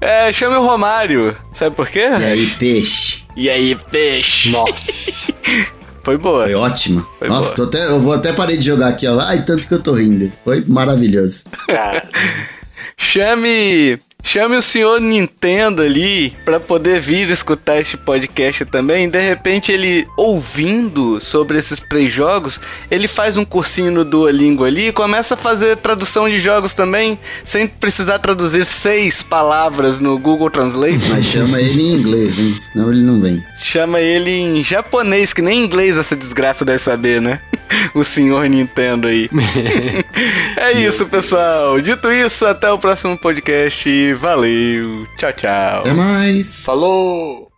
[0.00, 1.36] É, chame o Romário.
[1.52, 2.08] Sabe por quê?
[2.20, 3.24] E aí, peixe?
[3.36, 4.50] E aí, peixe?
[4.50, 5.32] Nossa.
[6.08, 6.44] Foi boa.
[6.44, 7.06] Foi ótima.
[7.18, 7.68] Foi Nossa, boa.
[7.68, 9.20] Até, eu vou até parar de jogar aqui, ó.
[9.20, 10.32] Ai, tanto que eu tô rindo.
[10.42, 11.44] Foi maravilhoso.
[12.96, 19.08] Chame Chame o senhor Nintendo ali para poder vir escutar este podcast também.
[19.08, 24.88] De repente, ele ouvindo sobre esses três jogos, ele faz um cursinho no Duolingo ali
[24.88, 30.50] e começa a fazer tradução de jogos também, sem precisar traduzir seis palavras no Google
[30.50, 31.08] Translate.
[31.08, 32.56] Mas chama ele em inglês, hein?
[32.60, 33.42] Senão ele não vem.
[33.60, 37.40] Chama ele em japonês, que nem inglês essa desgraça deve saber, né?
[37.94, 39.30] o senhor Nintendo aí.
[40.56, 41.80] é isso, pessoal.
[41.80, 44.14] Dito isso, até o próximo podcast.
[44.18, 45.06] Valeu.
[45.16, 45.80] Tchau, tchau.
[45.80, 46.56] Até mais.
[46.56, 47.48] Falou.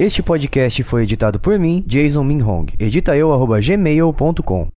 [0.00, 2.66] Este podcast foi editado por mim, Jason Minhong.
[2.80, 3.30] Edita eu,
[3.60, 4.68] gmail.com.